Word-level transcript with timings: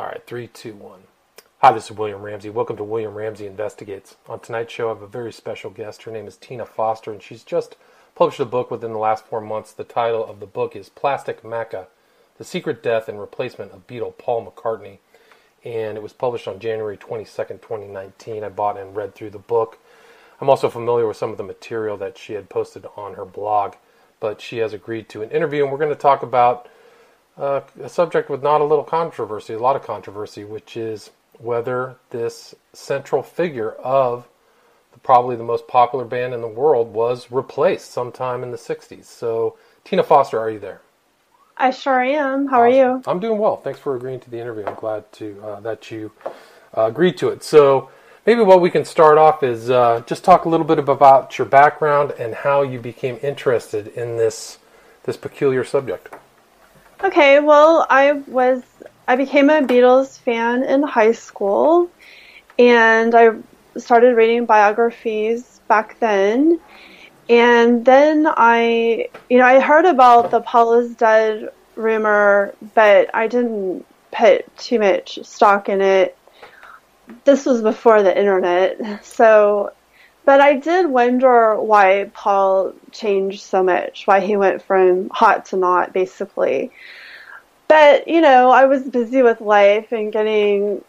All 0.00 0.06
right, 0.06 0.26
three, 0.26 0.46
two, 0.46 0.72
one. 0.72 1.02
Hi, 1.58 1.72
this 1.72 1.90
is 1.90 1.98
William 1.98 2.22
Ramsey. 2.22 2.48
Welcome 2.48 2.78
to 2.78 2.84
William 2.84 3.12
Ramsey 3.12 3.46
Investigates. 3.46 4.16
On 4.26 4.40
tonight's 4.40 4.72
show, 4.72 4.86
I 4.86 4.94
have 4.94 5.02
a 5.02 5.06
very 5.06 5.30
special 5.30 5.68
guest. 5.68 6.04
Her 6.04 6.10
name 6.10 6.26
is 6.26 6.38
Tina 6.38 6.64
Foster, 6.64 7.12
and 7.12 7.22
she's 7.22 7.44
just 7.44 7.76
published 8.14 8.40
a 8.40 8.46
book 8.46 8.70
within 8.70 8.94
the 8.94 8.98
last 8.98 9.26
four 9.26 9.42
months. 9.42 9.72
The 9.72 9.84
title 9.84 10.24
of 10.24 10.40
the 10.40 10.46
book 10.46 10.74
is 10.74 10.88
Plastic 10.88 11.42
Macca 11.42 11.88
The 12.38 12.44
Secret 12.44 12.82
Death 12.82 13.10
and 13.10 13.20
Replacement 13.20 13.72
of 13.72 13.86
Beatle 13.86 14.16
Paul 14.16 14.50
McCartney. 14.50 15.00
And 15.66 15.98
it 15.98 16.02
was 16.02 16.14
published 16.14 16.48
on 16.48 16.60
January 16.60 16.96
22nd, 16.96 17.60
2019. 17.60 18.42
I 18.42 18.48
bought 18.48 18.78
and 18.78 18.96
read 18.96 19.14
through 19.14 19.30
the 19.30 19.38
book. 19.38 19.78
I'm 20.40 20.48
also 20.48 20.70
familiar 20.70 21.06
with 21.06 21.18
some 21.18 21.30
of 21.30 21.36
the 21.36 21.42
material 21.42 21.98
that 21.98 22.16
she 22.16 22.32
had 22.32 22.48
posted 22.48 22.86
on 22.96 23.16
her 23.16 23.26
blog, 23.26 23.74
but 24.18 24.40
she 24.40 24.56
has 24.60 24.72
agreed 24.72 25.10
to 25.10 25.20
an 25.20 25.30
interview, 25.30 25.64
and 25.64 25.70
we're 25.70 25.76
going 25.76 25.94
to 25.94 25.94
talk 25.94 26.22
about 26.22 26.70
uh, 27.40 27.62
a 27.82 27.88
subject 27.88 28.28
with 28.28 28.42
not 28.42 28.60
a 28.60 28.64
little 28.64 28.84
controversy, 28.84 29.54
a 29.54 29.58
lot 29.58 29.74
of 29.74 29.82
controversy, 29.82 30.44
which 30.44 30.76
is 30.76 31.10
whether 31.38 31.96
this 32.10 32.54
central 32.74 33.22
figure 33.22 33.72
of 33.72 34.28
the, 34.92 34.98
probably 34.98 35.36
the 35.36 35.42
most 35.42 35.66
popular 35.66 36.04
band 36.04 36.34
in 36.34 36.42
the 36.42 36.48
world 36.48 36.92
was 36.92 37.30
replaced 37.30 37.90
sometime 37.90 38.42
in 38.42 38.50
the 38.50 38.58
60s. 38.58 39.06
So, 39.06 39.56
Tina 39.84 40.02
Foster, 40.02 40.38
are 40.38 40.50
you 40.50 40.58
there? 40.58 40.82
I 41.56 41.70
sure 41.70 42.02
am. 42.02 42.46
How 42.46 42.60
awesome. 42.60 42.60
are 42.60 42.68
you? 42.68 43.02
I'm 43.06 43.20
doing 43.20 43.38
well. 43.38 43.56
Thanks 43.56 43.80
for 43.80 43.96
agreeing 43.96 44.20
to 44.20 44.30
the 44.30 44.38
interview. 44.38 44.66
I'm 44.66 44.74
glad 44.74 45.10
to 45.12 45.42
uh, 45.42 45.60
that 45.60 45.90
you 45.90 46.12
uh, 46.76 46.84
agreed 46.84 47.16
to 47.18 47.28
it. 47.28 47.42
So, 47.42 47.88
maybe 48.26 48.42
what 48.42 48.60
we 48.60 48.70
can 48.70 48.84
start 48.84 49.16
off 49.16 49.42
is 49.42 49.70
uh, 49.70 50.02
just 50.06 50.24
talk 50.24 50.44
a 50.44 50.48
little 50.48 50.66
bit 50.66 50.78
about 50.78 51.38
your 51.38 51.46
background 51.46 52.12
and 52.18 52.34
how 52.34 52.62
you 52.62 52.78
became 52.78 53.18
interested 53.22 53.88
in 53.88 54.18
this 54.18 54.58
this 55.04 55.16
peculiar 55.16 55.64
subject. 55.64 56.14
Okay, 57.02 57.40
well, 57.40 57.86
I 57.88 58.12
was 58.12 58.62
I 59.08 59.16
became 59.16 59.48
a 59.48 59.62
Beatles 59.62 60.18
fan 60.20 60.64
in 60.64 60.82
high 60.82 61.12
school, 61.12 61.90
and 62.58 63.14
I 63.14 63.30
started 63.76 64.16
reading 64.16 64.44
biographies 64.44 65.60
back 65.66 65.98
then. 65.98 66.60
And 67.30 67.84
then 67.84 68.26
I, 68.28 69.08
you 69.30 69.38
know, 69.38 69.46
I 69.46 69.60
heard 69.60 69.86
about 69.86 70.30
the 70.30 70.40
Paul 70.40 70.74
is 70.74 70.94
dead 70.94 71.48
rumor, 71.74 72.54
but 72.74 73.08
I 73.14 73.28
didn't 73.28 73.86
put 74.12 74.54
too 74.58 74.78
much 74.78 75.20
stock 75.22 75.68
in 75.68 75.80
it. 75.80 76.18
This 77.24 77.46
was 77.46 77.62
before 77.62 78.02
the 78.02 78.16
internet, 78.16 79.04
so 79.04 79.72
but 80.24 80.40
I 80.40 80.54
did 80.54 80.86
wonder 80.86 81.60
why 81.60 82.10
Paul 82.12 82.74
changed 82.92 83.42
so 83.42 83.62
much, 83.62 84.06
why 84.06 84.20
he 84.20 84.36
went 84.36 84.62
from 84.62 85.08
hot 85.10 85.46
to 85.46 85.56
not, 85.56 85.92
basically. 85.92 86.70
But, 87.68 88.08
you 88.08 88.20
know, 88.20 88.50
I 88.50 88.66
was 88.66 88.82
busy 88.82 89.22
with 89.22 89.40
life 89.40 89.92
and 89.92 90.12
getting 90.12 90.84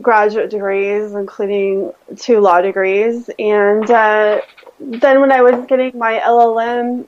graduate 0.00 0.50
degrees, 0.50 1.12
including 1.12 1.92
two 2.16 2.40
law 2.40 2.60
degrees. 2.60 3.30
And 3.38 3.90
uh, 3.90 4.40
then 4.78 5.20
when 5.20 5.32
I 5.32 5.42
was 5.42 5.66
getting 5.66 5.96
my 5.98 6.20
LLM 6.20 7.06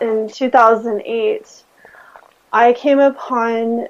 in 0.00 0.28
2008, 0.28 1.62
I 2.52 2.72
came 2.72 2.98
upon 2.98 3.88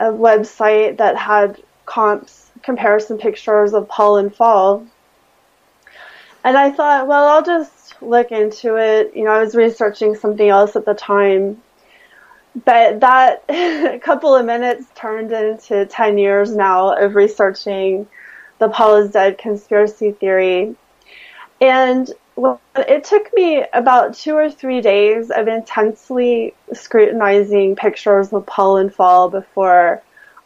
a 0.00 0.06
website 0.06 0.98
that 0.98 1.16
had 1.16 1.62
comps, 1.86 2.50
comparison 2.62 3.18
pictures 3.18 3.72
of 3.72 3.88
Paul 3.88 4.18
and 4.18 4.34
Faul 4.34 4.86
and 6.44 6.58
I 6.58 6.70
thought, 6.70 7.06
well, 7.06 7.26
I'll 7.26 7.42
just 7.42 8.00
look 8.02 8.30
into 8.30 8.76
it. 8.76 9.16
You 9.16 9.24
know, 9.24 9.30
I 9.30 9.40
was 9.40 9.54
researching 9.54 10.14
something 10.14 10.46
else 10.46 10.76
at 10.76 10.84
the 10.84 10.92
time. 10.92 11.62
But 12.64 13.00
that 13.00 13.48
couple 14.02 14.36
of 14.36 14.44
minutes 14.44 14.84
turned 14.94 15.32
into 15.32 15.86
10 15.86 16.18
years 16.18 16.54
now 16.54 16.96
of 16.96 17.14
researching 17.14 18.06
the 18.58 18.68
Paul 18.68 18.96
is 18.96 19.10
dead 19.10 19.38
conspiracy 19.38 20.12
theory. 20.12 20.76
And 21.60 22.12
it 22.76 23.04
took 23.04 23.32
me 23.34 23.64
about 23.72 24.14
two 24.14 24.34
or 24.34 24.50
three 24.50 24.82
days 24.82 25.30
of 25.30 25.48
intensely 25.48 26.54
scrutinizing 26.72 27.76
pictures 27.76 28.32
of 28.32 28.44
Paul 28.44 28.76
and 28.76 28.94
Faul 28.94 29.30
before 29.30 30.02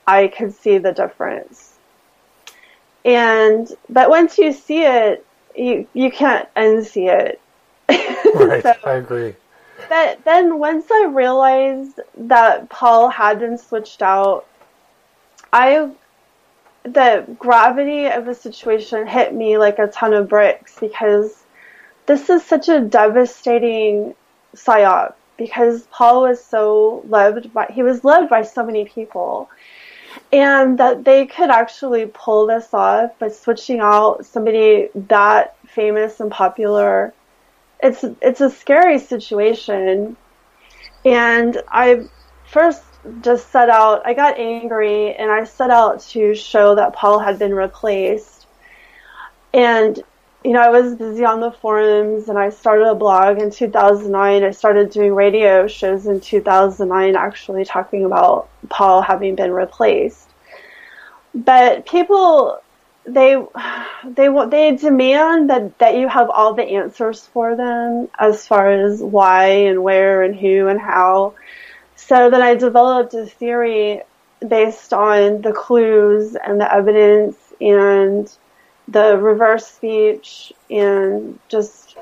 I 0.06 0.28
could 0.28 0.54
see 0.54 0.78
the 0.78 0.92
difference. 0.92 1.74
And, 3.04 3.70
but 3.88 4.10
once 4.10 4.38
you 4.38 4.52
see 4.52 4.84
it, 4.84 5.26
you 5.58 5.88
you 5.92 6.10
can't 6.10 6.48
unsee 6.54 7.08
it. 7.08 7.40
right, 8.34 8.62
so, 8.62 8.74
I 8.84 8.94
agree. 8.94 9.34
But 9.88 10.24
then 10.24 10.58
once 10.58 10.90
I 10.90 11.06
realized 11.06 12.00
that 12.16 12.68
Paul 12.68 13.08
had 13.08 13.38
been 13.40 13.58
switched 13.58 14.02
out, 14.02 14.46
I 15.52 15.90
the 16.84 17.24
gravity 17.38 18.06
of 18.06 18.24
the 18.24 18.34
situation 18.34 19.06
hit 19.06 19.34
me 19.34 19.58
like 19.58 19.78
a 19.78 19.88
ton 19.88 20.14
of 20.14 20.28
bricks 20.28 20.78
because 20.78 21.44
this 22.06 22.30
is 22.30 22.44
such 22.44 22.68
a 22.68 22.80
devastating 22.80 24.14
psyop 24.54 25.14
because 25.36 25.82
Paul 25.90 26.22
was 26.22 26.42
so 26.42 27.02
loved 27.08 27.52
by 27.52 27.66
he 27.72 27.82
was 27.82 28.04
loved 28.04 28.30
by 28.30 28.42
so 28.42 28.64
many 28.64 28.84
people 28.84 29.50
and 30.32 30.78
that 30.78 31.04
they 31.04 31.26
could 31.26 31.50
actually 31.50 32.06
pull 32.06 32.46
this 32.46 32.72
off 32.74 33.18
by 33.18 33.28
switching 33.28 33.80
out 33.80 34.26
somebody 34.26 34.88
that 34.94 35.56
famous 35.66 36.20
and 36.20 36.30
popular. 36.30 37.14
It's 37.82 38.04
it's 38.20 38.40
a 38.40 38.50
scary 38.50 38.98
situation, 38.98 40.16
and 41.04 41.62
I 41.68 42.08
first 42.46 42.82
just 43.22 43.50
set 43.50 43.70
out. 43.70 44.06
I 44.06 44.14
got 44.14 44.38
angry, 44.38 45.14
and 45.14 45.30
I 45.30 45.44
set 45.44 45.70
out 45.70 46.00
to 46.10 46.34
show 46.34 46.74
that 46.74 46.92
Paul 46.92 47.20
had 47.20 47.38
been 47.38 47.54
replaced, 47.54 48.46
and 49.54 50.02
you 50.48 50.54
know, 50.54 50.62
I 50.62 50.70
was 50.70 50.94
busy 50.94 51.26
on 51.26 51.40
the 51.40 51.50
forums 51.50 52.30
and 52.30 52.38
I 52.38 52.48
started 52.48 52.88
a 52.88 52.94
blog 52.94 53.38
in 53.38 53.50
2009. 53.50 54.42
I 54.42 54.50
started 54.52 54.88
doing 54.88 55.14
radio 55.14 55.66
shows 55.66 56.06
in 56.06 56.22
2009 56.22 57.16
actually 57.16 57.66
talking 57.66 58.06
about 58.06 58.48
Paul 58.70 59.02
having 59.02 59.34
been 59.34 59.52
replaced. 59.52 60.26
But 61.34 61.84
people 61.84 62.62
they 63.04 63.36
they 64.06 64.30
want, 64.30 64.50
they 64.50 64.74
demand 64.74 65.50
that 65.50 65.78
that 65.80 65.96
you 65.96 66.08
have 66.08 66.30
all 66.30 66.54
the 66.54 66.62
answers 66.62 67.26
for 67.26 67.54
them 67.54 68.08
as 68.18 68.46
far 68.46 68.70
as 68.70 69.02
why 69.02 69.48
and 69.48 69.82
where 69.82 70.22
and 70.22 70.34
who 70.34 70.68
and 70.68 70.80
how. 70.80 71.34
So 71.96 72.30
then 72.30 72.40
I 72.40 72.54
developed 72.54 73.12
a 73.12 73.26
theory 73.26 74.00
based 74.40 74.94
on 74.94 75.42
the 75.42 75.52
clues 75.52 76.36
and 76.36 76.58
the 76.58 76.72
evidence 76.72 77.36
and 77.60 78.34
the 78.88 79.18
reverse 79.18 79.66
speech 79.66 80.52
and 80.70 81.38
just 81.48 81.96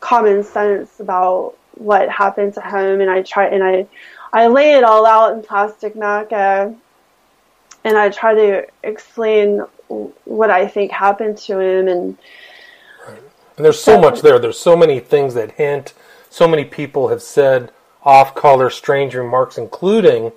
common 0.00 0.44
sense 0.44 1.00
about 1.00 1.54
what 1.74 2.08
happened 2.08 2.54
to 2.54 2.60
him. 2.60 3.00
And 3.00 3.10
I 3.10 3.22
try 3.22 3.46
and 3.46 3.62
I 3.62 3.86
I 4.32 4.46
lay 4.46 4.74
it 4.74 4.84
all 4.84 5.06
out 5.06 5.32
in 5.32 5.42
plastic 5.42 5.94
Macca 5.94 6.76
and 7.84 7.98
I 7.98 8.08
try 8.08 8.34
to 8.34 8.66
explain 8.82 9.58
what 10.24 10.50
I 10.50 10.66
think 10.66 10.92
happened 10.92 11.36
to 11.38 11.58
him. 11.58 11.88
And 11.88 12.18
right. 13.08 13.18
and 13.56 13.64
there's 13.64 13.82
so 13.82 14.00
much 14.00 14.22
there. 14.22 14.38
There's 14.38 14.58
so 14.58 14.76
many 14.76 15.00
things 15.00 15.34
that 15.34 15.52
hint. 15.52 15.94
So 16.30 16.46
many 16.46 16.64
people 16.64 17.08
have 17.08 17.22
said 17.22 17.72
off 18.04 18.34
color 18.34 18.70
strange 18.70 19.14
remarks 19.14 19.58
including 19.58 20.32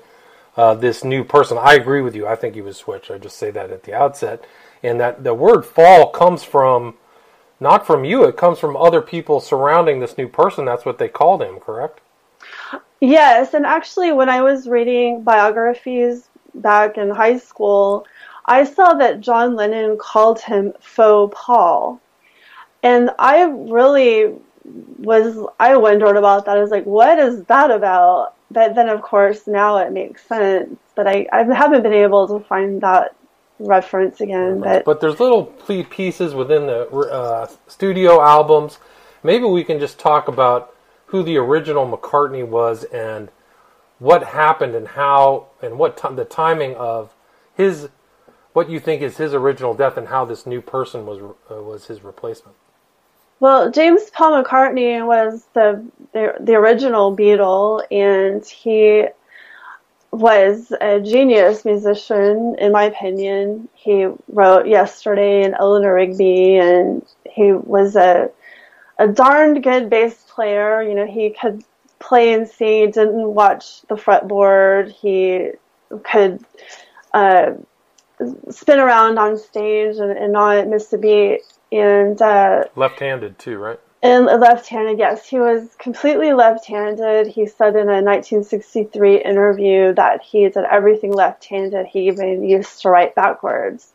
uh, 0.55 0.73
this 0.73 1.03
new 1.03 1.23
person. 1.23 1.57
I 1.59 1.75
agree 1.75 2.01
with 2.01 2.15
you. 2.15 2.25
I 2.25 2.35
think 2.35 2.55
he 2.55 2.61
was 2.61 2.77
switched. 2.77 3.11
I 3.11 3.19
just 3.19 3.37
say 3.37 3.51
that 3.51 3.69
at 3.69 3.83
the 3.83 3.93
outset 3.93 4.43
and 4.87 4.99
that 4.99 5.23
the 5.23 5.33
word 5.33 5.65
Faul 5.65 6.07
comes 6.07 6.43
from 6.43 6.95
not 7.59 7.85
from 7.85 8.05
you 8.05 8.23
it 8.23 8.37
comes 8.37 8.59
from 8.59 8.75
other 8.75 9.01
people 9.01 9.39
surrounding 9.39 9.99
this 9.99 10.17
new 10.17 10.27
person. 10.27 10.65
That's 10.65 10.85
what 10.85 10.97
they 10.97 11.09
called 11.09 11.41
him 11.41 11.59
correct? 11.59 12.01
Yes 12.99 13.53
and 13.53 13.65
actually 13.65 14.11
when 14.11 14.29
i 14.29 14.41
was 14.41 14.67
reading 14.67 15.21
biographies 15.21 16.29
back 16.55 16.97
in 16.97 17.09
high 17.11 17.37
school 17.37 18.07
i 18.45 18.63
saw 18.63 18.95
that 18.95 19.19
john 19.19 19.55
lennon 19.55 19.97
called 19.99 20.39
him 20.39 20.73
faux 20.79 21.31
paul 21.37 22.01
and 22.81 23.11
i 23.19 23.43
really 23.43 24.33
was 24.97 25.47
i 25.59 25.75
wondered 25.77 26.17
about 26.17 26.45
that. 26.45 26.57
I 26.57 26.61
was 26.61 26.71
like 26.71 26.85
what 26.85 27.19
is 27.19 27.43
that 27.45 27.71
about? 27.71 28.35
But 28.49 28.75
then 28.75 28.89
of 28.89 29.01
course 29.01 29.47
now 29.47 29.77
it 29.77 29.91
makes 29.91 30.25
sense. 30.25 30.79
But 30.95 31.07
i, 31.07 31.27
I 31.31 31.43
haven't 31.43 31.83
been 31.83 31.93
able 31.93 32.27
to 32.27 32.45
find 32.45 32.81
that 32.81 33.15
reference 33.59 34.21
again. 34.21 34.59
But, 34.59 34.85
but 34.85 35.01
there's 35.01 35.19
little 35.19 35.45
plea 35.45 35.83
pieces 35.83 36.33
within 36.33 36.67
the 36.67 36.87
uh, 36.89 37.47
studio 37.67 38.21
albums. 38.21 38.79
Maybe 39.23 39.45
we 39.45 39.63
can 39.63 39.79
just 39.79 39.99
talk 39.99 40.27
about 40.27 40.73
who 41.07 41.23
the 41.23 41.37
original 41.37 41.87
McCartney 41.87 42.45
was 42.45 42.83
and 42.85 43.29
what 43.99 44.23
happened 44.23 44.75
and 44.75 44.89
how 44.89 45.47
and 45.61 45.79
what 45.79 45.97
t- 45.97 46.13
the 46.13 46.25
timing 46.25 46.75
of 46.75 47.11
his 47.55 47.89
what 48.53 48.69
you 48.69 48.79
think 48.79 49.01
is 49.01 49.17
his 49.17 49.33
original 49.33 49.73
death 49.73 49.97
and 49.97 50.07
how 50.09 50.25
this 50.25 50.45
new 50.45 50.61
person 50.61 51.05
was 51.05 51.19
uh, 51.49 51.61
was 51.61 51.87
his 51.87 52.03
replacement. 52.03 52.55
Well, 53.39 53.71
James 53.71 54.09
Paul 54.11 54.43
McCartney 54.43 55.05
was 55.05 55.45
the, 55.53 55.85
the 56.13 56.33
the 56.39 56.55
original 56.55 57.15
Beatle, 57.15 57.83
and 57.91 58.45
he 58.45 59.05
was 60.17 60.73
a 60.81 60.99
genius 60.99 61.63
musician, 61.63 62.55
in 62.57 62.71
my 62.71 62.85
opinion. 62.85 63.69
He 63.75 64.07
wrote 64.27 64.67
Yesterday 64.67 65.43
and 65.43 65.55
Eleanor 65.59 65.93
Rigby, 65.93 66.57
and 66.57 67.05
he 67.25 67.51
was 67.51 67.95
a 67.95 68.29
a 68.99 69.07
darned 69.07 69.63
good 69.63 69.89
bass 69.89 70.15
player. 70.29 70.81
You 70.81 70.95
know, 70.95 71.05
he 71.05 71.29
could 71.29 71.63
play 71.99 72.33
and 72.33 72.47
sing, 72.47 72.91
didn't 72.91 73.33
watch 73.33 73.81
the 73.83 73.95
fretboard. 73.95 74.91
He 74.91 75.51
could 76.03 76.43
uh, 77.13 77.53
spin 78.49 78.79
around 78.79 79.19
on 79.19 79.37
stage 79.37 79.97
and, 79.97 80.11
and, 80.17 80.33
not 80.33 80.67
miss 80.67 80.91
a 80.93 80.97
beat. 80.97 81.41
And 81.71 82.19
uh, 82.21 82.65
left-handed 82.75 83.37
too, 83.39 83.57
right? 83.57 83.79
And 84.07 84.25
left-handed, 84.25 84.99
yes. 84.99 85.27
He 85.27 85.37
was 85.37 85.75
completely 85.77 86.31
left-handed. 86.31 87.27
He 87.27 87.45
said 87.45 87.75
in 87.75 87.89
a 87.89 88.01
1963 88.01 89.17
interview 89.21 89.93
that 89.95 90.21
he 90.21 90.47
did 90.47 90.63
everything 90.63 91.11
left-handed. 91.11 91.87
He 91.87 92.07
even 92.07 92.41
used 92.41 92.81
to 92.83 92.89
write 92.89 93.15
backwards. 93.15 93.91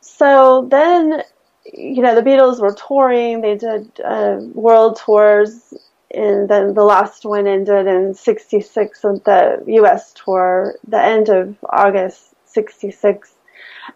So 0.00 0.68
then, 0.70 1.24
you 1.64 2.02
know, 2.02 2.14
the 2.14 2.22
Beatles 2.22 2.60
were 2.60 2.74
touring. 2.74 3.40
They 3.40 3.56
did 3.56 4.00
uh, 4.00 4.36
world 4.54 5.00
tours, 5.04 5.74
and 6.14 6.48
then 6.48 6.74
the 6.74 6.84
last 6.84 7.24
one 7.24 7.48
ended 7.48 7.88
in 7.88 8.14
'66 8.14 9.02
with 9.02 9.24
the 9.24 9.60
U.S. 9.66 10.12
tour, 10.12 10.76
the 10.86 11.02
end 11.02 11.30
of 11.30 11.56
August 11.68 12.32
'66, 12.44 13.34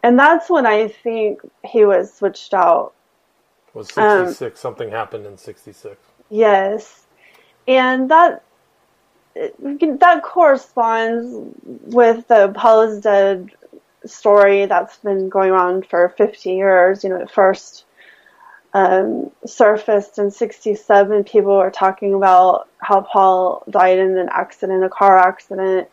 and 0.03 0.19
that's 0.19 0.51
when 0.51 0.67
I 0.67 0.89
think 0.89 1.41
he 1.65 1.85
was 1.85 2.13
switched 2.13 2.53
out 2.53 2.95
was 3.75 3.89
66 3.89 4.43
um, 4.43 4.57
something 4.57 4.91
happened 4.91 5.27
in 5.27 5.37
66 5.37 5.97
yes. 6.31 7.07
And 7.69 8.11
that 8.11 8.43
that 9.35 10.23
corresponds 10.23 11.55
with 11.65 12.27
the 12.29 12.53
Paul 12.55 13.01
dead 13.01 13.51
story 14.05 14.67
that's 14.67 14.97
been 14.99 15.29
going 15.29 15.53
on 15.53 15.83
for 15.83 16.09
50 16.17 16.53
years. 16.53 17.05
You 17.05 17.11
know 17.11 17.17
it 17.17 17.31
first 17.31 17.85
um, 18.73 19.31
surfaced 19.47 20.19
in 20.19 20.31
67 20.31 21.25
people 21.25 21.57
were 21.57 21.71
talking 21.71 22.15
about 22.15 22.69
how 22.79 23.01
paul 23.01 23.65
died 23.69 23.99
in 23.99 24.17
an 24.17 24.29
accident 24.31 24.85
a 24.85 24.89
car 24.89 25.19
accident. 25.19 25.89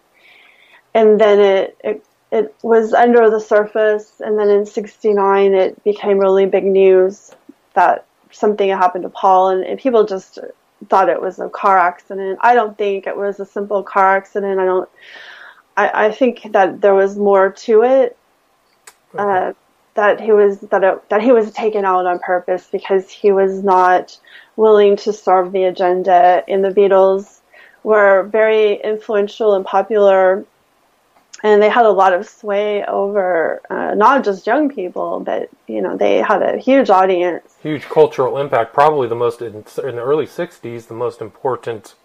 And 0.93 1.19
then 1.19 1.39
it, 1.39 1.77
it 1.83 2.05
it 2.31 2.55
was 2.61 2.93
under 2.93 3.29
the 3.29 3.39
surface. 3.39 4.19
And 4.19 4.39
then 4.39 4.49
in 4.49 4.65
69 4.65 5.53
it 5.53 5.83
became 5.83 6.17
really 6.17 6.45
big 6.45 6.65
news 6.65 7.35
that 7.77 8.05
something 8.31 8.69
had 8.69 8.79
happened 8.79 9.03
to 9.03 9.09
Paul, 9.09 9.49
and, 9.49 9.63
and 9.63 9.79
people 9.79 10.03
just 10.03 10.39
thought 10.89 11.09
it 11.09 11.21
was 11.21 11.39
a 11.39 11.47
car 11.47 11.77
accident. 11.77 12.39
I 12.41 12.55
don't 12.55 12.77
think 12.77 13.05
it 13.05 13.15
was 13.15 13.39
a 13.39 13.45
simple 13.45 13.83
car 13.83 14.17
accident. 14.17 14.59
I 14.59 14.65
don't. 14.65 14.89
I, 15.77 16.07
I 16.07 16.11
think 16.11 16.51
that 16.53 16.81
there 16.81 16.95
was 16.95 17.15
more 17.15 17.51
to 17.51 17.83
it. 17.83 18.17
Uh, 19.17 19.53
that 19.93 20.19
he 20.19 20.31
was 20.31 20.59
that 20.71 20.83
it, 20.83 21.09
that 21.09 21.21
he 21.21 21.31
was 21.31 21.51
taken 21.51 21.85
out 21.85 22.05
on 22.05 22.19
purpose 22.19 22.67
because 22.71 23.09
he 23.09 23.31
was 23.31 23.63
not 23.63 24.19
willing 24.55 24.97
to 24.97 25.13
serve 25.13 25.51
the 25.51 25.63
agenda. 25.63 26.43
And 26.47 26.63
the 26.63 26.69
Beatles 26.69 27.39
were 27.83 28.23
very 28.23 28.81
influential 28.81 29.53
and 29.53 29.65
popular 29.65 30.45
and 31.43 31.61
they 31.61 31.69
had 31.69 31.85
a 31.85 31.91
lot 31.91 32.13
of 32.13 32.27
sway 32.27 32.83
over 32.85 33.61
uh, 33.69 33.93
not 33.93 34.23
just 34.23 34.47
young 34.47 34.69
people, 34.69 35.19
but 35.19 35.49
you 35.67 35.81
know 35.81 35.95
they 35.95 36.17
had 36.17 36.41
a 36.41 36.57
huge 36.57 36.89
audience. 36.89 37.55
Huge 37.61 37.83
cultural 37.83 38.37
impact. 38.37 38.73
Probably 38.73 39.07
the 39.07 39.15
most 39.15 39.41
in, 39.41 39.55
in, 39.55 39.95
the 39.95 40.03
early 40.03 40.25
'60s, 40.25 40.87
the 40.87 40.93
most 40.93 41.21
important 41.21 41.95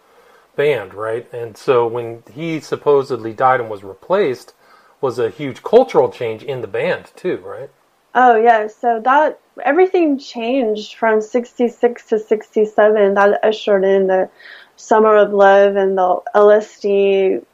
band, 0.54 0.92
right? 0.94 1.32
And 1.32 1.56
so 1.56 1.86
when 1.86 2.22
he 2.32 2.60
supposedly 2.60 3.32
died 3.32 3.60
and 3.60 3.70
was 3.70 3.82
replaced, 3.82 4.52
was 5.00 5.18
a 5.18 5.30
huge 5.30 5.62
cultural 5.62 6.10
change 6.10 6.42
in 6.42 6.60
the 6.60 6.66
band 6.66 7.12
too, 7.16 7.38
right? 7.38 7.70
Oh 8.14 8.36
yeah, 8.36 8.66
so 8.66 9.00
that 9.00 9.40
everything 9.64 10.18
changed 10.18 10.94
from 10.94 11.22
'66 11.22 12.06
to 12.06 12.18
'67. 12.18 13.14
That 13.14 13.42
ushered 13.42 13.84
in 13.84 14.08
the 14.08 14.28
Summer 14.76 15.16
of 15.16 15.32
Love 15.32 15.76
and 15.76 15.96
the 15.96 16.20
LSD. 16.34 17.44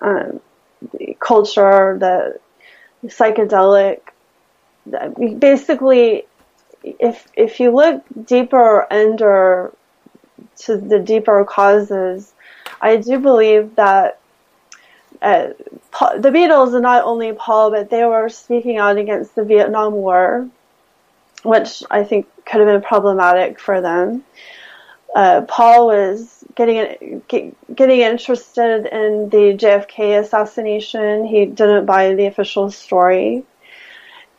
Um, 0.00 0.40
culture, 1.18 1.96
the 1.98 2.38
psychedelic. 3.08 4.00
Basically, 5.38 6.26
if 6.82 7.26
if 7.34 7.60
you 7.60 7.70
look 7.70 8.04
deeper 8.26 8.92
under 8.92 9.72
to 10.56 10.76
the 10.76 10.98
deeper 10.98 11.44
causes, 11.44 12.32
I 12.80 12.96
do 12.96 13.18
believe 13.18 13.76
that 13.76 14.20
uh, 15.22 15.48
the 16.18 16.30
Beatles, 16.30 16.74
and 16.74 16.82
not 16.82 17.04
only 17.04 17.32
Paul, 17.32 17.70
but 17.70 17.88
they 17.88 18.04
were 18.04 18.28
speaking 18.28 18.76
out 18.76 18.98
against 18.98 19.34
the 19.34 19.44
Vietnam 19.44 19.94
War, 19.94 20.48
which 21.42 21.82
I 21.90 22.04
think 22.04 22.26
could 22.44 22.60
have 22.60 22.68
been 22.68 22.82
problematic 22.82 23.58
for 23.58 23.80
them. 23.80 24.24
Uh, 25.14 25.42
Paul 25.42 25.86
was 25.86 26.44
getting 26.56 27.22
getting 27.28 28.00
interested 28.00 28.86
in 28.86 29.28
the 29.28 29.56
JFK 29.56 30.18
assassination. 30.20 31.24
He 31.24 31.46
didn't 31.46 31.86
buy 31.86 32.14
the 32.14 32.26
official 32.26 32.70
story, 32.70 33.44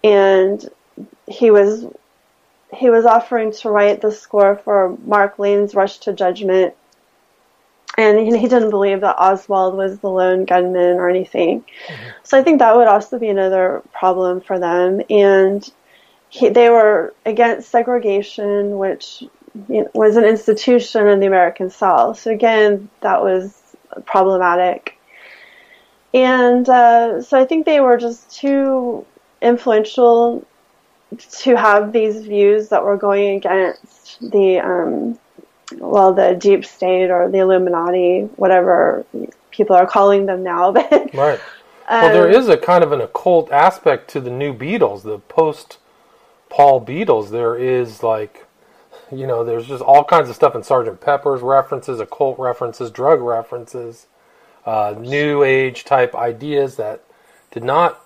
and 0.04 0.68
he 1.28 1.50
was 1.50 1.86
he 2.74 2.90
was 2.90 3.06
offering 3.06 3.54
to 3.54 3.70
write 3.70 4.02
the 4.02 4.12
score 4.12 4.58
for 4.58 4.98
Mark 5.06 5.40
Lane's 5.40 5.76
Rush 5.76 6.00
to 6.00 6.14
Judgment, 6.14 6.74
and 7.98 8.20
he, 8.20 8.38
he 8.38 8.50
didn't 8.50 8.70
believe 8.70 9.00
that 9.00 9.16
Oswald 9.18 9.76
was 9.76 10.00
the 10.00 10.10
lone 10.10 10.44
gunman 10.44 10.98
or 10.98 11.10
anything. 11.10 11.62
Mm-hmm. 11.62 12.10
So 12.24 12.38
I 12.38 12.44
think 12.44 12.60
that 12.60 12.76
would 12.76 12.88
also 12.88 13.18
be 13.18 13.30
another 13.30 13.82
problem 13.94 14.42
for 14.42 14.60
them, 14.60 15.02
and. 15.10 15.70
He, 16.28 16.50
they 16.50 16.70
were 16.70 17.14
against 17.24 17.70
segregation, 17.70 18.78
which 18.78 19.24
was 19.94 20.18
an 20.18 20.26
institution 20.26 21.08
in 21.08 21.20
the 21.20 21.28
American 21.28 21.70
South. 21.70 22.20
So 22.20 22.32
again, 22.32 22.90
that 23.02 23.22
was 23.22 23.76
problematic. 24.06 24.98
And 26.14 26.68
uh, 26.68 27.22
so 27.22 27.40
I 27.40 27.46
think 27.46 27.66
they 27.66 27.80
were 27.80 27.98
just 27.98 28.36
too 28.36 29.06
influential 29.42 30.46
to 31.32 31.56
have 31.56 31.92
these 31.92 32.22
views 32.22 32.70
that 32.70 32.84
were 32.84 32.98
going 32.98 33.38
against 33.38 34.20
the, 34.32 34.60
um, 34.60 35.20
well, 35.78 36.14
the 36.14 36.34
deep 36.34 36.66
state 36.66 37.10
or 37.10 37.30
the 37.30 37.40
Illuminati, 37.40 38.22
whatever 38.36 39.06
people 39.52 39.76
are 39.76 39.88
calling 39.88 40.26
them 40.26 40.44
now. 40.44 40.72
But 40.74 41.14
right. 41.14 41.40
Well, 41.90 42.14
there 42.14 42.30
is 42.30 42.50
a 42.50 42.58
kind 42.58 42.84
of 42.84 42.92
an 42.92 43.00
occult 43.00 43.52
aspect 43.52 44.10
to 44.12 44.20
the 44.20 44.32
new 44.32 44.54
Beatles, 44.54 45.04
the 45.04 45.20
post 45.20 45.78
Paul 46.50 46.84
Beatles. 46.84 47.30
There 47.30 47.56
is 47.56 48.02
like 48.02 48.45
you 49.18 49.28
know, 49.28 49.44
there's 49.44 49.68
just 49.68 49.84
all 49.84 50.04
kinds 50.04 50.30
of 50.30 50.36
stuff 50.36 50.56
in 50.56 50.64
Sergeant 50.64 51.02
Pepper's 51.02 51.42
references, 51.42 52.00
occult 52.00 52.38
references, 52.40 52.92
drug 52.92 53.22
references, 53.22 54.08
uh, 54.66 54.96
new 54.98 55.44
age 55.44 55.84
type 55.84 56.16
ideas 56.16 56.76
that 56.78 57.04
did 57.52 57.64
not 57.64 58.02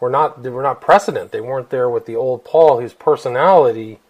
were 0.00 0.10
not 0.10 0.42
they 0.42 0.50
were 0.50 0.62
not 0.62 0.80
precedent. 0.80 1.32
They 1.32 1.40
weren't 1.40 1.70
there 1.70 1.88
with 1.88 2.06
the 2.06 2.16
old 2.16 2.44
Paul, 2.44 2.80
whose 2.80 2.92
personality 2.92 4.00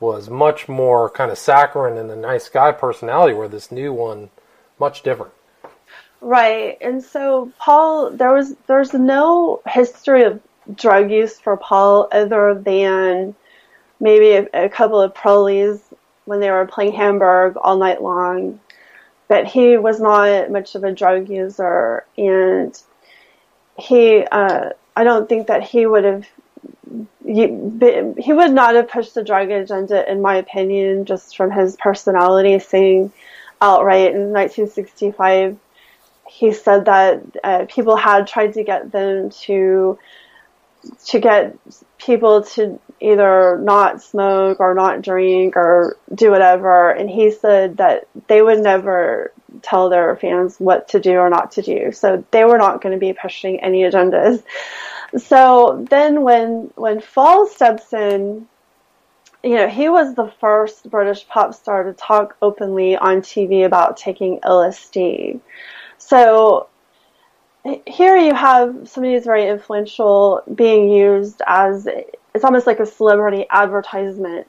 was 0.00 0.28
much 0.28 0.68
more 0.68 1.08
kind 1.08 1.30
of 1.30 1.38
saccharine 1.38 1.96
and 1.96 2.10
a 2.10 2.16
nice 2.16 2.48
guy 2.48 2.72
personality, 2.72 3.34
where 3.34 3.48
this 3.48 3.70
new 3.70 3.92
one 3.92 4.30
much 4.78 5.02
different. 5.02 5.32
Right, 6.20 6.78
and 6.80 7.02
so 7.02 7.52
Paul, 7.58 8.10
there 8.10 8.32
was 8.32 8.54
there's 8.66 8.94
no 8.94 9.62
history 9.66 10.24
of 10.24 10.40
drug 10.74 11.10
use 11.10 11.38
for 11.38 11.56
Paul 11.56 12.08
other 12.12 12.54
than 12.54 13.34
maybe 14.00 14.48
a, 14.52 14.64
a 14.64 14.68
couple 14.68 15.00
of 15.00 15.14
prellies 15.14 15.80
when 16.24 16.40
they 16.40 16.50
were 16.50 16.66
playing 16.66 16.92
Hamburg 16.92 17.56
all 17.56 17.76
night 17.76 18.02
long. 18.02 18.60
But 19.28 19.46
he 19.46 19.76
was 19.76 20.00
not 20.00 20.50
much 20.50 20.74
of 20.74 20.84
a 20.84 20.92
drug 20.92 21.28
user, 21.28 22.04
and 22.18 22.78
he, 23.78 24.22
uh, 24.22 24.70
I 24.96 25.04
don't 25.04 25.28
think 25.28 25.46
that 25.46 25.62
he 25.62 25.86
would 25.86 26.04
have, 26.04 26.26
he, 27.24 27.46
would 27.46 28.52
not 28.52 28.74
have 28.74 28.88
pushed 28.88 29.14
the 29.14 29.24
drug 29.24 29.50
agenda, 29.50 30.10
in 30.10 30.20
my 30.20 30.36
opinion, 30.36 31.06
just 31.06 31.36
from 31.36 31.50
his 31.50 31.74
personality, 31.76 32.58
saying 32.58 33.12
outright 33.62 34.14
in 34.14 34.30
1965, 34.30 35.56
he 36.28 36.52
said 36.52 36.84
that 36.84 37.22
uh, 37.42 37.64
people 37.68 37.96
had 37.96 38.26
tried 38.26 38.52
to 38.54 38.62
get 38.62 38.92
them 38.92 39.30
to 39.30 39.98
to 41.06 41.20
get 41.20 41.56
people 41.98 42.42
to 42.42 42.80
either 43.00 43.58
not 43.58 44.02
smoke 44.02 44.60
or 44.60 44.74
not 44.74 45.02
drink 45.02 45.56
or 45.56 45.96
do 46.14 46.30
whatever. 46.30 46.90
And 46.90 47.08
he 47.08 47.30
said 47.30 47.78
that 47.78 48.08
they 48.28 48.40
would 48.40 48.60
never 48.60 49.32
tell 49.62 49.88
their 49.88 50.16
fans 50.16 50.56
what 50.58 50.88
to 50.88 51.00
do 51.00 51.12
or 51.12 51.30
not 51.30 51.52
to 51.52 51.62
do. 51.62 51.92
So 51.92 52.24
they 52.30 52.44
were 52.44 52.58
not 52.58 52.80
going 52.82 52.94
to 52.94 52.98
be 52.98 53.12
pushing 53.12 53.60
any 53.60 53.82
agendas. 53.82 54.42
So 55.16 55.86
then 55.88 56.22
when, 56.22 56.70
when 56.74 57.00
Faul 57.00 57.46
steps 57.46 57.92
in, 57.92 58.48
you 59.42 59.56
know, 59.56 59.68
he 59.68 59.88
was 59.88 60.14
the 60.14 60.32
first 60.40 60.90
British 60.90 61.28
pop 61.28 61.54
star 61.54 61.84
to 61.84 61.92
talk 61.92 62.36
openly 62.40 62.96
on 62.96 63.20
TV 63.20 63.64
about 63.64 63.96
taking 63.96 64.40
LSD. 64.40 65.40
So 65.98 66.68
here 67.86 68.16
you 68.16 68.34
have 68.34 68.88
somebody 68.88 69.14
who's 69.14 69.24
very 69.24 69.48
influential 69.48 70.42
being 70.54 70.90
used 70.90 71.40
as 71.46 71.86
it's 71.86 72.44
almost 72.44 72.66
like 72.66 72.80
a 72.80 72.86
celebrity 72.86 73.46
advertisement. 73.50 74.46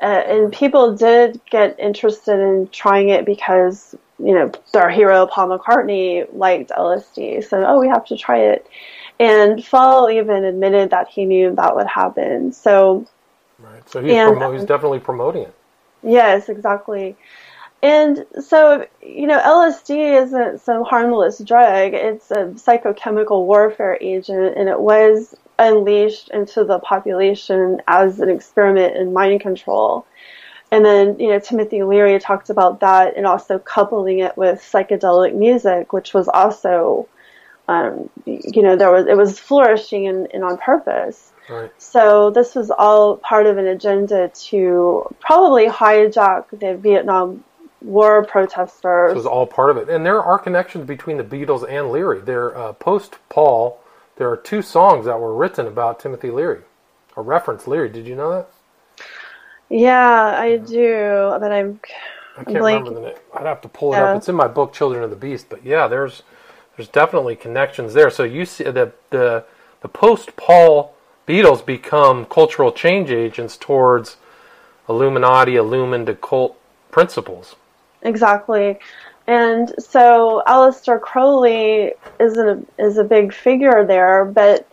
Uh, 0.00 0.04
and 0.04 0.52
people 0.52 0.96
did 0.96 1.40
get 1.50 1.78
interested 1.78 2.38
in 2.38 2.68
trying 2.68 3.08
it 3.08 3.26
because 3.26 3.96
you 4.18 4.32
know 4.32 4.50
their 4.72 4.88
hero 4.88 5.26
Paul 5.26 5.58
McCartney 5.58 6.26
liked 6.32 6.70
LSD, 6.70 7.44
so 7.44 7.64
oh 7.66 7.80
we 7.80 7.88
have 7.88 8.06
to 8.06 8.16
try 8.16 8.38
it. 8.38 8.66
And 9.20 9.64
Faul 9.64 10.08
even 10.08 10.44
admitted 10.44 10.90
that 10.90 11.08
he 11.08 11.24
knew 11.24 11.54
that 11.56 11.74
would 11.74 11.88
happen. 11.88 12.52
So, 12.52 13.06
right. 13.58 13.88
So 13.88 14.00
he's, 14.00 14.12
and, 14.12 14.36
promo- 14.36 14.54
he's 14.54 14.64
definitely 14.64 15.00
promoting 15.00 15.42
it. 15.42 15.54
Yes, 16.04 16.48
exactly. 16.48 17.16
And 17.82 18.26
so, 18.40 18.86
you 19.00 19.26
know, 19.26 19.38
LSD 19.38 20.22
isn't 20.22 20.60
some 20.60 20.84
harmless 20.84 21.38
drug. 21.38 21.94
It's 21.94 22.30
a 22.30 22.46
psychochemical 22.54 23.46
warfare 23.46 23.96
agent, 24.00 24.56
and 24.56 24.68
it 24.68 24.80
was 24.80 25.36
unleashed 25.58 26.30
into 26.30 26.64
the 26.64 26.80
population 26.80 27.80
as 27.86 28.20
an 28.20 28.30
experiment 28.30 28.96
in 28.96 29.12
mind 29.12 29.40
control. 29.40 30.06
And 30.70 30.84
then, 30.84 31.18
you 31.18 31.28
know, 31.28 31.38
Timothy 31.38 31.82
Leary 31.82 32.18
talked 32.18 32.50
about 32.50 32.80
that 32.80 33.16
and 33.16 33.26
also 33.26 33.58
coupling 33.58 34.18
it 34.18 34.36
with 34.36 34.60
psychedelic 34.60 35.34
music, 35.34 35.92
which 35.92 36.12
was 36.12 36.28
also, 36.28 37.08
um, 37.68 38.10
you 38.26 38.62
know, 38.62 38.76
there 38.76 38.90
was, 38.90 39.06
it 39.06 39.16
was 39.16 39.38
flourishing 39.38 40.06
and, 40.08 40.28
and 40.34 40.44
on 40.44 40.58
purpose. 40.58 41.32
Right. 41.48 41.70
So 41.78 42.30
this 42.30 42.54
was 42.54 42.70
all 42.70 43.16
part 43.16 43.46
of 43.46 43.56
an 43.56 43.66
agenda 43.66 44.28
to 44.28 45.06
probably 45.20 45.66
hijack 45.66 46.44
the 46.50 46.76
Vietnam 46.76 47.44
War 47.80 48.24
protesters. 48.24 49.10
This 49.10 49.16
was 49.16 49.26
all 49.26 49.46
part 49.46 49.70
of 49.70 49.76
it, 49.76 49.88
and 49.88 50.04
there 50.04 50.22
are 50.22 50.38
connections 50.38 50.86
between 50.86 51.16
the 51.16 51.24
Beatles 51.24 51.68
and 51.68 51.90
Leary. 51.90 52.20
There, 52.20 52.56
uh, 52.56 52.72
post 52.72 53.18
Paul, 53.28 53.80
there 54.16 54.28
are 54.28 54.36
two 54.36 54.62
songs 54.62 55.06
that 55.06 55.20
were 55.20 55.34
written 55.34 55.66
about 55.66 56.00
Timothy 56.00 56.30
Leary, 56.30 56.62
a 57.16 57.22
reference 57.22 57.68
Leary. 57.68 57.88
Did 57.88 58.06
you 58.06 58.16
know 58.16 58.30
that? 58.32 58.50
Yeah, 59.68 60.34
I 60.38 60.56
do, 60.56 61.36
but 61.38 61.52
I'm. 61.52 61.80
I 62.36 62.44
can't 62.44 62.56
remember 62.56 62.94
the 62.94 63.00
name. 63.00 63.14
I'd 63.34 63.46
have 63.46 63.60
to 63.62 63.68
pull 63.68 63.92
it 63.92 63.96
yeah. 63.96 64.12
up. 64.12 64.16
It's 64.16 64.28
in 64.28 64.34
my 64.34 64.48
book, 64.48 64.72
Children 64.72 65.02
of 65.04 65.10
the 65.10 65.16
Beast. 65.16 65.46
But 65.48 65.64
yeah, 65.64 65.86
there's 65.86 66.22
there's 66.76 66.88
definitely 66.88 67.36
connections 67.36 67.94
there. 67.94 68.10
So 68.10 68.24
you 68.24 68.44
see 68.44 68.64
the 68.64 68.92
the 69.10 69.44
the 69.82 69.88
post 69.88 70.36
Paul 70.36 70.94
Beatles 71.28 71.64
become 71.64 72.24
cultural 72.24 72.72
change 72.72 73.10
agents 73.10 73.56
towards 73.56 74.16
Illuminati, 74.88 75.56
illumined 75.56 76.08
occult 76.08 76.58
principles. 76.90 77.54
Exactly. 78.02 78.78
And 79.26 79.74
so 79.78 80.42
Aleister 80.46 81.00
Crowley 81.00 81.92
is 82.18 82.36
a, 82.38 82.62
is 82.78 82.96
a 82.96 83.04
big 83.04 83.32
figure 83.32 83.84
there, 83.84 84.24
but 84.24 84.66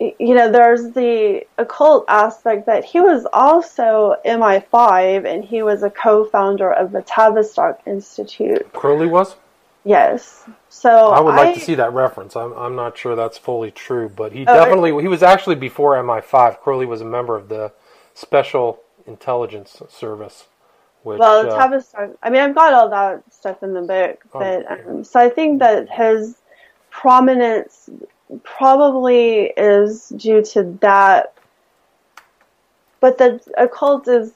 you 0.00 0.34
know, 0.34 0.50
there's 0.50 0.90
the 0.90 1.46
occult 1.56 2.04
aspect 2.08 2.66
that 2.66 2.84
he 2.84 3.00
was 3.00 3.26
also 3.32 4.16
MI5 4.24 5.24
and 5.24 5.44
he 5.44 5.62
was 5.62 5.82
a 5.82 5.90
co-founder 5.90 6.72
of 6.72 6.92
the 6.92 7.02
Tavistock 7.02 7.80
Institute. 7.86 8.72
Crowley 8.72 9.06
was? 9.06 9.36
Yes. 9.84 10.44
So 10.68 11.10
I 11.10 11.20
would 11.20 11.34
like 11.34 11.48
I, 11.48 11.54
to 11.54 11.60
see 11.60 11.74
that 11.74 11.92
reference. 11.92 12.36
I'm 12.36 12.52
I'm 12.54 12.74
not 12.74 12.96
sure 12.96 13.14
that's 13.14 13.38
fully 13.38 13.70
true, 13.70 14.08
but 14.08 14.32
he 14.32 14.42
oh, 14.42 14.54
definitely 14.54 14.90
he 15.02 15.08
was 15.08 15.22
actually 15.22 15.56
before 15.56 15.94
MI5. 15.94 16.60
Crowley 16.60 16.86
was 16.86 17.00
a 17.00 17.04
member 17.04 17.36
of 17.36 17.48
the 17.48 17.72
Special 18.14 18.80
Intelligence 19.06 19.82
Service. 19.90 20.46
Which, 21.04 21.18
well, 21.18 21.44
the 21.44 21.50
uh, 21.50 21.58
Tavistock. 21.58 22.10
I 22.22 22.30
mean, 22.30 22.40
I've 22.40 22.54
got 22.54 22.72
all 22.72 22.88
that 22.88 23.22
stuff 23.30 23.62
in 23.62 23.74
the 23.74 23.82
book, 23.82 24.24
oh, 24.32 24.38
but 24.38 24.70
um, 24.70 25.04
so 25.04 25.20
I 25.20 25.28
think 25.28 25.58
that 25.58 25.90
his 25.90 26.36
prominence 26.90 27.90
probably 28.42 29.52
is 29.54 30.08
due 30.08 30.42
to 30.42 30.62
that. 30.80 31.34
But 33.00 33.18
the 33.18 33.38
occult 33.58 34.08
is, 34.08 34.32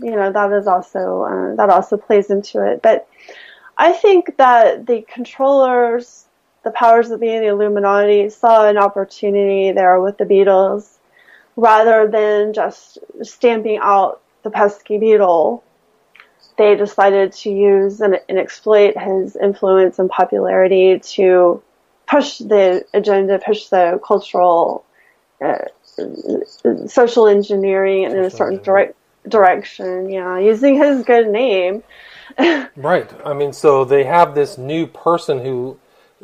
you 0.00 0.12
know, 0.12 0.30
that 0.30 0.52
is 0.52 0.68
also 0.68 1.22
uh, 1.22 1.56
that 1.56 1.68
also 1.68 1.96
plays 1.96 2.30
into 2.30 2.64
it. 2.64 2.80
But 2.80 3.08
I 3.76 3.92
think 3.92 4.36
that 4.36 4.86
the 4.86 5.02
controllers, 5.02 6.26
the 6.62 6.70
powers 6.70 7.08
that 7.08 7.18
be, 7.18 7.26
the 7.26 7.48
Illuminati, 7.48 8.30
saw 8.30 8.68
an 8.68 8.78
opportunity 8.78 9.72
there 9.72 10.00
with 10.00 10.18
the 10.18 10.26
Beatles, 10.26 10.98
rather 11.56 12.06
than 12.06 12.52
just 12.52 12.98
stamping 13.22 13.80
out 13.82 14.20
the 14.44 14.50
pesky 14.50 14.98
Beatle. 14.98 15.62
They 16.56 16.76
decided 16.76 17.32
to 17.32 17.50
use 17.50 18.00
and, 18.00 18.20
and 18.28 18.38
exploit 18.38 18.96
his 18.96 19.36
influence 19.36 19.98
and 19.98 20.08
popularity 20.08 21.00
to 21.00 21.62
push 22.06 22.38
the 22.38 22.84
agenda, 22.94 23.40
push 23.44 23.66
the 23.66 24.00
cultural, 24.06 24.84
uh, 25.44 25.64
social 26.86 27.26
engineering 27.26 28.04
in 28.04 28.18
a 28.18 28.30
certain 28.30 28.62
direct, 28.62 28.96
direction. 29.28 30.10
Yeah, 30.10 30.38
using 30.38 30.76
his 30.76 31.04
good 31.04 31.28
name. 31.28 31.82
right. 32.76 33.10
I 33.24 33.32
mean, 33.34 33.52
so 33.52 33.84
they 33.84 34.04
have 34.04 34.34
this 34.34 34.58
new 34.58 34.86
person 34.86 35.40
who, 35.40 35.78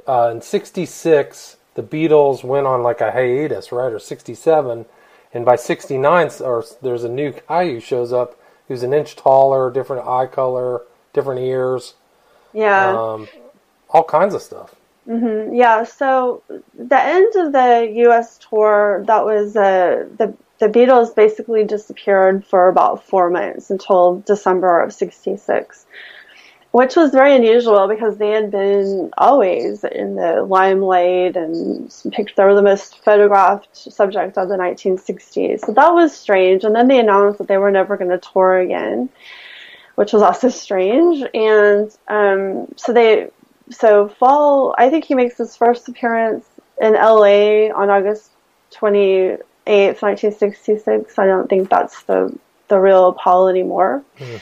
uh, 0.06 0.30
in 0.32 0.42
'66, 0.42 1.56
the 1.74 1.82
Beatles 1.82 2.44
went 2.44 2.66
on 2.66 2.82
like 2.82 3.00
a 3.00 3.10
hiatus, 3.12 3.72
right, 3.72 3.92
or 3.92 3.98
'67, 3.98 4.86
and 5.32 5.44
by 5.44 5.56
'69, 5.56 6.30
or 6.40 6.64
there's 6.82 7.04
a 7.04 7.08
new 7.08 7.34
guy 7.48 7.70
who 7.70 7.80
shows 7.80 8.12
up 8.12 8.39
who's 8.70 8.84
an 8.84 8.94
inch 8.94 9.16
taller, 9.16 9.68
different 9.68 10.06
eye 10.06 10.26
color, 10.26 10.82
different 11.12 11.40
ears. 11.40 11.94
Yeah. 12.52 12.96
Um, 12.96 13.26
all 13.88 14.04
kinds 14.04 14.32
of 14.32 14.42
stuff. 14.42 14.76
Mm-hmm. 15.08 15.56
Yeah. 15.56 15.82
So 15.82 16.44
the 16.78 17.02
end 17.02 17.34
of 17.34 17.52
the 17.52 17.92
U.S. 18.04 18.38
tour, 18.38 19.02
that 19.08 19.24
was 19.24 19.56
uh, 19.56 20.06
the 20.16 20.32
the 20.60 20.68
Beatles 20.68 21.16
basically 21.16 21.64
disappeared 21.64 22.46
for 22.46 22.68
about 22.68 23.04
four 23.04 23.28
months 23.28 23.70
until 23.70 24.20
December 24.24 24.80
of 24.80 24.92
'66, 24.92 25.86
which 26.72 26.94
was 26.94 27.10
very 27.10 27.34
unusual 27.34 27.88
because 27.88 28.16
they 28.18 28.30
had 28.30 28.50
been 28.50 29.10
always 29.18 29.82
in 29.82 30.14
the 30.14 30.42
limelight 30.42 31.36
and 31.36 31.92
picked. 32.12 32.36
They 32.36 32.44
were 32.44 32.54
the 32.54 32.62
most 32.62 33.02
photographed 33.02 33.76
subject 33.76 34.38
of 34.38 34.48
the 34.48 34.56
1960s, 34.56 35.60
so 35.60 35.72
that 35.72 35.92
was 35.94 36.16
strange. 36.16 36.64
And 36.64 36.74
then 36.74 36.88
they 36.88 36.98
announced 36.98 37.38
that 37.38 37.48
they 37.48 37.58
were 37.58 37.70
never 37.70 37.96
going 37.96 38.10
to 38.10 38.18
tour 38.18 38.58
again, 38.58 39.08
which 39.96 40.12
was 40.12 40.22
also 40.22 40.48
strange. 40.48 41.24
And 41.34 41.96
um, 42.08 42.72
so 42.76 42.92
they 42.92 43.30
so 43.70 44.08
Faul, 44.08 44.74
I 44.78 44.90
think 44.90 45.04
he 45.04 45.14
makes 45.14 45.38
his 45.38 45.56
first 45.56 45.88
appearance 45.88 46.44
in 46.80 46.94
LA 46.94 47.68
on 47.74 47.90
August 47.90 48.30
28th, 48.72 50.02
1966. 50.02 51.18
I 51.18 51.26
don't 51.26 51.48
think 51.48 51.70
that's 51.70 52.02
the, 52.04 52.36
the 52.68 52.78
real 52.78 53.12
Paul 53.12 53.48
anymore. 53.48 54.02
Mm. 54.18 54.40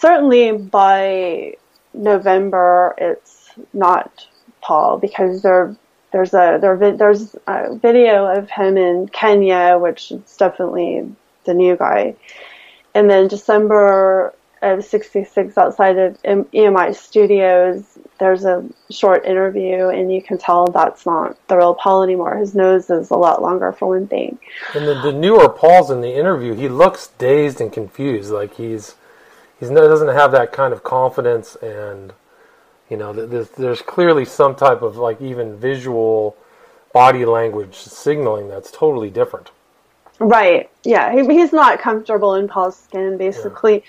Certainly 0.00 0.52
by 0.52 1.56
November, 1.92 2.94
it's 2.96 3.50
not 3.74 4.26
Paul 4.62 4.98
because 4.98 5.42
there, 5.42 5.76
there's 6.10 6.32
a, 6.32 6.58
there, 6.58 6.96
there's 6.96 7.36
a 7.46 7.76
video 7.76 8.24
of 8.24 8.48
him 8.48 8.78
in 8.78 9.08
Kenya, 9.08 9.76
which 9.78 10.10
is 10.10 10.36
definitely 10.38 11.14
the 11.44 11.52
new 11.52 11.76
guy. 11.76 12.14
And 12.94 13.10
then 13.10 13.28
December 13.28 14.34
of 14.62 14.84
66 14.84 15.58
outside 15.58 15.98
of 15.98 16.20
EMI 16.22 16.94
Studios, 16.94 17.84
there's 18.18 18.44
a 18.44 18.66
short 18.90 19.26
interview, 19.26 19.88
and 19.88 20.10
you 20.10 20.22
can 20.22 20.38
tell 20.38 20.66
that's 20.66 21.04
not 21.04 21.36
the 21.48 21.58
real 21.58 21.74
Paul 21.74 22.02
anymore. 22.02 22.36
His 22.36 22.54
nose 22.54 22.88
is 22.88 23.10
a 23.10 23.16
lot 23.16 23.42
longer, 23.42 23.72
for 23.72 23.88
one 23.88 24.06
thing. 24.06 24.38
And 24.74 24.88
the, 24.88 25.00
the 25.00 25.12
newer 25.12 25.50
Paul's 25.50 25.90
in 25.90 26.00
the 26.00 26.14
interview, 26.14 26.54
he 26.54 26.68
looks 26.68 27.08
dazed 27.18 27.60
and 27.60 27.70
confused, 27.70 28.30
like 28.30 28.54
he's 28.54 28.94
he's 29.60 29.70
doesn't 29.70 30.08
have 30.08 30.32
that 30.32 30.52
kind 30.52 30.72
of 30.72 30.82
confidence, 30.82 31.54
and 31.56 32.12
you 32.88 32.96
know, 32.96 33.12
there's, 33.12 33.48
there's 33.50 33.82
clearly 33.82 34.24
some 34.24 34.56
type 34.56 34.82
of 34.82 34.96
like 34.96 35.20
even 35.22 35.56
visual 35.56 36.36
body 36.92 37.24
language 37.24 37.76
signaling 37.76 38.48
that's 38.48 38.72
totally 38.72 39.10
different. 39.10 39.50
Right. 40.18 40.68
Yeah. 40.84 41.12
He, 41.14 41.24
he's 41.34 41.52
not 41.52 41.78
comfortable 41.78 42.34
in 42.34 42.48
Paul's 42.48 42.76
skin, 42.76 43.16
basically. 43.16 43.74
Yeah. 43.74 43.80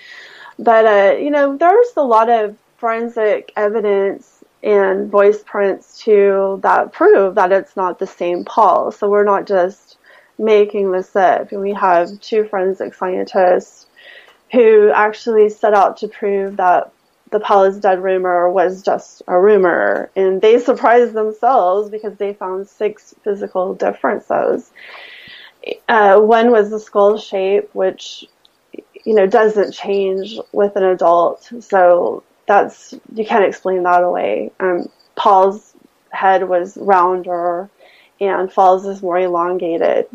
But, 0.58 0.86
uh, 0.86 1.16
you 1.16 1.30
know, 1.30 1.56
there's 1.56 1.88
a 1.96 2.02
lot 2.02 2.30
of 2.30 2.56
forensic 2.78 3.52
evidence 3.56 4.44
and 4.62 5.10
voice 5.10 5.42
prints 5.44 5.98
too 5.98 6.60
that 6.62 6.92
prove 6.92 7.34
that 7.34 7.50
it's 7.50 7.76
not 7.76 7.98
the 7.98 8.06
same 8.06 8.44
Paul. 8.44 8.92
So 8.92 9.10
we're 9.10 9.24
not 9.24 9.46
just 9.46 9.98
making 10.38 10.92
this 10.92 11.14
up. 11.16 11.50
We 11.52 11.72
have 11.74 12.20
two 12.20 12.44
forensic 12.44 12.94
scientists 12.94 13.86
who 14.52 14.90
actually 14.90 15.48
set 15.48 15.74
out 15.74 15.98
to 15.98 16.08
prove 16.08 16.56
that 16.58 16.92
the 17.30 17.40
Paul 17.40 17.64
is 17.64 17.78
dead 17.78 18.02
rumor 18.02 18.50
was 18.50 18.82
just 18.82 19.22
a 19.26 19.40
rumor. 19.40 20.10
And 20.14 20.40
they 20.40 20.58
surprised 20.58 21.14
themselves 21.14 21.90
because 21.90 22.16
they 22.16 22.34
found 22.34 22.68
six 22.68 23.14
physical 23.24 23.74
differences. 23.74 24.70
Uh, 25.88 26.20
one 26.20 26.50
was 26.50 26.70
the 26.70 26.80
skull 26.80 27.16
shape, 27.16 27.70
which 27.72 28.26
you 29.04 29.14
know, 29.14 29.26
doesn't 29.26 29.72
change 29.72 30.38
with 30.52 30.76
an 30.76 30.84
adult. 30.84 31.50
So 31.60 32.22
that's, 32.46 32.94
you 33.14 33.24
can't 33.24 33.44
explain 33.44 33.82
that 33.84 34.02
away. 34.02 34.52
Um, 34.60 34.88
Paul's 35.16 35.74
head 36.10 36.48
was 36.48 36.76
rounder 36.76 37.68
and 38.20 38.52
Faul's 38.52 38.86
is 38.86 39.02
more 39.02 39.18
elongated. 39.18 40.06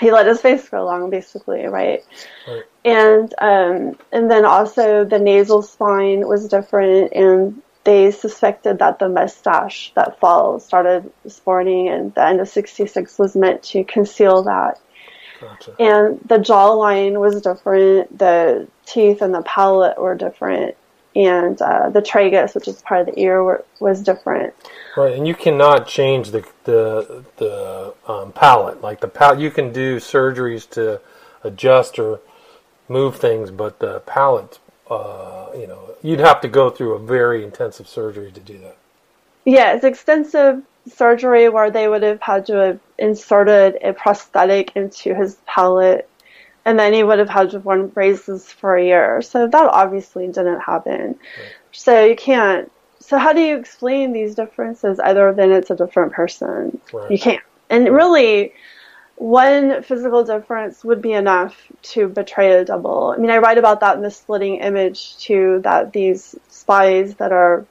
He 0.00 0.10
let 0.10 0.26
his 0.26 0.40
face 0.40 0.68
go 0.68 0.84
long, 0.84 1.10
basically, 1.10 1.66
right? 1.66 2.04
Right. 2.46 2.64
And 2.86 3.34
um, 3.38 3.98
and 4.12 4.30
then 4.30 4.44
also 4.44 5.04
the 5.04 5.18
nasal 5.18 5.60
spine 5.62 6.26
was 6.26 6.46
different, 6.46 7.12
and 7.12 7.60
they 7.82 8.12
suspected 8.12 8.78
that 8.78 9.00
the 9.00 9.08
mustache 9.08 9.90
that 9.96 10.20
Falls 10.20 10.64
started 10.64 11.12
sporting 11.26 11.88
and 11.88 12.14
the 12.14 12.24
end 12.24 12.40
of 12.40 12.48
'66 12.48 13.18
was 13.18 13.34
meant 13.34 13.64
to 13.64 13.82
conceal 13.82 14.44
that. 14.44 14.78
Gotcha. 15.40 15.74
And 15.80 16.20
the 16.26 16.38
jawline 16.38 17.18
was 17.18 17.42
different, 17.42 18.16
the 18.16 18.68
teeth 18.86 19.20
and 19.20 19.34
the 19.34 19.42
palate 19.42 19.98
were 19.98 20.14
different, 20.14 20.76
and 21.16 21.60
uh, 21.60 21.90
the 21.90 22.00
tragus, 22.00 22.54
which 22.54 22.68
is 22.68 22.80
part 22.82 23.00
of 23.00 23.14
the 23.14 23.20
ear, 23.20 23.42
were, 23.42 23.64
was 23.80 24.00
different. 24.00 24.54
Right, 24.96 25.14
and 25.14 25.26
you 25.26 25.34
cannot 25.34 25.88
change 25.88 26.30
the 26.30 26.46
the 26.62 27.24
the 27.38 27.94
um, 28.06 28.30
palate. 28.30 28.80
Like 28.80 29.00
the 29.00 29.08
palate, 29.08 29.40
you 29.40 29.50
can 29.50 29.72
do 29.72 29.96
surgeries 29.96 30.70
to 30.70 31.00
adjust 31.42 31.98
or 31.98 32.20
move 32.88 33.16
things, 33.16 33.50
but 33.50 33.78
the 33.78 34.00
palate, 34.00 34.58
uh, 34.90 35.48
you 35.56 35.66
know, 35.66 35.94
you'd 36.02 36.20
have 36.20 36.40
to 36.42 36.48
go 36.48 36.70
through 36.70 36.94
a 36.94 36.98
very 36.98 37.44
intensive 37.44 37.88
surgery 37.88 38.30
to 38.32 38.40
do 38.40 38.58
that. 38.58 38.76
Yeah, 39.44 39.74
it's 39.74 39.84
extensive 39.84 40.62
surgery 40.88 41.48
where 41.48 41.70
they 41.70 41.88
would 41.88 42.02
have 42.02 42.20
had 42.20 42.46
to 42.46 42.54
have 42.54 42.80
inserted 42.98 43.78
a 43.82 43.92
prosthetic 43.92 44.74
into 44.76 45.14
his 45.14 45.36
palate, 45.46 46.08
and 46.64 46.78
then 46.78 46.92
he 46.92 47.02
would 47.02 47.18
have 47.18 47.28
had 47.28 47.50
to 47.50 47.60
wear 47.60 47.82
braces 47.84 48.50
for 48.50 48.76
a 48.76 48.84
year. 48.84 49.22
So 49.22 49.46
that 49.46 49.68
obviously 49.68 50.26
didn't 50.26 50.60
happen. 50.60 51.16
So 51.72 52.04
you 52.04 52.16
can't. 52.16 52.70
So 53.00 53.18
how 53.18 53.32
do 53.32 53.40
you 53.40 53.56
explain 53.56 54.12
these 54.12 54.34
differences 54.34 54.98
other 55.02 55.32
than 55.32 55.52
it's 55.52 55.70
a 55.70 55.76
different 55.76 56.12
person? 56.12 56.80
Right. 56.92 57.10
You 57.10 57.18
can't. 57.18 57.42
And 57.70 57.88
really, 57.88 58.52
one 59.16 59.82
physical 59.82 60.24
difference 60.24 60.84
would 60.84 61.00
be 61.00 61.12
enough 61.12 61.56
to 61.82 62.08
betray 62.08 62.52
a 62.52 62.64
double. 62.64 63.14
I 63.16 63.18
mean, 63.18 63.30
I 63.30 63.38
write 63.38 63.58
about 63.58 63.80
that 63.80 63.96
in 63.96 64.02
the 64.02 64.10
splitting 64.10 64.56
image 64.56 65.16
too. 65.18 65.60
That 65.64 65.92
these 65.92 66.36
spies 66.48 67.14
that 67.16 67.32
are 67.32 67.66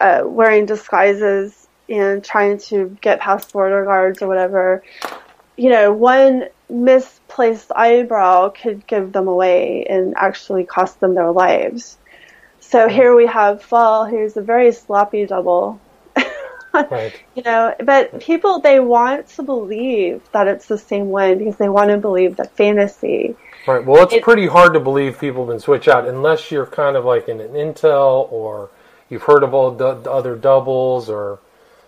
uh, 0.00 0.22
wearing 0.24 0.66
disguises 0.66 1.68
and 1.88 2.24
trying 2.24 2.58
to 2.58 2.96
get 3.00 3.20
past 3.20 3.52
border 3.52 3.84
guards 3.84 4.20
or 4.22 4.26
whatever, 4.26 4.82
you 5.56 5.70
know, 5.70 5.92
one 5.92 6.46
misplaced 6.68 7.70
eyebrow 7.74 8.48
could 8.48 8.86
give 8.88 9.12
them 9.12 9.28
away 9.28 9.86
and 9.88 10.14
actually 10.16 10.64
cost 10.64 10.98
them 10.98 11.14
their 11.14 11.30
lives. 11.30 11.96
So 12.58 12.88
here 12.88 13.14
we 13.14 13.26
have 13.26 13.62
Faul, 13.62 14.06
who's 14.06 14.36
a 14.36 14.42
very 14.42 14.72
sloppy 14.72 15.26
double. 15.26 15.80
Right. 16.90 17.14
You 17.34 17.42
know, 17.44 17.74
but 17.84 18.20
people 18.20 18.60
they 18.60 18.80
want 18.80 19.28
to 19.30 19.42
believe 19.42 20.22
that 20.32 20.48
it's 20.48 20.66
the 20.66 20.78
same 20.78 21.08
one 21.08 21.38
because 21.38 21.56
they 21.56 21.68
want 21.68 21.90
to 21.90 21.98
believe 21.98 22.36
the 22.36 22.46
fantasy. 22.46 23.36
Right. 23.66 23.84
Well, 23.84 24.02
it's 24.04 24.14
It- 24.14 24.22
pretty 24.22 24.46
hard 24.48 24.74
to 24.74 24.80
believe 24.80 25.18
people 25.20 25.46
can 25.46 25.60
switch 25.60 25.88
out 25.88 26.06
unless 26.08 26.50
you're 26.50 26.66
kind 26.66 26.96
of 26.96 27.04
like 27.04 27.28
in 27.28 27.40
an 27.40 27.52
Intel 27.52 28.30
or 28.32 28.70
you've 29.10 29.24
heard 29.24 29.42
of 29.42 29.54
all 29.54 29.70
the 29.72 29.94
the 29.94 30.10
other 30.10 30.36
doubles 30.36 31.08
or. 31.10 31.40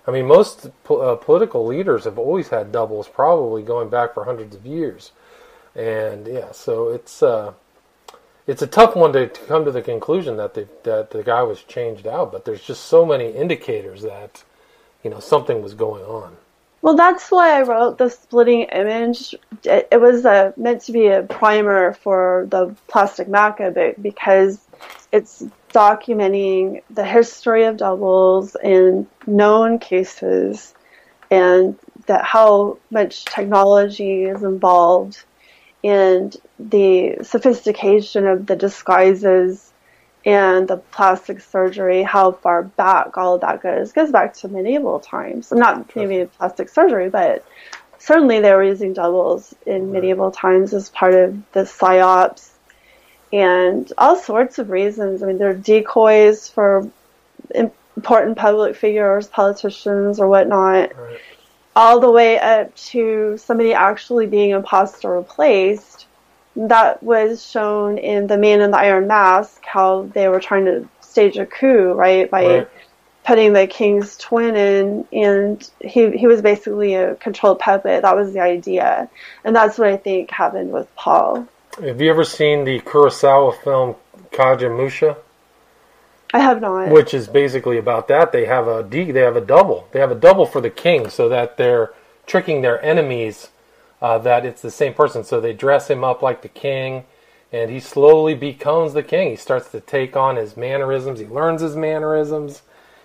I 0.07 0.11
mean, 0.11 0.26
most 0.26 0.71
po- 0.85 0.99
uh, 1.00 1.16
political 1.16 1.66
leaders 1.66 2.04
have 2.04 2.18
always 2.18 2.49
had 2.49 2.73
doubles, 2.73 3.09
probably 3.09 3.62
going 3.62 3.90
back 3.90 4.14
for 4.14 4.25
hundreds 4.25 4.57
of 4.57 4.64
years, 4.66 5.12
and 5.75 6.26
yeah, 6.26 6.52
so 6.52 6.88
it's 6.88 7.23
uh, 7.23 7.52
it's 8.47 8.62
a 8.62 8.66
tough 8.66 8.97
one 8.97 9.12
to, 9.14 9.28
to 9.28 9.40
come 9.42 9.64
to 9.64 9.71
the 9.71 9.83
conclusion 9.83 10.37
that 10.38 10.54
the 10.54 10.68
that 10.85 11.11
the 11.11 11.23
guy 11.23 11.42
was 11.42 11.62
changed 11.62 12.07
out. 12.07 12.33
But 12.33 12.45
there's 12.45 12.62
just 12.62 12.87
so 12.87 13.07
many 13.07 13.30
indicators 13.30 14.02
that 14.02 14.45
you 15.02 15.11
know 15.11 15.21
something 15.21 15.62
was 15.62 15.75
going 15.75 16.05
on. 16.05 16.37
Well, 16.81 16.95
that's 16.95 17.31
why 17.31 17.59
I 17.59 17.62
wrote 17.62 17.99
the 17.99 18.09
splitting 18.09 18.62
image. 18.62 19.35
It, 19.64 19.88
it 19.90 20.01
was 20.01 20.25
uh 20.25 20.53
meant 20.57 20.83
to 20.83 20.92
be 20.92 21.09
a 21.09 21.22
primer 21.22 21.92
for 21.94 22.46
the 22.49 22.75
Plastic 22.87 23.29
Macca 23.29 23.75
book 23.75 23.96
because 24.01 24.61
it's 25.12 25.44
documenting 25.72 26.83
the 26.90 27.05
history 27.05 27.64
of 27.64 27.77
doubles 27.79 28.57
in 28.62 29.07
known 29.27 29.79
cases 29.79 30.75
and 31.31 31.79
that 32.07 32.25
how 32.25 32.79
much 32.90 33.25
technology 33.27 34.25
is 34.25 34.42
involved 34.42 35.25
and 35.85 36.37
the 36.59 37.16
sophistication 37.22 38.27
of 38.27 38.46
the 38.46 38.57
disguises 38.57 39.67
and 40.24 40.68
the 40.68 40.76
plastic 40.76 41.40
surgery, 41.40 42.02
how 42.02 42.33
far 42.33 42.64
back 42.64 43.16
all 43.16 43.37
of 43.37 43.40
that 43.42 43.62
goes, 43.62 43.92
goes 43.92 44.11
back 44.11 44.35
to 44.35 44.48
medieval 44.48 45.00
times. 45.00 45.52
Not 45.52 45.94
maybe 45.94 46.28
plastic 46.38 46.68
surgery, 46.68 47.09
but 47.09 47.44
certainly 47.98 48.40
they 48.40 48.52
were 48.52 48.64
using 48.64 48.92
doubles 48.92 49.54
in 49.66 49.92
medieval 49.92 50.31
times 50.31 50.74
as 50.74 50.90
part 50.90 51.14
of 51.14 51.37
the 51.52 51.61
psyops 51.61 52.50
and 53.33 53.92
all 53.98 54.16
sorts 54.16 54.59
of 54.59 54.70
reasons. 54.70 55.22
I 55.22 55.26
mean, 55.26 55.38
they're 55.38 55.54
decoys 55.54 56.48
for 56.48 56.90
important 57.94 58.37
public 58.37 58.76
figures, 58.76 59.28
politicians, 59.28 60.20
or 60.20 60.28
whatnot, 60.28 60.96
Right. 60.96 61.20
all 61.76 62.00
the 62.00 62.11
way 62.11 62.38
up 62.38 62.74
to 62.76 63.37
somebody 63.38 63.72
actually 63.72 64.26
being 64.26 64.50
imposter 64.50 65.12
replaced. 65.16 66.07
That 66.66 67.01
was 67.05 67.44
shown 67.49 67.99
in 67.99 68.27
The 68.27 68.37
Man 68.37 68.61
in 68.61 68.73
the 68.73 68.79
Iron 68.79 69.07
Mask, 69.07 69.64
how 69.64 70.11
they 70.12 70.29
were 70.29 70.40
trying 70.40 70.64
to 70.64 70.88
stage 71.01 71.37
a 71.38 71.47
coup, 71.47 71.92
right, 71.92 72.29
by 72.29 72.44
Right. 72.47 72.68
putting 73.25 73.53
the 73.53 73.68
king's 73.68 74.16
twin 74.16 74.57
in, 74.57 75.07
and 75.12 75.71
he 75.81 76.11
he 76.11 76.27
was 76.27 76.42
basically 76.42 76.94
a 76.94 77.14
controlled 77.16 77.61
puppet. 77.61 78.03
That 78.03 78.16
was 78.16 78.33
the 78.33 78.40
idea, 78.40 79.09
and 79.44 79.55
that's 79.55 79.79
what 79.79 79.87
I 79.88 79.97
think 79.97 80.31
happened 80.33 80.73
with 80.73 80.92
Paul. 80.97 81.47
Have 81.81 82.01
you 82.01 82.11
ever 82.11 82.25
seen 82.25 82.64
the 82.64 82.81
Kurosawa 82.81 83.55
film 83.62 83.94
Kagemusha? 84.33 85.16
I 86.35 86.40
have 86.40 86.61
not. 86.61 86.90
which 86.90 87.14
is 87.14 87.27
basically 87.29 87.79
about 87.79 88.09
that. 88.09 88.33
They 88.33 88.47
have 88.47 88.66
a 88.68 88.83
D, 88.83 89.12
they 89.12 89.21
have 89.21 89.37
a 89.37 89.40
double. 89.40 89.88
They 89.92 90.01
have 90.01 90.11
a 90.11 90.14
double 90.16 90.44
for 90.44 90.61
the 90.61 90.71
king, 90.71 91.09
so 91.09 91.29
that 91.29 91.57
they're 91.57 91.92
tricking 92.27 92.62
their 92.62 92.85
enemies 92.85 93.49
uh, 94.00 94.18
that 94.18 94.44
it's 94.46 94.62
the 94.62 94.70
same 94.70 94.94
person. 94.94 95.24
So 95.24 95.40
they 95.40 95.52
dress 95.52 95.88
him 95.88 96.04
up 96.04 96.22
like 96.22 96.42
the 96.42 96.48
king, 96.48 97.04
and 97.52 97.70
he 97.70 97.80
slowly 97.80 98.34
becomes 98.34 98.92
the 98.92 99.02
king. 99.02 99.30
He 99.30 99.37
starts 99.37 99.70
to 99.70 99.80
take 99.80 100.16
on 100.16 100.37
his 100.37 100.56
mannerisms. 100.56 101.20
He 101.20 101.26
learns 101.26 101.62
his 101.62 101.76
mannerisms. 101.76 102.62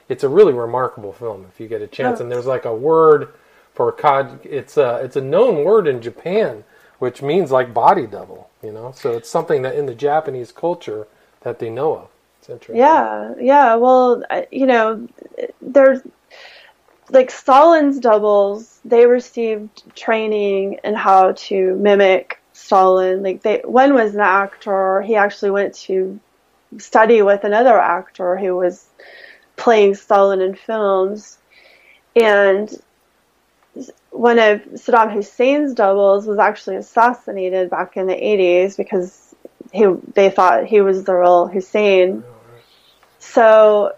It's 0.09 0.23
a 0.23 0.29
really 0.29 0.53
remarkable 0.53 1.13
film 1.13 1.45
if 1.49 1.59
you 1.59 1.67
get 1.67 1.81
a 1.81 1.87
chance. 1.87 2.19
Oh. 2.19 2.23
And 2.23 2.31
there's 2.31 2.45
like 2.45 2.65
a 2.65 2.75
word 2.75 3.33
for 3.73 3.91
kaj. 3.91 4.45
It's 4.45 4.77
a 4.77 4.97
it's 4.97 5.15
a 5.15 5.21
known 5.21 5.63
word 5.63 5.87
in 5.87 6.01
Japan, 6.01 6.63
which 6.99 7.21
means 7.21 7.51
like 7.51 7.73
body 7.73 8.05
double. 8.05 8.49
You 8.61 8.71
know, 8.71 8.93
so 8.95 9.11
it's 9.11 9.29
something 9.29 9.61
that 9.63 9.75
in 9.75 9.85
the 9.85 9.95
Japanese 9.95 10.51
culture 10.51 11.07
that 11.41 11.59
they 11.59 11.69
know 11.69 11.95
of. 11.95 12.07
It's 12.39 12.49
interesting. 12.49 12.77
Yeah, 12.77 13.33
yeah. 13.39 13.75
Well, 13.75 14.23
you 14.51 14.65
know, 14.65 15.07
there's 15.61 16.01
like 17.09 17.31
Stalin's 17.31 17.99
doubles. 17.99 18.79
They 18.85 19.05
received 19.05 19.95
training 19.95 20.79
in 20.83 20.93
how 20.93 21.33
to 21.33 21.75
mimic 21.75 22.39
Stalin. 22.53 23.23
Like 23.23 23.41
they, 23.41 23.61
one 23.65 23.93
was 23.93 24.15
an 24.15 24.21
actor. 24.21 25.01
He 25.01 25.15
actually 25.15 25.51
went 25.51 25.75
to 25.75 26.19
study 26.77 27.21
with 27.21 27.43
another 27.43 27.77
actor 27.79 28.37
who 28.37 28.55
was 28.55 28.87
playing 29.55 29.95
Stalin 29.95 30.41
in 30.41 30.55
films, 30.55 31.37
and 32.15 32.69
one 34.11 34.39
of 34.39 34.61
Saddam 34.73 35.11
Hussein's 35.11 35.73
doubles 35.73 36.27
was 36.27 36.37
actually 36.37 36.75
assassinated 36.75 37.69
back 37.69 37.97
in 37.97 38.07
the 38.07 38.13
80s 38.13 38.77
because 38.77 39.35
he 39.71 39.85
they 40.13 40.29
thought 40.29 40.65
he 40.65 40.81
was 40.81 41.03
the 41.03 41.15
real 41.15 41.47
Hussein. 41.47 42.23
Oh, 42.25 42.33
so, 43.19 43.93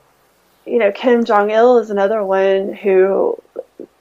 you 0.66 0.80
know, 0.80 0.92
Kim 0.92 1.24
Jong 1.24 1.52
Il 1.52 1.78
is 1.80 1.90
another 1.90 2.24
one 2.24 2.74
who 2.74 3.38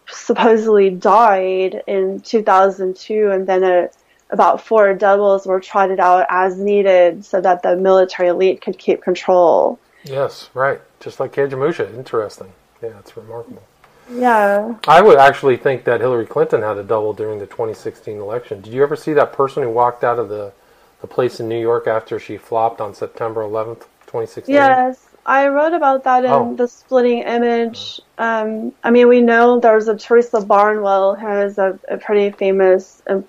supposedly 0.08 0.90
died 0.90 1.82
in 1.86 2.20
2002, 2.20 3.30
and 3.30 3.46
then 3.46 3.62
a, 3.64 3.90
about 4.30 4.60
four 4.60 4.94
doubles 4.94 5.46
were 5.46 5.60
trotted 5.60 6.00
out 6.00 6.26
as 6.30 6.58
needed 6.58 7.24
so 7.24 7.40
that 7.40 7.62
the 7.62 7.76
military 7.76 8.28
elite 8.28 8.60
could 8.60 8.78
keep 8.78 9.02
control. 9.02 9.78
Yes, 10.04 10.50
right. 10.54 10.80
Just 11.00 11.20
like 11.20 11.32
Kagemusha. 11.32 11.94
Interesting. 11.94 12.52
Yeah, 12.82 12.98
it's 12.98 13.16
remarkable. 13.16 13.62
Yeah. 14.10 14.76
I 14.86 15.00
would 15.00 15.18
actually 15.18 15.56
think 15.56 15.84
that 15.84 16.00
Hillary 16.00 16.26
Clinton 16.26 16.60
had 16.60 16.76
a 16.76 16.82
double 16.82 17.14
during 17.14 17.38
the 17.38 17.46
2016 17.46 18.18
election. 18.18 18.60
Did 18.60 18.74
you 18.74 18.82
ever 18.82 18.96
see 18.96 19.14
that 19.14 19.32
person 19.32 19.62
who 19.62 19.70
walked 19.70 20.04
out 20.04 20.18
of 20.18 20.28
the, 20.28 20.52
the 21.00 21.06
place 21.06 21.40
in 21.40 21.48
New 21.48 21.60
York 21.60 21.86
after 21.86 22.18
she 22.18 22.36
flopped 22.36 22.80
on 22.80 22.94
September 22.94 23.42
11th, 23.42 23.86
2016? 24.06 24.54
Yes, 24.54 25.06
I 25.26 25.48
wrote 25.48 25.72
about 25.72 26.04
that 26.04 26.24
in 26.24 26.30
Oh. 26.30 26.54
the 26.54 26.68
splitting 26.68 27.20
image. 27.20 28.00
Um, 28.18 28.72
I 28.82 28.90
mean, 28.90 29.08
we 29.08 29.20
know 29.20 29.58
there's 29.60 29.88
a 29.88 29.96
Teresa 29.96 30.40
Barnwell 30.40 31.14
who 31.16 31.28
is 31.28 31.58
a, 31.58 31.78
a 31.88 31.96
pretty 31.98 32.30
famous 32.30 33.02
um, 33.08 33.24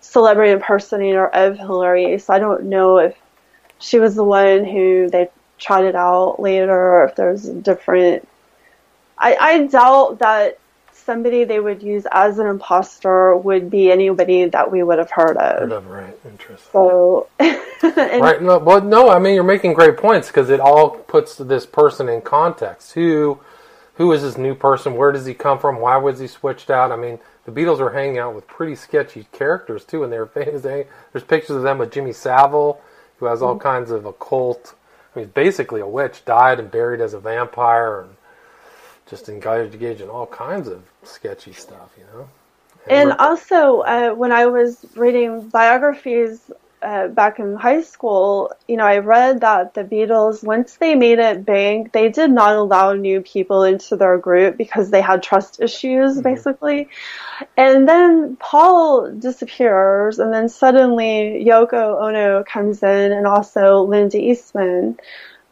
celebrity 0.00 0.52
impersonator 0.52 1.26
of 1.28 1.58
Hillary. 1.58 2.18
So 2.18 2.32
I 2.34 2.38
don't 2.38 2.64
know 2.64 2.98
if 2.98 3.16
she 3.78 3.98
was 3.98 4.14
the 4.14 4.24
one 4.24 4.64
who 4.64 5.08
they 5.10 5.28
tried 5.58 5.84
it 5.84 5.94
out 5.96 6.40
later, 6.40 6.72
or 6.72 7.04
if 7.06 7.16
there's 7.16 7.46
a 7.48 7.54
different 7.54 8.26
I, 9.18 9.36
I 9.40 9.66
doubt 9.66 10.18
that 10.18 10.58
somebody 11.04 11.44
they 11.44 11.60
would 11.60 11.82
use 11.82 12.06
as 12.10 12.38
an 12.38 12.46
imposter 12.46 13.36
would 13.36 13.70
be 13.70 13.90
anybody 13.90 14.46
that 14.46 14.70
we 14.70 14.82
would 14.82 14.98
have 14.98 15.10
heard 15.10 15.36
Heard 15.36 15.72
of. 15.72 15.72
of, 15.72 15.86
right? 15.88 16.16
Interesting. 16.24 16.70
So, 16.72 17.28
Right. 17.82 18.40
No, 18.42 18.58
well, 18.58 18.80
no. 18.80 19.10
I 19.10 19.18
mean, 19.18 19.34
you're 19.34 19.44
making 19.44 19.74
great 19.74 19.96
points 19.96 20.28
because 20.28 20.50
it 20.50 20.60
all 20.60 20.90
puts 20.90 21.36
this 21.36 21.66
person 21.66 22.08
in 22.08 22.22
context. 22.22 22.92
Who, 22.92 23.40
who 23.94 24.12
is 24.12 24.22
this 24.22 24.38
new 24.38 24.54
person? 24.54 24.94
Where 24.94 25.12
does 25.12 25.26
he 25.26 25.34
come 25.34 25.58
from? 25.58 25.80
Why 25.80 25.96
was 25.96 26.18
he 26.18 26.26
switched 26.26 26.70
out? 26.70 26.92
I 26.92 26.96
mean, 26.96 27.18
the 27.44 27.52
Beatles 27.52 27.78
were 27.78 27.92
hanging 27.92 28.18
out 28.18 28.34
with 28.34 28.46
pretty 28.46 28.74
sketchy 28.74 29.26
characters 29.32 29.84
too, 29.84 30.04
and 30.04 30.12
they 30.12 30.18
were 30.18 30.26
famous. 30.26 30.62
There's 30.62 31.24
pictures 31.26 31.56
of 31.56 31.62
them 31.62 31.78
with 31.78 31.92
Jimmy 31.92 32.12
Savile, 32.12 32.80
who 33.18 33.26
has 33.26 33.42
all 33.42 33.54
mm-hmm. 33.54 33.62
kinds 33.62 33.90
of 33.90 34.06
occult. 34.06 34.74
I 35.14 35.20
mean, 35.20 35.26
he's 35.26 35.34
basically 35.34 35.80
a 35.80 35.86
witch, 35.86 36.24
died 36.24 36.58
and 36.58 36.70
buried 36.70 37.00
as 37.00 37.14
a 37.14 37.20
vampire, 37.20 38.02
and 38.02 38.15
just 39.06 39.28
engaged 39.28 40.00
in 40.00 40.08
all 40.08 40.26
kinds 40.26 40.68
of 40.68 40.82
sketchy 41.02 41.52
stuff. 41.52 41.90
You 41.98 42.04
know. 42.12 42.28
And 42.88 43.08
we're- 43.08 43.18
also, 43.18 43.80
uh, 43.80 44.10
when 44.10 44.32
I 44.32 44.46
was 44.46 44.84
reading 44.94 45.48
biographies 45.48 46.50
uh, 46.82 47.08
back 47.08 47.38
in 47.38 47.56
high 47.56 47.80
school, 47.80 48.52
you 48.68 48.76
know, 48.76 48.84
I 48.84 48.98
read 48.98 49.40
that 49.40 49.74
the 49.74 49.82
Beatles, 49.82 50.44
once 50.44 50.76
they 50.76 50.94
made 50.94 51.18
it 51.18 51.44
big, 51.44 51.90
they 51.92 52.08
did 52.10 52.30
not 52.30 52.54
allow 52.54 52.92
new 52.92 53.22
people 53.22 53.64
into 53.64 53.96
their 53.96 54.18
group 54.18 54.56
because 54.56 54.90
they 54.90 55.00
had 55.00 55.22
trust 55.22 55.60
issues, 55.60 56.20
basically. 56.20 56.88
And 57.56 57.88
then 57.88 58.36
Paul 58.36 59.10
disappears, 59.10 60.18
and 60.18 60.32
then 60.32 60.48
suddenly 60.48 61.44
Yoko 61.44 62.02
Ono 62.02 62.44
comes 62.44 62.82
in, 62.82 63.10
and 63.12 63.26
also 63.26 63.82
Linda 63.82 64.18
Eastman. 64.18 64.98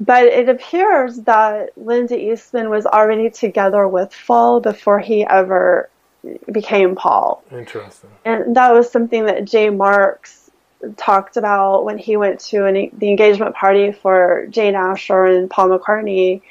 But 0.01 0.25
it 0.27 0.49
appears 0.49 1.19
that 1.23 1.71
Linda 1.77 2.19
Eastman 2.19 2.69
was 2.69 2.85
already 2.85 3.31
together 3.31 3.87
with 3.87 4.15
Paul 4.27 4.61
before 4.61 4.99
he 4.99 5.25
ever 5.25 5.89
became 6.51 6.95
Paul. 6.97 7.43
interesting. 7.51 8.11
And 8.25 8.57
that 8.57 8.73
was 8.73 8.91
something 8.91 9.27
that 9.27 9.45
Jay 9.45 9.71
Marks 9.71 10.51
talked 10.97 11.37
about 11.37 11.85
when 11.85 11.99
he 11.99 12.17
went 12.17 12.41
to 12.41 12.67
an, 12.67 12.91
the 12.97 13.09
engagement 13.09 13.55
party 13.55 13.93
for 13.93 14.47
Jane 14.51 14.75
Asher 14.75 15.27
and 15.27 15.49
Paul 15.49 15.71
McCartney. 15.71 16.43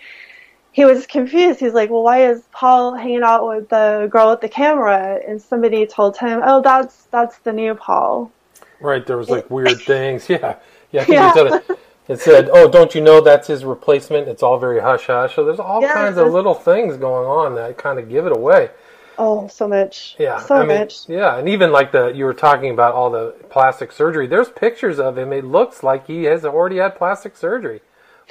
He 0.71 0.85
was 0.85 1.05
confused. 1.05 1.59
He's 1.59 1.73
like, 1.73 1.91
well, 1.91 2.03
why 2.03 2.29
is 2.31 2.41
Paul 2.51 2.95
hanging 2.95 3.23
out 3.23 3.47
with 3.47 3.69
the 3.69 4.07
girl 4.11 4.31
with 4.31 4.41
the 4.41 4.49
camera? 4.49 5.19
And 5.27 5.39
somebody 5.41 5.85
told 5.85 6.17
him, 6.17 6.41
oh, 6.43 6.61
that's, 6.61 7.03
that's 7.11 7.37
the 7.39 7.53
new 7.53 7.75
Paul. 7.75 8.31
Right, 8.79 9.05
there 9.05 9.17
was 9.17 9.29
like 9.29 9.49
weird 9.51 9.81
things. 9.81 10.29
Yeah, 10.29 10.57
yeah. 10.91 11.05
Yeah. 11.07 11.59
It, 12.07 12.19
said 12.19 12.45
it. 12.45 12.47
it 12.47 12.47
said, 12.47 12.49
"Oh, 12.53 12.69
don't 12.69 12.93
you 12.95 13.01
know 13.01 13.21
that's 13.21 13.47
his 13.47 13.63
replacement?" 13.65 14.27
It's 14.27 14.43
all 14.43 14.57
very 14.57 14.81
hush 14.81 15.07
hush. 15.07 15.35
So 15.35 15.45
there's 15.45 15.59
all 15.59 15.81
Yes. 15.81 15.93
kinds 15.93 16.17
of 16.17 16.27
little 16.31 16.53
things 16.53 16.97
going 16.97 17.27
on 17.27 17.55
that 17.55 17.77
kind 17.77 17.99
of 17.99 18.09
give 18.09 18.25
it 18.25 18.35
away. 18.35 18.71
Oh, 19.17 19.47
so 19.47 19.67
much. 19.67 20.15
Yeah, 20.17 20.39
So 20.39 20.55
I 20.55 20.65
mean, 20.65 20.79
much. 20.79 21.07
yeah, 21.07 21.37
and 21.37 21.47
even 21.47 21.71
like 21.71 21.91
the 21.91 22.07
you 22.07 22.25
were 22.25 22.33
talking 22.33 22.71
about 22.71 22.93
all 22.95 23.09
the 23.11 23.35
plastic 23.49 23.91
surgery. 23.91 24.25
There's 24.27 24.49
pictures 24.49 24.99
of 24.99 25.17
him. 25.17 25.31
It 25.31 25.45
looks 25.45 25.83
like 25.83 26.07
he 26.07 26.23
has 26.25 26.43
already 26.45 26.77
had 26.77 26.95
plastic 26.95 27.37
surgery. 27.37 27.81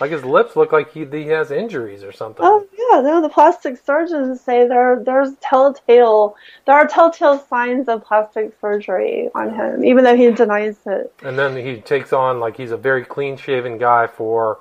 Like 0.00 0.10
his 0.10 0.24
lips 0.24 0.56
look 0.56 0.72
like 0.72 0.92
he 0.92 1.04
he 1.04 1.26
has 1.28 1.50
injuries 1.50 2.02
or 2.02 2.12
something. 2.12 2.44
Oh 2.44 2.66
yeah, 2.72 3.00
no. 3.02 3.20
The 3.20 3.28
plastic 3.28 3.76
surgeons 3.84 4.40
say 4.40 4.66
there 4.66 5.02
there's 5.04 5.34
telltale 5.40 6.34
there 6.66 6.74
are 6.74 6.86
telltale 6.86 7.38
signs 7.38 7.88
of 7.88 8.04
plastic 8.04 8.52
surgery 8.60 9.28
on 9.34 9.54
him, 9.54 9.84
even 9.84 10.04
though 10.04 10.16
he 10.16 10.30
denies 10.30 10.78
it. 10.86 11.12
And 11.22 11.38
then 11.38 11.56
he 11.56 11.80
takes 11.80 12.12
on 12.12 12.40
like 12.40 12.56
he's 12.56 12.70
a 12.70 12.76
very 12.76 13.04
clean 13.04 13.36
shaven 13.36 13.78
guy 13.78 14.06
for 14.06 14.60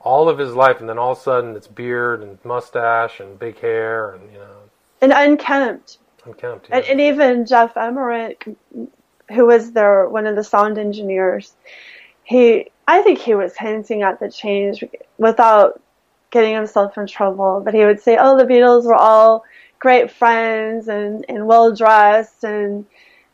all 0.00 0.28
of 0.28 0.38
his 0.38 0.54
life, 0.54 0.80
and 0.80 0.88
then 0.88 0.98
all 0.98 1.12
of 1.12 1.18
a 1.18 1.20
sudden 1.20 1.56
it's 1.56 1.68
beard 1.68 2.22
and 2.22 2.38
mustache 2.44 3.20
and 3.20 3.38
big 3.38 3.58
hair 3.58 4.14
and 4.14 4.32
you 4.32 4.38
know 4.38 4.56
And 5.00 5.12
unkempt. 5.12 5.98
unkempt. 6.24 6.68
Yeah. 6.68 6.76
And, 6.78 6.86
and 6.86 7.00
even 7.00 7.46
Geoff 7.46 7.76
Emerick, 7.76 8.48
who 9.30 9.46
was 9.46 9.72
their 9.72 10.08
one 10.08 10.26
of 10.26 10.36
the 10.36 10.44
sound 10.44 10.78
engineers, 10.78 11.54
he 12.32 12.70
I 12.88 13.02
think 13.02 13.18
he 13.20 13.34
was 13.34 13.56
hinting 13.56 14.02
at 14.02 14.18
the 14.18 14.30
change 14.30 14.84
without 15.18 15.80
getting 16.30 16.54
himself 16.54 16.98
in 16.98 17.06
trouble. 17.06 17.60
But 17.64 17.74
he 17.74 17.84
would 17.84 18.00
say, 18.00 18.16
"Oh, 18.18 18.36
the 18.36 18.44
Beatles 18.44 18.84
were 18.84 18.96
all 18.96 19.44
great 19.78 20.10
friends 20.10 20.88
and, 20.88 21.24
and 21.28 21.46
well 21.46 21.74
dressed 21.74 22.44
and 22.44 22.86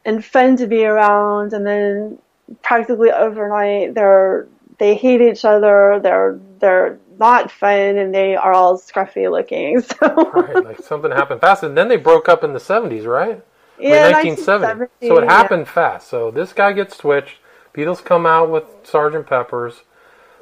and 0.05 0.25
fun 0.25 0.57
to 0.59 0.67
be 0.67 0.85
around." 0.85 1.53
And 1.53 1.67
then 1.67 2.19
practically 2.63 3.11
overnight, 3.11 3.95
they're 3.95 4.47
they 4.79 4.95
hate 4.95 5.21
each 5.23 5.45
other. 5.45 6.01
They're 6.03 6.39
they're 6.61 6.99
not 7.19 7.51
fun 7.51 7.97
and 7.99 8.15
they 8.15 8.37
are 8.37 8.53
all 8.53 8.79
scruffy 8.79 9.31
looking. 9.31 9.83
So 10.01 10.31
right, 10.33 10.65
like 10.65 10.81
something 10.81 11.11
happened 11.11 11.41
fast, 11.41 11.63
and 11.63 11.77
then 11.77 11.89
they 11.89 11.97
broke 11.97 12.29
up 12.29 12.45
in 12.45 12.53
the 12.53 12.61
seventies, 12.61 13.07
right? 13.07 13.43
yeah, 13.81 14.09
Like 14.09 14.25
1970. 14.25 15.09
So 15.09 15.19
it 15.19 15.25
yeah. 15.25 15.33
happened 15.33 15.69
fast. 15.69 16.09
So 16.09 16.31
this 16.31 16.53
guy 16.53 16.73
gets 16.73 16.97
switched. 16.97 17.37
Beatles 17.79 18.05
come 18.05 18.27
out 18.27 18.51
with 18.51 18.65
Sergeant 18.83 19.29
Pepper's. 19.29 19.83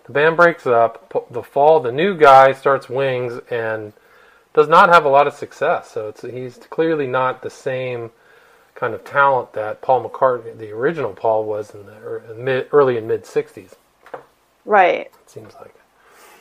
The 0.07 0.13
band 0.13 0.39
breaks 0.39 0.67
up. 0.67 1.13
The 1.31 1.43
Faul, 1.43 1.81
the 1.81 1.93
new 1.93 2.17
guy 2.17 2.53
starts 2.53 2.89
Wings 2.89 3.43
and 3.51 3.93
does 4.55 4.69
not 4.69 4.89
have 4.89 5.05
a 5.05 5.11
lot 5.11 5.27
of 5.27 5.35
success. 5.35 5.91
So 5.91 6.09
it's 6.09 6.23
he's 6.23 6.57
clearly 6.71 7.07
not 7.07 7.43
the 7.43 7.51
same 7.51 8.11
kind 8.75 8.95
of 8.95 9.05
talent 9.05 9.53
that 9.53 9.83
Paul 9.83 10.09
McCartney, 10.09 10.57
the 10.57 10.71
original 10.71 11.13
Paul, 11.13 11.45
was 11.45 11.75
in 11.75 11.85
the 11.85 12.35
mid, 12.35 12.69
early 12.73 12.97
and 12.97 13.07
mid 13.07 13.25
'60s. 13.25 13.75
Right. 14.65 15.01
It 15.07 15.31
seems 15.31 15.53
like. 15.61 15.75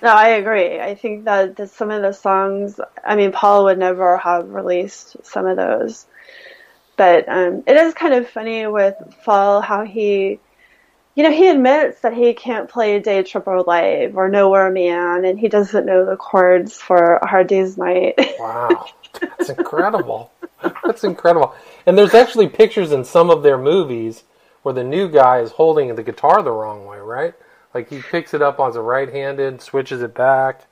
No, 0.02 0.14
I 0.14 0.30
agree. 0.30 0.80
I 0.80 0.96
think 0.96 1.26
that, 1.26 1.58
that 1.58 1.72
some 1.72 1.92
of 1.92 2.04
the 2.04 2.14
songs, 2.14 2.80
I 3.04 3.18
mean, 3.18 3.34
Paul 3.34 3.66
would 3.66 3.80
never 3.80 4.18
have 4.18 4.50
released 4.50 5.18
some 5.26 5.46
of 5.46 5.58
those. 5.58 6.06
But 6.96 7.28
um, 7.28 7.64
it 7.68 7.76
is 7.76 7.94
kind 7.94 8.14
of 8.14 8.30
funny 8.30 8.66
with 8.68 8.96
Faul 9.26 9.60
how 9.60 9.84
he, 9.84 10.40
you 11.16 11.24
know, 11.24 11.32
he 11.32 11.48
admits 11.48 12.02
that 12.02 12.14
he 12.14 12.34
can't 12.34 12.70
play 12.70 13.00
Day 13.00 13.24
Tripper 13.24 13.62
Live 13.62 14.18
or 14.18 14.28
Nowhere 14.28 14.70
Man, 14.70 15.24
and 15.24 15.40
he 15.40 15.48
doesn't 15.48 15.86
know 15.86 16.06
the 16.06 16.18
chords 16.18 16.76
for 16.76 17.16
A 17.16 17.28
Hard 17.28 17.48
Day's 17.48 17.78
Night. 17.78 18.20
Wow, 18.40 18.86
that's 19.22 19.50
incredible. 19.50 20.32
That's 20.84 21.04
incredible. 21.04 21.56
And 21.86 21.98
there's 21.98 22.14
actually 22.14 22.48
pictures 22.50 22.92
in 22.92 23.06
some 23.06 23.30
of 23.30 23.44
their 23.44 23.58
movies 23.58 24.24
where 24.62 24.74
the 24.74 24.84
new 24.84 25.10
guy 25.10 25.40
is 25.40 25.52
holding 25.52 25.96
the 25.96 26.04
guitar 26.04 26.44
the 26.44 26.52
wrong 26.52 26.86
way, 26.86 27.00
right? 27.00 27.34
Like 27.74 27.90
he 27.90 28.02
picks 28.02 28.34
it 28.34 28.42
up 28.42 28.60
as 28.60 28.76
a 28.76 28.82
right-handed, 28.82 29.62
switches 29.62 30.02
it 30.02 30.14
back. 30.14 30.66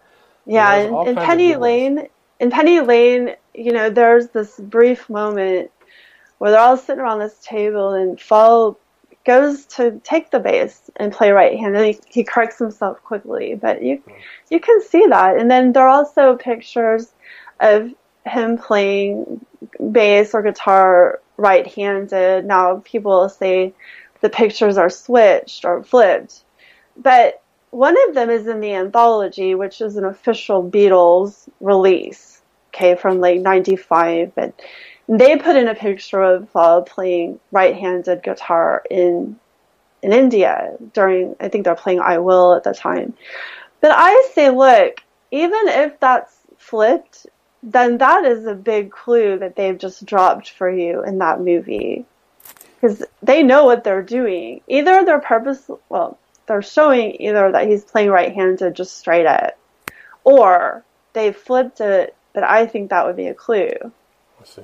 Yeah, 0.45 0.75
in, 0.75 0.93
all 0.93 1.07
in 1.07 1.15
Penny. 1.15 1.55
Lane, 1.55 2.07
in 2.39 2.51
Penny 2.51 2.81
Lane, 2.81 3.35
you 3.55 3.71
know, 3.71 3.89
there's 3.89 4.27
this 4.27 4.59
brief 4.59 5.09
moment 5.09 5.71
where 6.37 6.51
they're 6.51 6.59
all 6.59 6.77
sitting 6.77 7.01
around 7.01 7.19
this 7.19 7.39
table 7.41 7.93
and 7.93 8.19
Faul 8.19 8.77
goes 9.25 9.65
to 9.65 10.01
take 10.03 10.31
the 10.31 10.39
bass 10.39 10.89
and 10.97 11.13
play 11.13 11.31
right 11.31 11.57
hand, 11.57 11.75
and 11.75 11.85
he, 11.85 11.99
he 12.07 12.23
corrects 12.23 12.59
himself 12.59 13.01
quickly. 13.03 13.55
But 13.55 13.81
you 13.81 14.01
you 14.49 14.59
can 14.59 14.81
see 14.81 15.05
that, 15.07 15.37
and 15.37 15.49
then 15.49 15.73
there 15.73 15.83
are 15.83 15.89
also 15.89 16.35
pictures 16.35 17.11
of 17.59 17.91
him 18.25 18.57
playing 18.57 19.45
bass 19.91 20.33
or 20.33 20.41
guitar 20.41 21.21
right-handed. 21.37 22.45
Now 22.45 22.81
people 22.85 23.29
say 23.29 23.73
the 24.21 24.29
pictures 24.29 24.77
are 24.77 24.89
switched 24.89 25.65
or 25.65 25.83
flipped, 25.83 26.43
but 26.97 27.41
one 27.71 27.95
of 28.07 28.13
them 28.13 28.29
is 28.29 28.45
in 28.47 28.59
the 28.59 28.73
anthology, 28.73 29.55
which 29.55 29.81
is 29.81 29.95
an 29.95 30.05
official 30.05 30.63
Beatles 30.63 31.49
release, 31.59 32.41
okay, 32.69 32.95
from 32.95 33.19
like 33.19 33.41
'95. 33.41 34.35
But 34.35 34.53
they 35.07 35.37
put 35.37 35.55
in 35.55 35.67
a 35.67 35.75
picture 35.75 36.21
of 36.21 36.47
uh, 36.55 36.81
playing 36.81 37.39
right-handed 37.51 38.23
guitar 38.23 38.83
in 38.89 39.39
in 40.01 40.11
India 40.11 40.75
during, 40.93 41.35
I 41.39 41.47
think 41.47 41.63
they're 41.63 41.75
playing 41.75 42.01
"I 42.01 42.17
Will" 42.17 42.53
at 42.55 42.63
the 42.63 42.73
time. 42.73 43.13
But 43.79 43.91
I 43.93 44.29
say, 44.33 44.49
look, 44.49 45.01
even 45.31 45.67
if 45.67 45.99
that's 45.99 46.33
flipped, 46.57 47.27
then 47.61 47.97
that 47.99 48.25
is 48.25 48.45
a 48.45 48.53
big 48.53 48.91
clue 48.91 49.39
that 49.39 49.55
they've 49.55 49.77
just 49.77 50.05
dropped 50.05 50.51
for 50.51 50.69
you 50.69 51.03
in 51.03 51.19
that 51.19 51.39
movie. 51.39 52.05
Because 52.75 53.03
they 53.21 53.43
know 53.43 53.63
what 53.63 53.85
they're 53.85 54.01
doing. 54.01 54.61
Either 54.67 55.05
they're 55.05 55.21
purpose, 55.21 55.69
well, 55.87 56.17
they're 56.47 56.61
showing 56.61 57.21
either 57.21 57.53
that 57.53 57.67
he's 57.67 57.85
playing 57.85 58.09
right-handed 58.09 58.75
just 58.75 58.97
straight 58.97 59.25
up, 59.25 59.57
or 60.25 60.83
they 61.13 61.31
flipped 61.31 61.79
it. 61.79 62.15
But 62.33 62.43
I 62.43 62.65
think 62.65 62.89
that 62.89 63.05
would 63.05 63.15
be 63.15 63.27
a 63.27 63.33
clue. 63.33 63.71
I 64.41 64.45
see. 64.45 64.63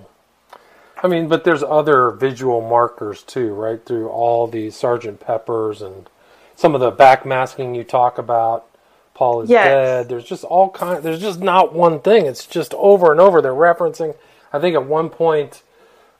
I 1.01 1.07
mean, 1.07 1.27
but 1.27 1.43
there's 1.43 1.63
other 1.63 2.11
visual 2.11 2.61
markers 2.61 3.23
too, 3.23 3.53
right? 3.53 3.83
Through 3.85 4.09
all 4.09 4.47
the 4.47 4.69
Sergeant 4.69 5.19
Peppers 5.19 5.81
and 5.81 6.09
some 6.55 6.75
of 6.75 6.81
the 6.81 6.91
backmasking 6.91 7.75
you 7.75 7.83
talk 7.83 8.17
about. 8.17 8.65
Paul 9.13 9.41
is 9.41 9.49
Yes. 9.49 9.65
dead. 9.65 10.09
There's 10.09 10.23
just 10.25 10.43
all 10.43 10.69
kind. 10.69 11.03
There's 11.03 11.21
just 11.21 11.41
not 11.41 11.73
one 11.73 11.99
thing. 11.99 12.25
It's 12.25 12.45
just 12.45 12.73
over 12.75 13.11
and 13.11 13.19
over. 13.19 13.41
They're 13.41 13.53
referencing. 13.53 14.15
I 14.53 14.59
think 14.59 14.75
at 14.75 14.85
one 14.85 15.09
point, 15.09 15.61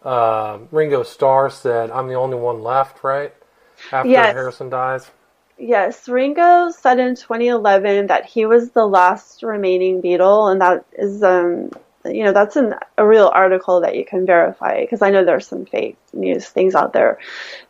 uh, 0.04 0.60
Ringo 0.72 1.04
Starr 1.04 1.50
said, 1.50 1.92
"I'm 1.92 2.08
the 2.08 2.16
only 2.16 2.38
one 2.38 2.62
left." 2.62 3.04
Right 3.04 3.34
after 3.92 4.10
Yes. 4.10 4.34
Harrison 4.34 4.70
dies. 4.70 5.12
Yes, 5.58 6.08
Ringo 6.08 6.70
said 6.70 7.00
in 7.00 7.16
2011 7.16 8.08
that 8.08 8.26
he 8.26 8.46
was 8.46 8.72
the 8.72 8.88
last 8.88 9.44
remaining 9.44 10.02
Beatle, 10.02 10.50
and 10.52 10.62
that 10.62 10.86
is, 10.94 11.22
um, 11.22 11.72
you 12.06 12.24
know, 12.24 12.32
that's 12.32 12.56
an, 12.56 12.76
a 12.98 13.06
real 13.06 13.30
article 13.34 13.82
that 13.82 13.96
you 13.96 14.06
can 14.06 14.26
verify 14.26 14.82
because 14.82 15.02
I 15.02 15.10
know 15.10 15.26
there's 15.26 15.48
some 15.48 15.66
fake 15.66 15.98
news 16.14 16.48
things 16.48 16.76
out 16.76 16.94
there. 16.94 17.20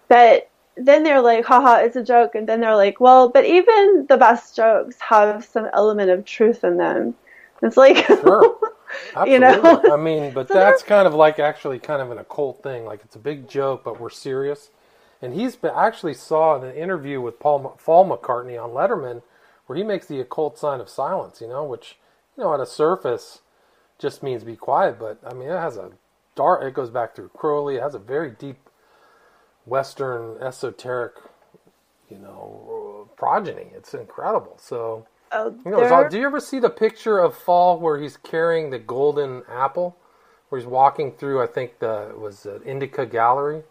But 0.08 0.50
then 0.76 1.04
they're 1.04 1.22
like, 1.22 1.46
haha, 1.46 1.78
it's 1.78 1.96
a 1.96 2.04
joke. 2.04 2.36
And 2.36 2.48
then 2.48 2.62
they're 2.62 2.76
like, 2.76 3.00
well, 3.00 3.30
but 3.30 3.46
even 3.46 4.06
the 4.08 4.18
best 4.18 4.56
jokes 4.56 4.98
have 5.00 5.46
some 5.46 5.68
element 5.74 6.10
of 6.10 6.26
truth 6.26 6.64
in 6.64 6.78
them. 6.78 7.16
It's 7.62 7.78
like, 7.78 8.06
Sure. 8.06 8.58
You 9.28 9.38
know? 9.38 9.82
I 9.92 9.98
mean, 9.98 10.34
but 10.34 10.48
So 10.48 10.56
that's 10.56 10.82
kind 10.82 11.06
of 11.06 11.14
like 11.14 11.38
actually 11.38 11.78
kind 11.78 12.02
of 12.02 12.10
an 12.10 12.18
occult 12.18 12.64
thing. 12.64 12.86
Like 12.86 13.02
it's 13.04 13.16
a 13.16 13.20
big 13.20 13.48
joke, 13.48 13.84
but 13.84 14.00
we're 14.00 14.10
serious. 14.10 14.70
And 15.22 15.34
he's 15.34 15.56
been, 15.56 15.74
actually 15.76 16.16
saw 16.16 16.56
in 16.56 16.64
an 16.64 16.76
interview 16.76 17.22
with 17.22 17.40
Paul 17.40 17.78
Paul 17.84 18.10
McCartney 18.10 18.62
on 18.62 18.72
Letterman, 18.72 19.22
where 19.68 19.78
he 19.78 19.84
makes 19.84 20.08
the 20.08 20.20
occult 20.20 20.58
sign 20.58 20.80
of 20.80 20.90
silence. 20.90 21.40
You 21.42 21.48
know, 21.48 21.64
which 21.64 21.98
you 22.36 22.44
know 22.44 22.54
at 22.54 22.60
a 22.60 22.66
surface 22.66 23.42
just 24.00 24.24
means 24.24 24.44
be 24.44 24.56
quiet, 24.56 24.98
but 25.00 25.20
I 25.26 25.34
mean 25.34 25.50
it 25.50 25.58
has 25.60 25.78
a 25.78 25.92
dark. 26.36 26.64
It 26.64 26.74
goes 26.74 26.90
back 26.90 27.16
through 27.16 27.30
Crowley. 27.30 27.76
It 27.76 27.82
has 27.84 27.96
a 27.96 28.00
very 28.00 28.32
deep 28.32 28.58
Western 29.66 30.42
esoteric, 30.42 31.14
you 32.10 32.18
know, 32.18 33.10
progeny. 33.18 33.72
It's 33.76 33.94
incredible. 33.94 34.58
So. 34.60 35.06
oh, 35.32 35.56
You 35.66 35.72
know, 35.72 35.80
there- 35.82 36.10
do 36.10 36.18
you 36.20 36.26
ever 36.26 36.40
see 36.40 36.60
the 36.60 36.70
picture 36.70 37.20
of 37.20 37.36
Faul 37.36 37.80
where 37.80 38.00
he's 38.00 38.18
carrying 38.18 38.70
the 38.72 38.80
golden 38.80 39.44
apple? 39.50 39.96
Where 40.50 40.60
he's 40.60 40.68
walking 40.68 41.12
through, 41.12 41.44
I 41.44 41.48
think 41.48 41.78
the 41.80 42.10
it 42.10 42.20
was 42.20 42.46
uh, 42.48 42.60
Indica 42.66 43.06
Gallery. 43.06 43.62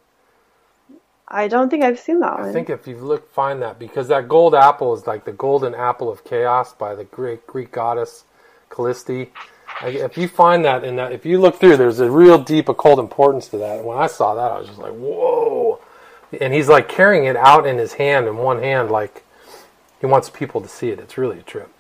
I 1.27 1.49
don't 1.49 1.69
think 1.69 1.85
I've 1.85 1.99
seen 1.99 2.21
that 2.21 2.39
I 2.39 2.43
one. 2.43 2.53
think 2.53 2.71
if 2.71 2.87
you 2.87 2.97
look, 2.97 3.31
find 3.33 3.61
that 3.63 3.79
because 3.79 4.09
that 4.09 4.29
gold 4.29 4.55
apple 4.55 4.95
is 4.95 5.07
like 5.07 5.25
the 5.25 5.33
golden 5.33 5.75
apple 5.75 6.09
of 6.09 6.25
chaos 6.25 6.73
by 6.73 6.95
the 6.95 7.05
great 7.05 7.47
Greek 7.47 7.73
goddess 7.73 8.25
Callisti. 8.71 9.31
If 9.83 10.17
you 10.17 10.29
find 10.29 10.65
that 10.65 10.85
in 10.85 10.97
that, 10.97 11.13
if 11.13 11.25
you 11.25 11.41
look 11.41 11.61
through, 11.61 11.77
there's 11.77 12.01
a 12.01 12.11
real 12.11 12.39
deep 12.39 12.69
occult 12.69 12.99
importance 12.99 13.49
to 13.49 13.59
that. 13.59 13.79
And 13.79 13.87
when 13.87 13.99
I 13.99 14.07
saw 14.07 14.35
that, 14.35 14.51
I 14.51 14.59
was 14.59 14.67
just 14.67 14.79
like, 14.79 14.93
whoa! 14.93 15.81
And 16.41 16.53
he's 16.53 16.69
like 16.69 16.89
carrying 16.89 17.25
it 17.25 17.37
out 17.37 17.67
in 17.67 17.79
his 17.79 17.95
hand, 17.95 18.27
in 18.27 18.37
one 18.37 18.61
hand, 18.61 18.91
like 18.91 19.25
he 20.01 20.07
wants 20.07 20.31
people 20.31 20.61
to 20.61 20.69
see 20.69 20.91
it. 20.91 20.99
It's 20.99 21.17
really 21.17 21.39
a 21.39 21.43
trip. 21.43 21.71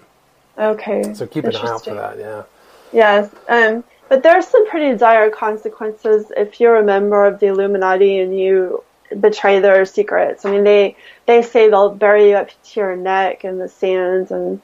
okay. 0.56 1.12
So 1.14 1.26
keep 1.26 1.44
an 1.44 1.56
eye 1.56 1.68
out 1.68 1.84
for 1.84 1.94
that. 1.94 2.18
Yeah. 2.18 2.44
Yes, 2.92 3.34
um, 3.48 3.84
but 4.08 4.22
there 4.22 4.32
are 4.32 4.42
some 4.42 4.68
pretty 4.68 4.96
dire 4.96 5.30
consequences 5.30 6.32
if 6.36 6.60
you're 6.60 6.76
a 6.76 6.84
member 6.84 7.26
of 7.26 7.38
the 7.40 7.46
Illuminati 7.46 8.18
and 8.20 8.38
you 8.38 8.82
betray 9.20 9.60
their 9.60 9.84
secrets. 9.84 10.44
I 10.44 10.50
mean, 10.50 10.64
they 10.64 10.96
they 11.26 11.42
say 11.42 11.68
they'll 11.68 11.94
bury 11.94 12.30
you 12.30 12.36
up 12.36 12.48
to 12.48 12.80
your 12.80 12.96
neck 12.96 13.44
in 13.44 13.58
the 13.58 13.68
sand 13.68 14.30
and 14.30 14.60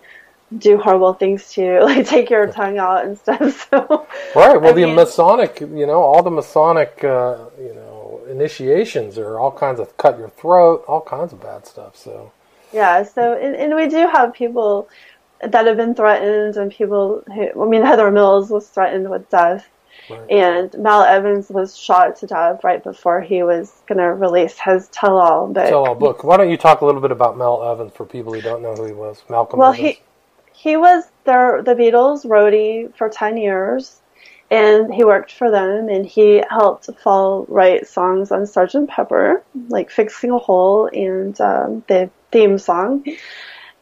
do 0.56 0.78
horrible 0.78 1.14
things 1.14 1.52
to 1.52 1.62
you, 1.62 1.80
like 1.84 2.06
take 2.06 2.30
your 2.30 2.46
tongue 2.46 2.78
out 2.78 3.04
and 3.04 3.18
stuff. 3.18 3.68
So, 3.70 4.06
Right. 4.36 4.60
Well, 4.60 4.70
I 4.70 4.72
the 4.72 4.86
mean- 4.86 4.94
Masonic, 4.94 5.60
you 5.60 5.86
know, 5.86 6.00
all 6.02 6.22
the 6.22 6.30
Masonic, 6.30 7.02
uh, 7.04 7.46
you 7.58 7.74
know, 7.74 8.20
initiations 8.28 9.18
are 9.18 9.38
all 9.38 9.52
kinds 9.52 9.80
of 9.80 9.96
cut 9.96 10.18
your 10.18 10.30
throat, 10.30 10.84
all 10.88 11.00
kinds 11.00 11.32
of 11.32 11.40
bad 11.42 11.66
stuff. 11.66 11.96
So, 11.96 12.32
yeah. 12.72 13.02
So, 13.02 13.34
and, 13.34 13.54
and 13.56 13.74
we 13.74 13.88
do 13.88 14.08
have 14.08 14.32
people 14.32 14.88
that 15.40 15.66
have 15.66 15.76
been 15.76 15.94
threatened, 15.94 16.56
and 16.56 16.70
people 16.70 17.22
who, 17.26 17.62
I 17.62 17.66
mean, 17.66 17.82
Heather 17.82 18.10
Mills 18.10 18.50
was 18.50 18.66
threatened 18.68 19.10
with 19.10 19.28
death. 19.30 19.68
right. 20.08 20.30
and 20.30 20.72
Mal 20.78 21.02
Evans 21.02 21.50
was 21.50 21.76
shot 21.76 22.16
to 22.16 22.26
death 22.26 22.64
right 22.64 22.82
before 22.82 23.20
he 23.20 23.42
was 23.42 23.72
going 23.86 23.98
to 23.98 24.12
release 24.14 24.58
his 24.58 24.88
tell-all 24.88 25.48
book. 25.48 25.68
tell 25.68 25.84
all 25.86 25.94
book. 25.94 26.24
Why 26.24 26.36
don't 26.36 26.50
you 26.50 26.56
talk 26.56 26.80
a 26.80 26.86
little 26.86 27.00
bit 27.00 27.10
about 27.10 27.36
Mel 27.36 27.62
Evans 27.62 27.92
for 27.94 28.06
people 28.06 28.32
who 28.32 28.40
don't 28.40 28.62
know 28.62 28.74
who 28.74 28.86
he 28.86 28.92
was? 28.92 29.22
Malcolm 29.28 29.58
well, 29.58 29.72
Evans. 29.72 29.96
he 29.96 30.00
he 30.54 30.76
was 30.76 31.04
their 31.24 31.62
the 31.62 31.74
Beatles 31.74 32.24
roadie 32.24 32.94
for 32.96 33.08
ten 33.08 33.36
years, 33.36 34.00
and 34.50 34.92
he 34.92 35.04
worked 35.04 35.32
for 35.32 35.50
them, 35.50 35.88
and 35.88 36.06
he 36.06 36.42
helped 36.48 36.88
Faul 37.02 37.44
write 37.48 37.86
songs 37.86 38.30
on 38.30 38.42
Sgt. 38.42 38.88
Pepper, 38.88 39.42
like 39.68 39.90
"Fixing 39.90 40.30
a 40.30 40.38
Hole" 40.38 40.88
and 40.92 41.38
um, 41.40 41.84
the 41.88 42.10
theme 42.30 42.58
song. 42.58 43.04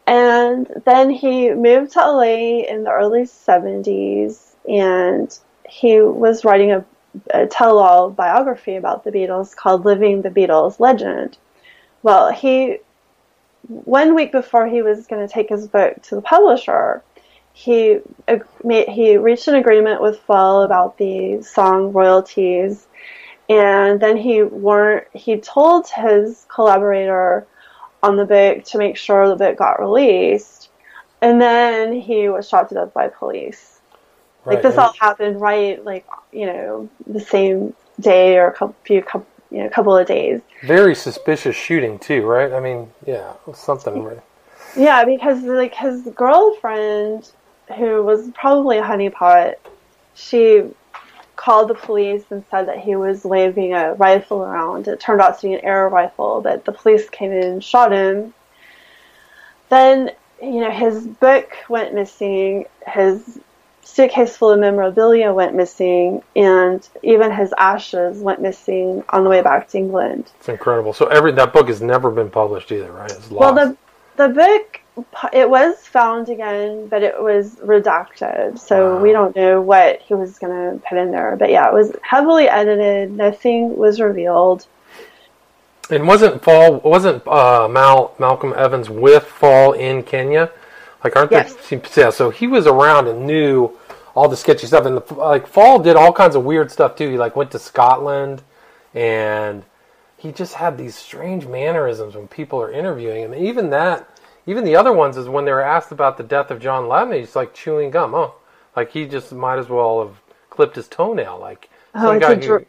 And 0.06 0.68
then 0.84 1.10
he 1.10 1.50
moved 1.52 1.92
to 1.92 2.00
LA 2.00 2.64
in 2.68 2.84
the 2.84 2.90
early 2.90 3.22
70s 3.22 4.52
and 4.68 5.38
he 5.68 6.00
was 6.00 6.44
writing 6.44 6.72
a, 6.72 6.84
a 7.30 7.46
tell 7.46 7.78
all 7.78 8.10
biography 8.10 8.76
about 8.76 9.04
the 9.04 9.12
Beatles 9.12 9.54
called 9.54 9.84
Living 9.84 10.22
the 10.22 10.30
Beatles 10.30 10.80
Legend. 10.80 11.38
Well, 12.02 12.32
he, 12.32 12.78
one 13.68 14.14
week 14.14 14.32
before 14.32 14.66
he 14.66 14.82
was 14.82 15.06
going 15.06 15.26
to 15.26 15.32
take 15.32 15.48
his 15.48 15.68
book 15.68 16.02
to 16.02 16.16
the 16.16 16.22
publisher, 16.22 17.02
he 17.52 17.98
made, 18.64 18.88
he 18.88 19.16
reached 19.16 19.48
an 19.48 19.54
agreement 19.54 20.00
with 20.00 20.20
Faul 20.20 20.62
about 20.62 20.98
the 20.98 21.42
song 21.42 21.92
royalties, 21.92 22.86
and 23.48 24.00
then 24.00 24.16
he 24.16 24.42
warned 24.42 25.04
he 25.12 25.38
told 25.38 25.88
his 25.88 26.46
collaborator 26.48 27.46
on 28.02 28.16
the 28.16 28.24
book 28.24 28.64
to 28.64 28.78
make 28.78 28.96
sure 28.96 29.28
the 29.28 29.36
book 29.36 29.56
got 29.56 29.80
released, 29.80 30.70
and 31.20 31.40
then 31.40 31.92
he 31.92 32.28
was 32.28 32.48
shot 32.48 32.68
to 32.70 32.74
death 32.74 32.94
by 32.94 33.08
police. 33.08 33.80
right. 34.44 34.54
Like 34.54 34.62
this 34.62 34.78
all 34.78 34.94
happened 34.98 35.40
right, 35.40 35.84
like 35.84 36.06
you 36.32 36.46
know, 36.46 36.88
the 37.06 37.20
same 37.20 37.74
day 38.00 38.38
or 38.38 38.48
a 38.48 38.52
couple, 38.52 38.74
few, 38.84 39.02
couple, 39.02 39.26
you 39.52 39.62
know, 39.62 39.68
couple 39.68 39.96
of 39.96 40.06
days. 40.06 40.40
very 40.62 40.94
suspicious 40.94 41.54
shooting 41.54 41.98
too, 41.98 42.24
right? 42.24 42.52
I 42.52 42.60
mean, 42.60 42.90
yeah, 43.06 43.34
something. 43.54 44.20
Yeah, 44.76 45.04
because 45.04 45.42
like 45.42 45.74
his 45.74 46.02
girlfriend, 46.14 47.30
who 47.76 48.02
was 48.02 48.30
probably 48.30 48.78
a 48.78 48.82
honeypot, 48.82 49.56
she 50.14 50.64
called 51.36 51.68
the 51.68 51.74
police 51.74 52.24
and 52.30 52.44
said 52.50 52.66
that 52.68 52.78
he 52.78 52.96
was 52.96 53.24
waving 53.24 53.74
a 53.74 53.94
rifle 53.94 54.42
around. 54.42 54.88
It 54.88 55.00
turned 55.00 55.20
out 55.20 55.38
to 55.40 55.48
be 55.48 55.54
an 55.54 55.64
air 55.64 55.88
rifle, 55.88 56.40
but 56.40 56.64
the 56.64 56.72
police 56.72 57.10
came 57.10 57.32
in 57.32 57.44
and 57.44 57.64
shot 57.64 57.92
him. 57.92 58.32
Then, 59.68 60.12
you 60.40 60.60
know, 60.60 60.70
his 60.70 61.06
book 61.06 61.50
went 61.68 61.94
missing, 61.94 62.66
his 62.86 63.40
suitcase 63.82 64.36
full 64.36 64.50
of 64.50 64.60
memorabilia 64.60 65.32
went 65.32 65.54
missing, 65.54 66.22
and 66.36 66.86
even 67.02 67.30
his 67.32 67.52
ashes 67.58 68.18
went 68.18 68.40
missing 68.40 69.04
on 69.10 69.24
the 69.24 69.30
way 69.30 69.42
back 69.42 69.68
to 69.68 69.78
England. 69.78 70.30
It's 70.38 70.48
incredible. 70.48 70.92
So 70.92 71.06
every 71.06 71.32
that 71.32 71.52
book 71.52 71.68
has 71.68 71.82
never 71.82 72.10
been 72.10 72.30
published 72.30 72.72
either, 72.72 72.90
right? 72.92 73.10
It's 73.10 73.30
lost. 73.30 73.54
Well, 73.54 73.54
the 73.54 73.76
the 74.16 74.28
book 74.28 74.80
it 75.32 75.48
was 75.48 75.86
found 75.86 76.28
again, 76.28 76.86
but 76.88 77.02
it 77.02 77.20
was 77.20 77.56
redacted, 77.56 78.58
so 78.58 78.94
Wow. 78.96 79.02
we 79.02 79.12
don't 79.12 79.34
know 79.34 79.60
what 79.60 80.00
he 80.02 80.14
was 80.14 80.38
going 80.38 80.52
to 80.52 80.86
put 80.86 80.98
in 80.98 81.10
there. 81.10 81.36
But 81.36 81.50
yeah, 81.50 81.66
it 81.66 81.72
was 81.72 81.96
heavily 82.02 82.48
edited. 82.48 83.10
Nothing 83.12 83.76
was 83.76 84.00
revealed. 84.00 84.66
And 85.90 86.06
wasn't 86.06 86.42
Faul 86.42 86.80
wasn't 86.80 87.26
uh, 87.26 87.68
Mal 87.68 88.14
Malcolm 88.18 88.54
Evans 88.56 88.88
with 88.88 89.24
Faul 89.24 89.72
in 89.72 90.02
Kenya? 90.02 90.50
Like, 91.04 91.16
aren't 91.16 91.32
Yes. 91.32 91.54
they? 91.68 91.80
Yeah. 91.96 92.10
So 92.10 92.30
he 92.30 92.46
was 92.46 92.66
around 92.66 93.08
and 93.08 93.26
knew 93.26 93.70
all 94.14 94.28
the 94.28 94.36
sketchy 94.36 94.66
stuff. 94.66 94.86
And 94.86 94.98
the, 94.98 95.14
like 95.14 95.46
Faul 95.46 95.78
did 95.78 95.96
all 95.96 96.12
kinds 96.12 96.34
of 96.36 96.44
weird 96.44 96.70
stuff 96.70 96.96
too. 96.96 97.10
He 97.10 97.18
like 97.18 97.36
went 97.36 97.50
to 97.52 97.58
Scotland, 97.58 98.42
and 98.94 99.64
he 100.16 100.32
just 100.32 100.54
had 100.54 100.78
these 100.78 100.94
strange 100.94 101.46
mannerisms 101.46 102.14
when 102.14 102.28
people 102.28 102.60
are 102.60 102.70
interviewing 102.70 103.22
him. 103.24 103.32
And 103.32 103.44
even 103.44 103.70
that, 103.70 104.08
even 104.46 104.64
the 104.64 104.76
other 104.76 104.92
ones 104.92 105.16
is 105.16 105.28
when 105.28 105.44
they 105.44 105.52
were 105.52 105.62
asked 105.62 105.92
about 105.92 106.16
the 106.16 106.24
death 106.24 106.50
of 106.50 106.60
John 106.60 106.88
Lennon, 106.88 107.18
he's 107.18 107.34
like 107.36 107.54
chewing 107.54 107.90
gum. 107.90 108.14
Oh, 108.14 108.34
like 108.76 108.92
he 108.92 109.06
just 109.06 109.32
might 109.32 109.58
as 109.58 109.68
well 109.68 110.06
have 110.06 110.20
clipped 110.50 110.76
his 110.76 110.88
toenail. 110.88 111.38
Like 111.40 111.68
Oh, 111.94 112.00
some 112.02 112.18
guy 112.18 112.34
who. 112.36 112.64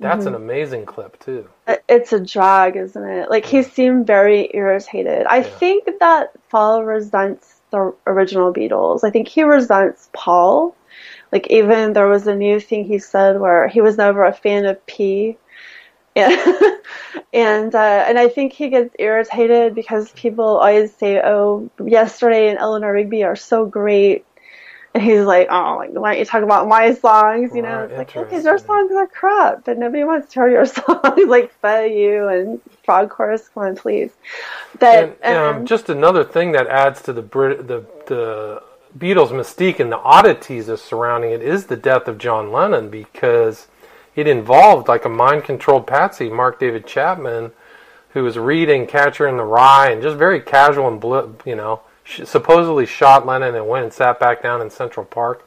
That's 0.00 0.24
an 0.24 0.32
mm-hmm. 0.32 0.42
amazing 0.42 0.86
clip 0.86 1.18
too. 1.20 1.46
It's 1.86 2.14
a 2.14 2.20
drag, 2.20 2.76
isn't 2.76 3.04
it? 3.04 3.28
Like 3.30 3.44
he 3.44 3.62
seemed 3.62 4.06
very 4.06 4.50
irritated. 4.54 5.26
I 5.26 5.42
think 5.42 5.88
that 6.00 6.32
Faul 6.48 6.84
resents 6.84 7.49
the 7.70 7.94
original 8.06 8.52
Beatles. 8.52 9.04
I 9.04 9.10
think 9.10 9.28
he 9.28 9.42
resents 9.42 10.08
Paul. 10.12 10.76
Like 11.32 11.46
even 11.48 11.92
there 11.92 12.08
was 12.08 12.26
a 12.26 12.34
new 12.34 12.60
thing 12.60 12.84
he 12.84 12.98
said 12.98 13.40
where 13.40 13.68
he 13.68 13.80
was 13.80 13.96
never 13.96 14.24
a 14.24 14.32
fan 14.32 14.66
of 14.66 14.84
P. 14.86 15.36
And 16.16 16.32
and, 17.32 17.74
uh, 17.74 18.04
and 18.08 18.18
I 18.18 18.28
think 18.28 18.52
he 18.52 18.68
gets 18.68 18.94
irritated 18.98 19.74
because 19.74 20.10
people 20.12 20.58
always 20.58 20.92
say, 20.94 21.20
"Oh, 21.22 21.70
yesterday 21.84 22.48
and 22.48 22.58
Eleanor 22.58 22.92
Rigby 22.92 23.22
are 23.22 23.36
so 23.36 23.64
great," 23.64 24.26
and 24.92 25.02
he's 25.02 25.24
like, 25.24 25.46
"Oh, 25.50 25.76
like 25.78 25.90
why 25.92 26.10
don't 26.10 26.18
you 26.18 26.24
talk 26.24 26.42
about 26.42 26.66
my 26.66 26.94
songs?" 26.94 27.54
You 27.54 27.62
know, 27.62 27.82
Right, 27.82 27.90
it's 27.90 27.98
like 27.98 28.16
okay, 28.16 28.42
your 28.42 28.58
songs 28.58 28.92
are 28.92 29.06
crap, 29.06 29.64
but 29.64 29.78
nobody 29.78 30.02
wants 30.02 30.32
to 30.32 30.40
hear 30.40 30.50
your 30.50 30.66
songs 30.66 31.28
like 31.28 31.52
"For 31.60 31.86
You" 31.86 32.26
and 32.26 32.60
"Frog 32.84 33.10
Chorus." 33.10 33.48
Come 33.48 33.64
on, 33.64 33.76
please. 33.76 34.10
But 34.78 35.18
And 35.22 35.36
um, 35.36 35.56
um, 35.56 35.66
just 35.66 35.88
another 35.88 36.24
thing 36.24 36.52
that 36.52 36.66
adds 36.66 37.02
to 37.02 37.12
the 37.12 37.22
Brit- 37.22 37.68
the 37.68 37.84
the 38.06 38.62
Beatles' 38.98 39.30
mystique 39.30 39.78
and 39.78 39.92
the 39.92 39.98
oddities 39.98 40.68
of 40.68 40.80
surrounding 40.80 41.30
it 41.30 41.42
is 41.42 41.66
the 41.66 41.76
death 41.76 42.08
of 42.08 42.18
John 42.18 42.50
Lennon 42.50 42.90
because 42.90 43.68
it 44.16 44.26
involved 44.26 44.88
like 44.88 45.04
a 45.04 45.08
mind 45.08 45.44
controlled 45.44 45.86
patsy, 45.86 46.28
Mark 46.28 46.58
David 46.58 46.86
Chapman, 46.86 47.52
who 48.10 48.24
was 48.24 48.36
reading 48.36 48.86
Catcher 48.86 49.28
in 49.28 49.36
the 49.36 49.44
Rye 49.44 49.90
and 49.90 50.02
just 50.02 50.16
very 50.16 50.40
casual 50.40 50.88
and 50.88 51.00
bl- 51.00 51.36
you 51.44 51.54
know 51.54 51.80
supposedly 52.24 52.86
shot 52.86 53.26
Lennon 53.26 53.54
and 53.54 53.68
went 53.68 53.84
and 53.84 53.92
sat 53.92 54.18
back 54.18 54.42
down 54.42 54.60
in 54.60 54.70
Central 54.70 55.06
Park. 55.06 55.46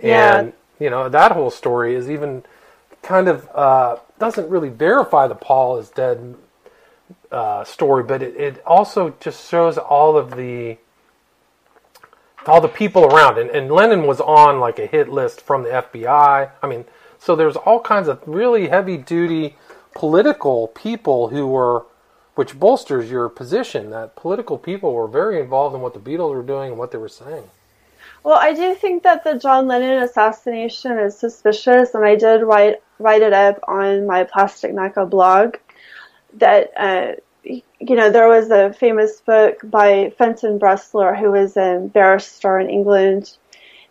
Yeah. 0.00 0.38
And 0.38 0.52
you 0.80 0.90
know 0.90 1.08
that 1.08 1.32
whole 1.32 1.50
story 1.50 1.94
is 1.94 2.10
even 2.10 2.44
kind 3.02 3.28
of 3.28 3.48
uh, 3.54 3.96
doesn't 4.18 4.48
really 4.48 4.68
verify 4.68 5.26
the 5.26 5.34
Paul 5.34 5.78
is 5.78 5.88
dead 5.88 6.36
uh, 7.32 7.64
story, 7.64 8.04
but 8.04 8.22
it, 8.22 8.36
it 8.36 8.62
also 8.66 9.14
just 9.20 9.48
shows 9.48 9.78
all 9.78 10.16
of 10.16 10.36
the 10.36 10.76
all 12.46 12.60
the 12.60 12.68
people 12.68 13.04
around. 13.04 13.38
And, 13.38 13.50
and 13.50 13.70
Lennon 13.70 14.06
was 14.06 14.20
on 14.20 14.60
like 14.60 14.78
a 14.78 14.86
hit 14.86 15.08
list 15.08 15.40
from 15.40 15.62
the 15.62 15.70
FBI. 15.70 16.50
I 16.62 16.66
mean, 16.66 16.84
so 17.18 17.36
there's 17.36 17.56
all 17.56 17.80
kinds 17.80 18.08
of 18.08 18.20
really 18.26 18.68
heavy 18.68 18.96
duty 18.96 19.56
political 19.94 20.68
people 20.68 21.28
who 21.28 21.46
were, 21.46 21.84
which 22.34 22.58
bolsters 22.58 23.10
your 23.10 23.28
position 23.28 23.90
that 23.90 24.16
political 24.16 24.58
people 24.58 24.92
were 24.92 25.06
very 25.06 25.40
involved 25.40 25.74
in 25.74 25.80
what 25.80 25.94
the 25.94 26.00
Beatles 26.00 26.34
were 26.34 26.42
doing 26.42 26.70
and 26.70 26.78
what 26.78 26.90
they 26.90 26.98
were 26.98 27.08
saying. 27.08 27.44
Well, 28.24 28.38
I 28.38 28.52
do 28.54 28.74
think 28.74 29.02
that 29.02 29.24
the 29.24 29.38
John 29.38 29.66
Lennon 29.66 30.02
assassination 30.02 30.98
is 30.98 31.18
suspicious, 31.18 31.94
and 31.94 32.04
I 32.04 32.14
did 32.14 32.42
write 32.42 32.76
write 32.98 33.22
it 33.22 33.32
up 33.32 33.58
on 33.66 34.06
my 34.06 34.24
Plastic 34.24 34.72
Macca 34.72 35.08
blog. 35.08 35.56
That 36.34 36.72
uh, 36.76 37.12
you 37.44 37.96
know, 37.96 38.10
there 38.10 38.28
was 38.28 38.50
a 38.50 38.72
famous 38.72 39.20
book 39.20 39.58
by 39.64 40.12
Fenton 40.16 40.58
Bresler, 40.58 41.18
who 41.18 41.32
was 41.32 41.56
a 41.56 41.88
barrister 41.92 42.58
in 42.58 42.70
England, 42.70 43.36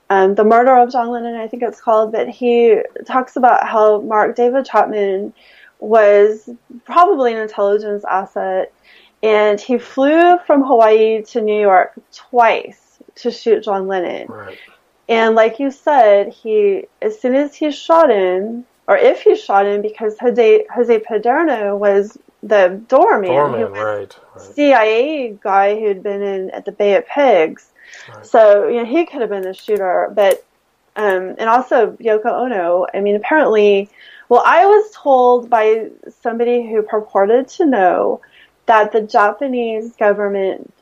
um, 0.09 0.35
"The 0.35 0.43
Murder 0.43 0.77
of 0.77 0.91
John 0.91 1.09
Lennon," 1.09 1.35
I 1.35 1.47
think 1.47 1.63
it's 1.63 1.81
called. 1.81 2.11
But 2.11 2.29
he 2.29 2.81
talks 3.05 3.35
about 3.35 3.67
how 3.67 4.01
Mark 4.01 4.35
David 4.35 4.65
Chapman 4.65 5.33
was 5.79 6.49
probably 6.85 7.33
an 7.33 7.39
intelligence 7.39 8.03
asset, 8.09 8.73
and 9.21 9.59
he 9.59 9.77
flew 9.77 10.37
from 10.45 10.63
Hawaii 10.63 11.23
to 11.23 11.41
New 11.41 11.59
York 11.59 11.93
twice 12.13 12.99
to 13.15 13.31
shoot 13.31 13.63
John 13.63 13.87
Lennon. 13.87 14.27
Right. 14.27 14.57
And 15.09 15.35
like 15.35 15.59
you 15.59 15.71
said, 15.71 16.29
he 16.29 16.85
as 17.01 17.19
soon 17.19 17.35
as 17.35 17.53
he 17.53 17.71
shot 17.71 18.09
him, 18.09 18.65
or 18.87 18.95
if 18.95 19.23
he 19.23 19.35
shot 19.35 19.65
him, 19.65 19.81
because 19.81 20.17
Jose 20.19 20.65
Jose 20.73 20.99
Perdomo 20.99 21.77
was 21.77 22.17
the 22.43 22.81
doorman, 22.87 23.29
Doorman, 23.29 23.71
right. 23.71 24.17
right. 24.35 24.55
CIA 24.55 25.37
guy 25.41 25.79
who'd 25.79 26.03
been 26.03 26.21
in 26.21 26.49
at 26.51 26.65
the 26.65 26.71
Bay 26.71 26.95
of 26.95 27.07
Pigs. 27.07 27.69
Right. 28.13 28.25
So 28.25 28.67
you 28.67 28.77
know 28.77 28.85
he 28.85 29.05
could 29.05 29.21
have 29.21 29.29
been 29.29 29.43
the 29.43 29.53
shooter, 29.53 30.11
but 30.13 30.45
um, 30.95 31.35
and 31.37 31.49
also 31.49 31.91
Yoko 31.93 32.25
Ono. 32.25 32.87
I 32.93 32.99
mean, 32.99 33.15
apparently, 33.15 33.89
well, 34.29 34.43
I 34.45 34.65
was 34.65 34.91
told 34.93 35.49
by 35.49 35.89
somebody 36.21 36.67
who 36.67 36.81
purported 36.81 37.47
to 37.49 37.65
know 37.65 38.21
that 38.65 38.91
the 38.91 39.01
Japanese 39.01 39.95
government 39.95 40.73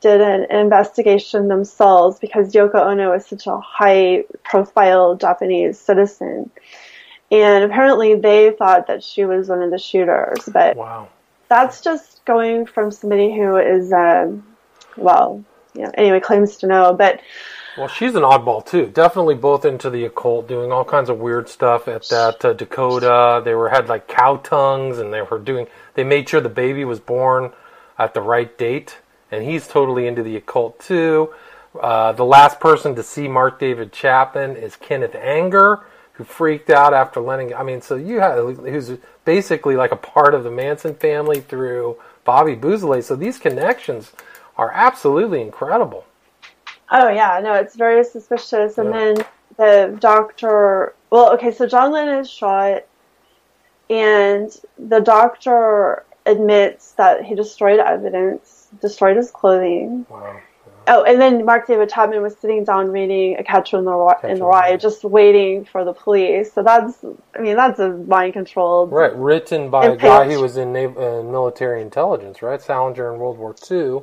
did 0.00 0.20
an 0.20 0.50
investigation 0.50 1.48
themselves 1.48 2.18
because 2.18 2.52
Yoko 2.52 2.76
Ono 2.76 3.12
is 3.12 3.26
such 3.26 3.46
a 3.46 3.58
high 3.58 4.24
profile 4.42 5.14
Japanese 5.14 5.78
citizen. 5.78 6.50
And 7.30 7.64
apparently 7.64 8.14
they 8.14 8.50
thought 8.52 8.86
that 8.86 9.02
she 9.02 9.24
was 9.24 9.48
one 9.48 9.62
of 9.62 9.70
the 9.70 9.78
shooters, 9.78 10.48
but 10.50 10.76
Wow. 10.76 11.08
that's 11.48 11.80
just 11.82 12.24
going 12.24 12.64
from 12.66 12.90
somebody 12.90 13.36
who 13.36 13.56
is, 13.56 13.92
um, 13.92 14.42
well, 14.96 15.44
you 15.74 15.82
know, 15.82 15.90
anyway, 15.94 16.20
claims 16.20 16.56
to 16.58 16.66
know. 16.66 16.94
But 16.94 17.20
Well, 17.76 17.86
she's 17.88 18.14
an 18.16 18.22
oddball 18.22 18.64
too. 18.66 18.86
Definitely 18.86 19.36
both 19.36 19.64
into 19.64 19.88
the 19.90 20.04
occult, 20.04 20.48
doing 20.48 20.72
all 20.72 20.84
kinds 20.84 21.08
of 21.10 21.18
weird 21.18 21.48
stuff 21.48 21.86
at 21.86 22.08
that 22.08 22.44
uh, 22.44 22.52
Dakota. 22.54 23.40
They 23.44 23.54
were 23.54 23.68
had 23.68 23.88
like 23.88 24.08
cow 24.08 24.38
tongues, 24.38 24.98
and 24.98 25.12
they 25.12 25.22
were 25.22 25.38
doing. 25.38 25.66
They 25.94 26.02
made 26.02 26.28
sure 26.28 26.40
the 26.40 26.48
baby 26.48 26.84
was 26.84 26.98
born 26.98 27.52
at 27.98 28.14
the 28.14 28.20
right 28.20 28.56
date, 28.58 28.98
and 29.30 29.44
he's 29.44 29.68
totally 29.68 30.06
into 30.06 30.22
the 30.24 30.34
occult 30.36 30.80
too. 30.80 31.32
Uh, 31.78 32.12
the 32.12 32.24
last 32.24 32.58
person 32.58 32.94
to 32.96 33.02
see 33.02 33.28
Mark 33.28 33.60
David 33.60 33.92
Chapman 33.92 34.56
is 34.56 34.74
Kenneth 34.74 35.14
Anger, 35.14 35.80
who 36.18 36.24
freaked 36.24 36.68
out 36.68 36.92
after 36.92 37.20
Lennon. 37.20 37.54
I 37.54 37.62
mean, 37.62 37.80
so 37.80 37.94
you 37.94 38.18
had 38.18 38.38
who's 38.38 38.90
basically 39.24 39.76
like 39.76 39.92
a 39.92 39.96
part 39.96 40.34
of 40.34 40.42
the 40.42 40.50
Manson 40.50 40.94
family 40.96 41.40
through 41.40 41.96
Bobby 42.24 42.56
Beausoleil. 42.56 43.02
So 43.02 43.14
these 43.14 43.38
connections 43.38 44.12
are 44.56 44.72
absolutely 44.74 45.40
incredible. 45.40 46.04
Oh 46.90 47.08
yeah, 47.08 47.40
no, 47.42 47.54
it's 47.54 47.76
very 47.76 48.02
suspicious. 48.02 48.78
And 48.78 48.88
Yeah. 48.88 48.98
then 48.98 49.24
the 49.56 49.96
doctor, 50.00 50.94
well, 51.10 51.32
okay, 51.34 51.52
so 51.52 51.68
John 51.68 51.92
Lennon 51.92 52.18
is 52.18 52.30
shot, 52.30 52.84
and 53.88 54.50
the 54.76 55.00
doctor 55.00 56.04
admits 56.26 56.92
that 56.92 57.24
he 57.24 57.36
destroyed 57.36 57.78
evidence, 57.78 58.68
destroyed 58.80 59.16
his 59.16 59.30
clothing. 59.30 60.04
Wow. 60.10 60.40
Oh, 60.90 61.04
and 61.04 61.20
then 61.20 61.44
Mark 61.44 61.66
David 61.66 61.90
Chapman 61.90 62.22
was 62.22 62.36
sitting 62.38 62.64
down 62.64 62.90
reading 62.90 63.36
A 63.36 63.44
Catcher 63.44 63.78
in 63.78 63.84
the 63.84 63.92
Rye, 63.92 64.14
in 64.14 64.20
Catcher 64.20 64.32
in 64.32 64.38
the 64.38 64.44
Rye. 64.46 64.76
Just 64.78 65.04
waiting 65.04 65.66
for 65.66 65.84
the 65.84 65.92
police. 65.92 66.52
So 66.52 66.62
that's, 66.62 67.04
I 67.36 67.40
mean, 67.40 67.56
that's 67.56 67.78
a 67.78 67.90
mind 67.90 68.32
controlled. 68.32 68.90
Right, 68.90 69.14
written 69.14 69.70
by 69.70 69.86
a 69.86 69.96
guy 69.96 70.32
who 70.32 70.40
was 70.40 70.56
in 70.56 70.74
uh, 70.74 71.22
military 71.22 71.82
intelligence, 71.82 72.40
right? 72.40 72.60
Salinger 72.60 73.12
in 73.12 73.20
World 73.20 73.36
War 73.36 73.54
II, 73.70 74.02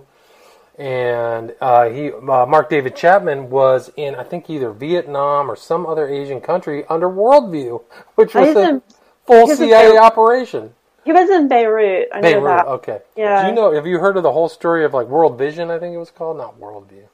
and 0.78 1.56
uh, 1.60 1.90
he 1.90 2.12
uh, 2.12 2.46
Mark 2.46 2.70
David 2.70 2.96
Chapman 2.96 3.50
was 3.50 3.92
in 3.96 4.14
I 4.14 4.24
think 4.24 4.50
either 4.50 4.72
Vietnam 4.72 5.50
or 5.50 5.56
some 5.56 5.86
other 5.88 6.08
Asian 6.08 6.40
country 6.40 6.86
under 6.88 7.10
Worldview, 7.10 7.84
which 8.16 8.36
was 8.36 8.56
a 8.56 8.82
full 9.26 9.48
CIA 9.48 9.98
operation. 9.98 10.74
He 11.06 11.12
was 11.12 11.30
in 11.30 11.48
Beirut. 11.48 12.10
I 12.12 12.20
know 12.20 12.22
Beirut, 12.22 12.44
that. 12.44 12.68
okay. 12.68 13.00
Yeah. 13.16 13.44
Do 13.44 13.50
you 13.50 13.54
know? 13.54 13.74
Have 13.74 13.86
you 13.86 14.00
heard 14.00 14.18
of 14.18 14.24
the 14.24 14.32
whole 14.32 14.50
story 14.50 14.84
of 14.84 14.94
like 14.94 15.08
World 15.08 15.38
Vision? 15.38 15.70
I 15.70 15.78
think 15.78 15.94
it 15.94 16.00
was 16.00 16.12
called, 16.12 16.38
not 16.38 16.60
Worldview. 16.60 17.06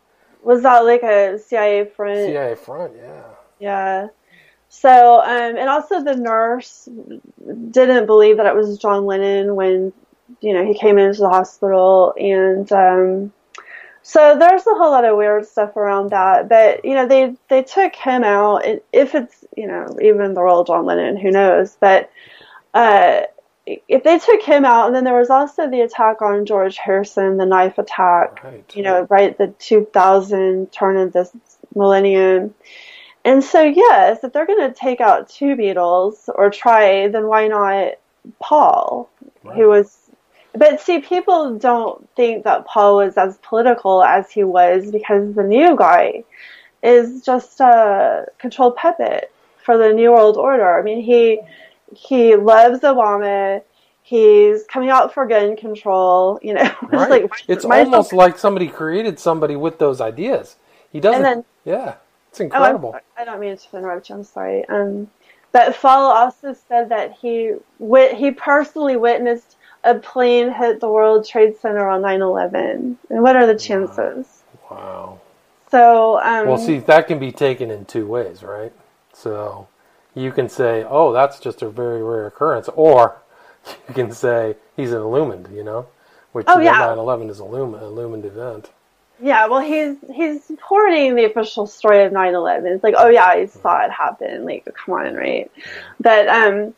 Was 0.43 0.63
that 0.63 0.79
like 0.79 1.03
a 1.03 1.37
CIA 1.37 1.85
front? 1.85 2.17
CIA 2.17 2.55
front, 2.55 2.93
yeah. 2.95 3.23
Yeah. 3.59 4.07
So, 4.69 5.19
um, 5.21 5.57
and 5.57 5.69
also 5.69 6.01
the 6.01 6.15
nurse 6.15 6.87
didn't 7.71 8.05
believe 8.05 8.37
that 8.37 8.45
it 8.45 8.55
was 8.55 8.77
John 8.77 9.05
Lennon 9.05 9.55
when, 9.55 9.91
you 10.39 10.53
know, 10.53 10.65
he 10.65 10.73
came 10.73 10.97
into 10.97 11.19
the 11.19 11.29
hospital. 11.29 12.13
And, 12.17 12.71
um, 12.71 13.33
so 14.03 14.37
there's 14.39 14.65
a 14.65 14.73
whole 14.73 14.91
lot 14.91 15.03
of 15.03 15.17
weird 15.17 15.45
stuff 15.45 15.75
around 15.75 16.11
that. 16.11 16.47
But, 16.47 16.85
you 16.85 16.95
know, 16.95 17.05
they, 17.05 17.35
they 17.49 17.63
took 17.63 17.93
him 17.95 18.23
out. 18.23 18.63
If 18.93 19.13
it's, 19.13 19.43
you 19.55 19.67
know, 19.67 19.97
even 20.01 20.33
the 20.33 20.41
real 20.41 20.63
John 20.63 20.85
Lennon, 20.85 21.17
who 21.17 21.29
knows? 21.29 21.77
But, 21.79 22.09
uh, 22.73 23.23
if 23.65 24.03
they 24.03 24.17
took 24.17 24.41
him 24.41 24.65
out, 24.65 24.87
and 24.87 24.95
then 24.95 25.03
there 25.03 25.17
was 25.17 25.29
also 25.29 25.69
the 25.69 25.81
attack 25.81 26.21
on 26.21 26.45
George 26.45 26.77
Harrison, 26.77 27.37
the 27.37 27.45
knife 27.45 27.77
attack 27.77 28.43
Right. 28.43 28.75
you 28.75 28.83
know, 28.83 29.05
right, 29.09 29.37
the 29.37 29.47
2000 29.59 30.71
turn 30.71 30.97
of 30.97 31.13
this 31.13 31.31
millennium. 31.75 32.53
And 33.23 33.43
so, 33.43 33.61
yes, 33.61 34.23
if 34.23 34.33
they're 34.33 34.47
going 34.47 34.67
to 34.67 34.75
take 34.75 34.99
out 34.99 35.29
two 35.29 35.55
Beatles 35.55 36.27
or 36.33 36.49
try, 36.49 37.07
then 37.07 37.27
why 37.27 37.47
not 37.47 37.93
Paul, 38.39 39.09
who 39.43 39.67
was. 39.67 39.97
But 40.53 40.81
see, 40.81 40.99
people 40.99 41.57
don't 41.57 42.09
think 42.15 42.43
that 42.43 42.65
Paul 42.65 42.97
was 42.97 43.15
as 43.15 43.37
political 43.37 44.03
as 44.03 44.29
he 44.31 44.43
was 44.43 44.91
because 44.91 45.33
the 45.33 45.43
new 45.43 45.77
guy 45.77 46.23
is 46.83 47.23
just 47.23 47.59
a 47.61 48.25
controlled 48.37 48.75
puppet 48.75 49.31
for 49.63 49.77
the 49.77 49.93
New 49.93 50.11
World 50.11 50.35
Order. 50.35 50.77
I 50.77 50.81
mean, 50.81 51.01
he 51.01 51.39
he 51.95 52.35
loves 52.35 52.79
Obama. 52.81 53.61
He's 54.03 54.63
coming 54.65 54.89
out 54.89 55.13
for 55.13 55.25
gun 55.25 55.55
control. 55.55 56.39
You 56.41 56.55
know, 56.55 56.61
it's 56.83 56.91
Right. 56.91 57.09
like 57.09 57.31
it's 57.47 57.65
almost 57.65 58.13
like 58.13 58.37
somebody 58.37 58.67
created 58.67 59.19
somebody 59.19 59.55
with 59.55 59.79
those 59.79 60.01
ideas. 60.01 60.55
He 60.91 60.99
doesn't. 60.99 61.21
then- 61.21 61.45
yeah, 61.63 61.95
it's 62.29 62.41
Oh, 62.41 62.45
incredible. 62.45 62.91
sorry. 62.91 63.03
I 63.17 63.25
don't 63.25 63.39
mean 63.39 63.55
to 63.55 63.77
interrupt 63.77 64.09
you. 64.09 64.15
I'm 64.15 64.23
sorry. 64.23 64.67
Um, 64.67 65.09
but 65.51 65.75
Faul 65.75 66.11
also 66.11 66.53
said 66.67 66.89
that 66.89 67.13
he 67.13 67.53
wit- 67.79 68.15
he 68.15 68.31
personally 68.31 68.95
witnessed 68.97 69.57
a 69.83 69.95
plane 69.95 70.51
hit 70.51 70.79
the 70.79 70.89
World 70.89 71.25
Trade 71.27 71.57
Center 71.57 71.87
on 71.87 72.01
9/11. 72.01 72.97
And 73.09 73.23
what 73.23 73.35
are 73.35 73.45
the 73.47 73.55
chances? 73.55 74.43
wow. 74.69 75.19
So, 75.69 76.19
um, 76.21 76.47
Well, 76.47 76.57
see, 76.57 76.79
that 76.79 77.07
can 77.07 77.17
be 77.19 77.31
taken 77.31 77.71
in 77.71 77.85
two 77.85 78.05
ways, 78.05 78.43
right? 78.43 78.73
So 79.13 79.67
you 80.15 80.31
can 80.31 80.49
say, 80.49 80.85
oh, 80.89 81.11
that's 81.13 81.39
just 81.39 81.61
a 81.61 81.69
very 81.69 82.03
rare 82.03 82.27
occurrence, 82.27 82.69
or 82.75 83.17
you 83.87 83.93
can 83.93 84.11
say 84.11 84.55
he's 84.75 84.91
an 84.91 85.01
illumined, 85.01 85.49
you 85.53 85.63
know, 85.63 85.87
which 86.33 86.45
Oh, 86.49 86.59
yeah. 86.59 86.79
9/11 86.81 87.29
is 87.29 87.39
a 87.39 87.43
illumined, 87.43 87.83
illumined 87.83 88.25
event. 88.25 88.69
yeah. 89.21 89.47
Well, 89.47 89.61
he's 89.61 89.95
he's 90.13 90.43
supporting 90.43 91.15
the 91.15 91.25
official 91.25 91.67
story 91.67 92.03
of 92.03 92.11
9/11. 92.11 92.65
It's 92.75 92.83
like, 92.83 92.95
oh 92.97 93.07
yeah, 93.09 93.25
I 93.25 93.45
saw 93.45 93.85
it 93.85 93.91
happen. 93.91 94.45
Like, 94.45 94.65
come 94.73 94.95
on, 94.95 95.13
right? 95.15 95.49
But 95.99 96.27
um, 96.27 96.73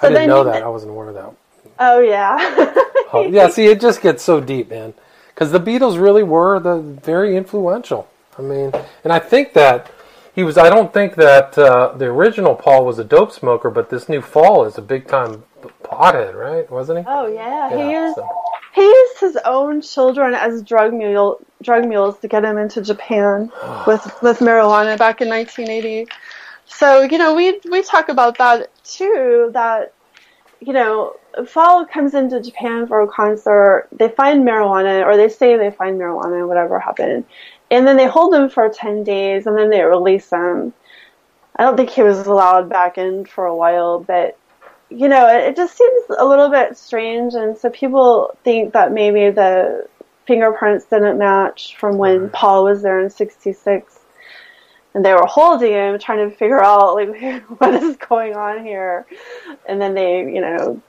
so 0.00 0.06
I 0.08 0.10
didn't 0.10 0.28
know 0.28 0.44
that. 0.44 0.62
I 0.62 0.68
wasn't 0.68 0.90
aware 0.92 1.08
of 1.08 1.14
that. 1.14 1.32
Oh 1.78 2.00
yeah. 2.00 2.74
Oh, 3.16 3.22
yeah, 3.28 3.48
see, 3.48 3.66
it 3.66 3.80
just 3.80 4.02
gets 4.02 4.24
so 4.24 4.40
deep, 4.40 4.70
man. 4.70 4.92
Because 5.28 5.52
the 5.52 5.60
Beatles 5.60 6.00
really 6.02 6.24
were 6.24 6.58
the 6.58 6.78
very 6.80 7.36
influential. 7.36 8.08
I 8.36 8.42
mean, 8.42 8.72
and 9.04 9.12
I 9.12 9.20
think 9.20 9.52
that 9.52 9.88
he 10.34 10.42
was. 10.42 10.56
I 10.58 10.68
don't 10.70 10.92
think 10.92 11.14
that 11.16 11.56
uh, 11.58 11.92
the 11.96 12.06
original 12.06 12.54
Paul 12.54 12.84
was 12.84 12.98
a 12.98 13.04
dope 13.04 13.32
smoker, 13.32 13.70
but 13.70 13.90
this 13.90 14.08
new 14.08 14.20
Faul 14.20 14.64
is 14.64 14.76
a 14.78 14.82
big 14.82 15.06
time 15.08 15.44
pothead, 15.82 16.34
right? 16.34 16.68
Wasn't 16.70 16.98
he? 17.00 17.04
Oh 17.08 17.26
yeah, 17.26 17.68
he 17.70 17.76
Yeah, 17.76 18.06
used 18.06 18.16
so- 18.16 18.28
he 18.74 18.82
used 18.82 19.20
his 19.20 19.36
own 19.44 19.80
children 19.80 20.34
as 20.34 20.62
drug 20.62 20.92
mule 20.92 21.38
drug 21.62 21.86
mules 21.86 22.18
to 22.18 22.28
get 22.28 22.44
him 22.44 22.58
into 22.58 22.82
Japan 22.82 23.50
with 23.86 24.04
with 24.22 24.38
marijuana 24.40 24.98
back 24.98 25.20
in 25.20 25.28
1980. 25.28 26.08
So 26.66 27.02
you 27.02 27.18
know 27.18 27.34
we 27.34 27.60
we 27.70 27.82
talk 27.82 28.08
about 28.08 28.38
that 28.38 28.70
too. 28.84 29.50
That 29.52 29.92
you 30.60 30.72
know 30.72 31.14
Faul 31.46 31.84
comes 31.86 32.14
into 32.14 32.40
Japan 32.40 32.86
for 32.86 33.00
a 33.02 33.08
concert. 33.08 33.88
They 33.92 34.08
find 34.08 34.44
marijuana, 34.46 35.04
or 35.06 35.16
they 35.16 35.28
say 35.28 35.56
they 35.56 35.70
find 35.70 35.98
marijuana, 36.00 36.46
whatever 36.46 36.78
happened, 36.78 37.24
and 37.74 37.86
then 37.86 37.96
they 37.96 38.06
hold 38.06 38.34
him 38.34 38.48
for 38.48 38.68
10 38.68 39.04
days, 39.04 39.46
and 39.46 39.56
then 39.56 39.70
they 39.70 39.82
release 39.82 40.30
him. 40.30 40.72
I 41.56 41.62
don't 41.62 41.76
think 41.76 41.90
he 41.90 42.02
was 42.02 42.26
allowed 42.26 42.68
back 42.68 42.98
in 42.98 43.24
for 43.24 43.46
a 43.46 43.56
while, 43.56 44.00
but 44.00 44.38
you 44.90 45.08
know, 45.08 45.26
it, 45.28 45.48
it 45.48 45.56
just 45.56 45.76
seems 45.76 46.04
a 46.18 46.24
little 46.24 46.50
bit 46.50 46.76
strange, 46.76 47.34
and 47.34 47.56
so 47.56 47.70
people 47.70 48.36
think 48.44 48.72
that 48.72 48.92
maybe 48.92 49.30
the 49.30 49.88
fingerprints 50.26 50.86
didn't 50.86 51.18
match 51.18 51.76
from 51.76 51.98
when 51.98 52.22
Right. 52.22 52.32
Paul 52.32 52.64
was 52.64 52.82
there 52.82 53.00
in 53.00 53.10
'66, 53.10 53.98
and 54.94 55.04
they 55.04 55.12
were 55.12 55.26
holding 55.26 55.72
him, 55.72 55.98
trying 55.98 56.28
to 56.28 56.36
figure 56.36 56.62
out 56.62 56.94
like 56.94 57.42
what 57.58 57.74
is 57.74 57.96
going 57.96 58.34
on 58.34 58.64
here, 58.64 59.06
and 59.66 59.80
then 59.80 59.94
they, 59.94 60.20
you 60.20 60.40
know, 60.40 60.82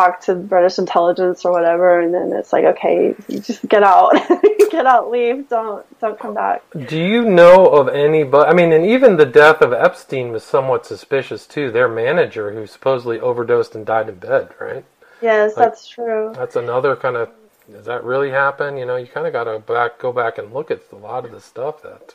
talk 0.00 0.20
to 0.22 0.34
British 0.34 0.78
intelligence 0.78 1.44
or 1.44 1.52
whatever, 1.52 2.00
and 2.00 2.12
then 2.14 2.32
it's 2.32 2.52
like, 2.52 2.64
okay, 2.64 3.14
just 3.28 3.66
get 3.68 3.82
out, 3.82 4.12
get 4.70 4.86
out, 4.86 5.10
leave, 5.10 5.48
don't 5.48 5.84
don't 6.00 6.18
come 6.18 6.34
back. 6.34 6.62
Do 6.88 6.98
you 6.98 7.24
know 7.24 7.66
of 7.66 7.88
any? 7.88 8.24
But 8.24 8.48
I 8.48 8.52
mean, 8.54 8.72
and 8.72 8.84
even 8.86 9.16
the 9.16 9.26
death 9.26 9.60
of 9.60 9.72
Epstein 9.72 10.32
was 10.32 10.42
somewhat 10.44 10.86
suspicious 10.86 11.46
too. 11.46 11.70
Their 11.70 11.88
manager, 11.88 12.52
who 12.52 12.66
supposedly 12.66 13.20
overdosed 13.20 13.74
and 13.74 13.84
died 13.84 14.08
in 14.08 14.16
bed, 14.16 14.48
right? 14.60 14.84
Yes, 15.22 15.56
Like- 15.56 15.66
that's 15.66 15.86
true. 15.86 16.32
That's 16.34 16.56
another 16.56 16.96
kind 16.96 17.16
of. 17.16 17.30
Does 17.70 17.86
that 17.86 18.02
really 18.02 18.30
happen? 18.30 18.76
You 18.76 18.84
know, 18.84 18.96
you 18.96 19.06
kind 19.06 19.28
of 19.28 19.32
got 19.32 19.44
to 19.44 19.60
back, 19.60 19.98
go 20.00 20.12
back 20.12 20.38
and 20.38 20.52
look 20.52 20.72
at 20.72 20.80
a 20.90 20.96
lot 20.96 21.24
of 21.24 21.30
the 21.30 21.40
stuff 21.40 21.82
that 21.82 22.14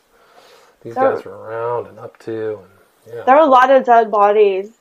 these 0.82 0.94
There- 0.94 1.14
guys 1.14 1.24
were 1.24 1.32
around 1.38 1.86
and 1.86 1.98
up 1.98 2.18
to, 2.20 2.58
and 2.58 3.14
yeah. 3.14 3.22
There 3.24 3.36
are 3.36 3.40
a 3.40 3.46
lot 3.58 3.70
of 3.70 3.84
dead 3.84 4.10
bodies. 4.10 4.72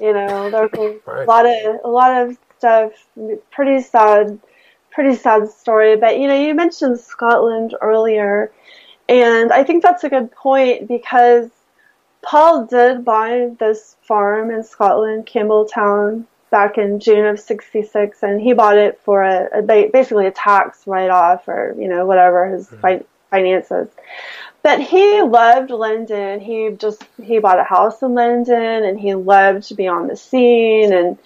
You 0.00 0.12
know, 0.12 0.50
there's 0.50 0.72
a 0.74 0.98
Right. 1.06 1.28
lot 1.28 1.46
of 1.46 1.80
a 1.84 1.88
lot 1.88 2.22
of 2.22 2.38
stuff. 2.58 2.92
Pretty 3.50 3.80
sad, 3.82 4.38
pretty 4.90 5.14
sad 5.16 5.48
story. 5.50 5.96
But 5.96 6.18
you 6.18 6.28
know, 6.28 6.34
you 6.40 6.54
mentioned 6.54 6.98
Scotland 7.00 7.74
earlier, 7.80 8.52
and 9.08 9.52
I 9.52 9.64
think 9.64 9.82
that's 9.82 10.04
a 10.04 10.08
good 10.08 10.30
point 10.32 10.88
because 10.88 11.48
Paul 12.22 12.66
did 12.66 13.04
buy 13.04 13.50
this 13.58 13.96
farm 14.02 14.50
in 14.50 14.62
Scotland, 14.62 15.26
Campbeltown, 15.26 16.24
back 16.50 16.78
in 16.78 17.00
June 17.00 17.26
of 17.26 17.40
'66, 17.40 18.22
and 18.22 18.40
he 18.40 18.52
bought 18.52 18.76
it 18.76 19.00
for 19.04 19.22
a, 19.22 19.58
a 19.58 19.62
basically 19.62 20.26
a 20.26 20.30
tax 20.32 20.86
write-off 20.86 21.48
or 21.48 21.74
you 21.78 21.88
know 21.88 22.06
whatever 22.06 22.46
his 22.48 22.66
mm-hmm. 22.66 22.80
fi- 22.80 23.04
finances. 23.30 23.88
But 24.62 24.80
he 24.80 25.22
loved 25.22 25.70
London. 25.70 26.40
He 26.40 26.70
just 26.70 27.02
he 27.22 27.38
bought 27.38 27.58
a 27.58 27.64
house 27.64 28.02
in 28.02 28.14
London, 28.14 28.84
and 28.84 29.00
he 29.00 29.14
loved 29.14 29.68
to 29.68 29.74
be 29.74 29.88
on 29.88 30.06
the 30.06 30.16
scene 30.16 30.92
and 30.92 31.18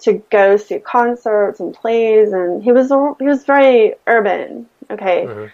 to 0.00 0.14
go 0.30 0.56
see 0.56 0.78
concerts 0.78 1.60
and 1.60 1.74
plays. 1.74 2.32
And 2.32 2.62
he 2.62 2.72
was 2.72 2.88
he 3.18 3.26
was 3.26 3.44
very 3.44 3.94
urban. 4.06 4.68
Okay, 4.90 5.26
Mhm. 5.26 5.50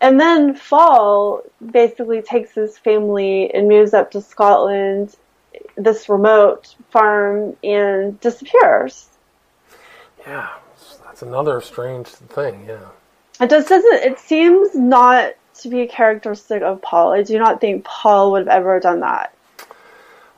and 0.00 0.20
then 0.20 0.54
Faul 0.54 1.42
basically 1.72 2.22
takes 2.22 2.52
his 2.54 2.78
family 2.78 3.52
and 3.52 3.66
moves 3.66 3.92
up 3.92 4.12
to 4.12 4.20
Scotland, 4.20 5.16
this 5.76 6.08
remote 6.08 6.76
farm, 6.90 7.56
and 7.64 8.20
disappears. 8.20 9.08
Yeah, 10.24 10.50
that's 11.04 11.22
another 11.22 11.60
strange 11.60 12.06
thing. 12.06 12.66
Yeah. 12.68 12.78
It 13.40 13.50
just 13.50 13.68
doesn't. 13.68 14.04
It 14.04 14.18
seems 14.20 14.74
not 14.74 15.34
to 15.62 15.68
be 15.68 15.80
a 15.80 15.88
characteristic 15.88 16.62
of 16.62 16.82
Paul. 16.82 17.12
I 17.12 17.22
do 17.22 17.38
not 17.38 17.60
think 17.60 17.84
Paul 17.84 18.32
would 18.32 18.46
have 18.46 18.48
ever 18.48 18.80
done 18.80 19.00
that. 19.00 19.34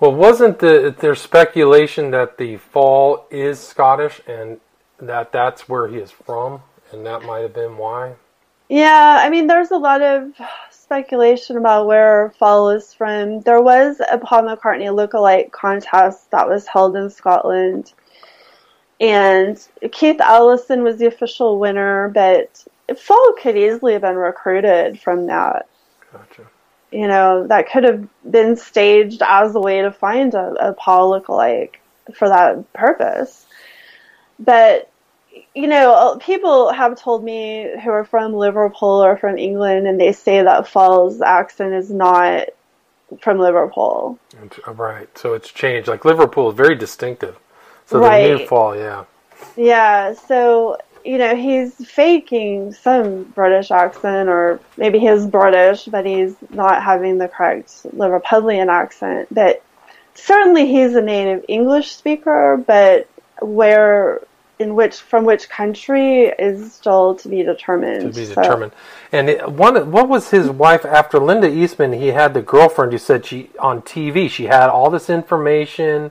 Well, 0.00 0.14
wasn't 0.14 0.60
the, 0.60 0.94
there 0.98 1.14
speculation 1.14 2.12
that 2.12 2.38
the 2.38 2.56
Faul 2.56 3.26
is 3.30 3.58
Scottish 3.58 4.20
and 4.28 4.60
that 5.00 5.32
that's 5.32 5.68
where 5.68 5.88
he 5.88 5.96
is 5.96 6.10
from, 6.10 6.62
and 6.92 7.04
that 7.04 7.24
might 7.24 7.40
have 7.40 7.54
been 7.54 7.76
why? 7.76 8.14
Yeah, 8.68 9.18
I 9.20 9.30
mean, 9.30 9.46
there's 9.46 9.70
a 9.70 9.76
lot 9.76 10.02
of 10.02 10.32
speculation 10.70 11.56
about 11.56 11.86
where 11.86 12.32
Faul 12.38 12.70
is 12.70 12.94
from. 12.94 13.40
There 13.40 13.60
was 13.60 14.00
a 14.10 14.18
Paul 14.18 14.42
McCartney 14.42 14.88
lookalike 14.88 15.50
contest 15.52 16.30
that 16.30 16.48
was 16.48 16.66
held 16.66 16.94
in 16.94 17.10
Scotland, 17.10 17.92
and 19.00 19.60
Keith 19.90 20.20
Allison 20.20 20.82
was 20.82 20.98
the 20.98 21.06
official 21.06 21.58
winner, 21.58 22.08
but 22.08 22.64
Faul 22.96 23.34
could 23.40 23.56
easily 23.56 23.92
have 23.94 24.02
been 24.02 24.16
recruited 24.16 25.00
from 25.00 25.26
that. 25.26 25.68
Gotcha. 26.12 26.46
You 26.90 27.06
know, 27.06 27.46
that 27.48 27.70
could 27.70 27.84
have 27.84 28.08
been 28.28 28.56
staged 28.56 29.22
as 29.22 29.54
a 29.54 29.60
way 29.60 29.82
to 29.82 29.92
find 29.92 30.34
a, 30.34 30.68
a 30.68 30.72
Paul 30.72 31.12
lookalike 31.12 31.76
for 32.14 32.28
that 32.28 32.72
purpose. 32.72 33.46
But 34.38 34.90
you 35.54 35.66
know, 35.66 36.18
people 36.20 36.72
have 36.72 37.00
told 37.00 37.22
me 37.22 37.68
who 37.82 37.90
are 37.90 38.04
from 38.04 38.32
Liverpool 38.32 39.04
or 39.04 39.16
from 39.16 39.38
England, 39.38 39.86
and 39.86 40.00
they 40.00 40.12
say 40.12 40.42
that 40.42 40.68
Faul's 40.68 41.20
accent 41.20 41.74
is 41.74 41.90
not 41.90 42.48
from 43.20 43.38
Liverpool. 43.38 44.18
Uh, 44.66 44.72
Right. 44.72 45.16
So 45.18 45.34
it's 45.34 45.50
changed. 45.50 45.88
Like 45.88 46.04
Liverpool 46.04 46.50
is 46.50 46.56
very 46.56 46.74
distinctive. 46.74 47.36
So 47.86 48.00
the 48.00 48.18
new 48.18 48.46
Faul, 48.46 48.76
yeah. 48.76 49.04
Yeah, 49.56 50.14
so 50.14 50.78
you 51.08 51.16
know, 51.16 51.34
he's 51.34 51.74
faking 51.88 52.74
some 52.74 53.22
British 53.22 53.70
accent, 53.70 54.28
or 54.28 54.60
maybe 54.76 54.98
he's 54.98 55.24
British, 55.24 55.86
but 55.86 56.04
he's 56.04 56.36
not 56.50 56.82
having 56.82 57.16
the 57.16 57.28
correct 57.28 57.68
Liverpudlian 57.96 58.68
accent. 58.68 59.26
But 59.30 59.62
certainly 60.12 60.66
he's 60.66 60.94
a 60.96 61.00
native 61.00 61.46
English 61.48 61.92
speaker, 61.92 62.62
but 62.66 63.08
where, 63.40 64.20
in 64.58 64.74
which, 64.74 64.96
from 64.96 65.24
which 65.24 65.48
country 65.48 66.24
is 66.24 66.74
still 66.74 67.14
to 67.14 67.28
be 67.30 67.42
determined. 67.42 68.12
to 68.12 68.20
be 68.20 68.26
So- 68.26 68.34
determined. 68.42 68.72
And 69.10 69.30
one, 69.58 69.90
what 69.90 70.10
was 70.10 70.28
his 70.28 70.50
wife 70.50 70.84
after 70.84 71.18
Linda 71.18 71.48
Eastman? 71.48 71.94
He 71.94 72.08
had 72.08 72.34
the 72.34 72.42
girlfriend 72.42 72.92
who 72.92 72.98
said 72.98 73.24
she 73.24 73.48
on 73.58 73.80
TV 73.80 74.28
she 74.28 74.44
had 74.44 74.68
all 74.68 74.90
this 74.90 75.08
information. 75.08 76.10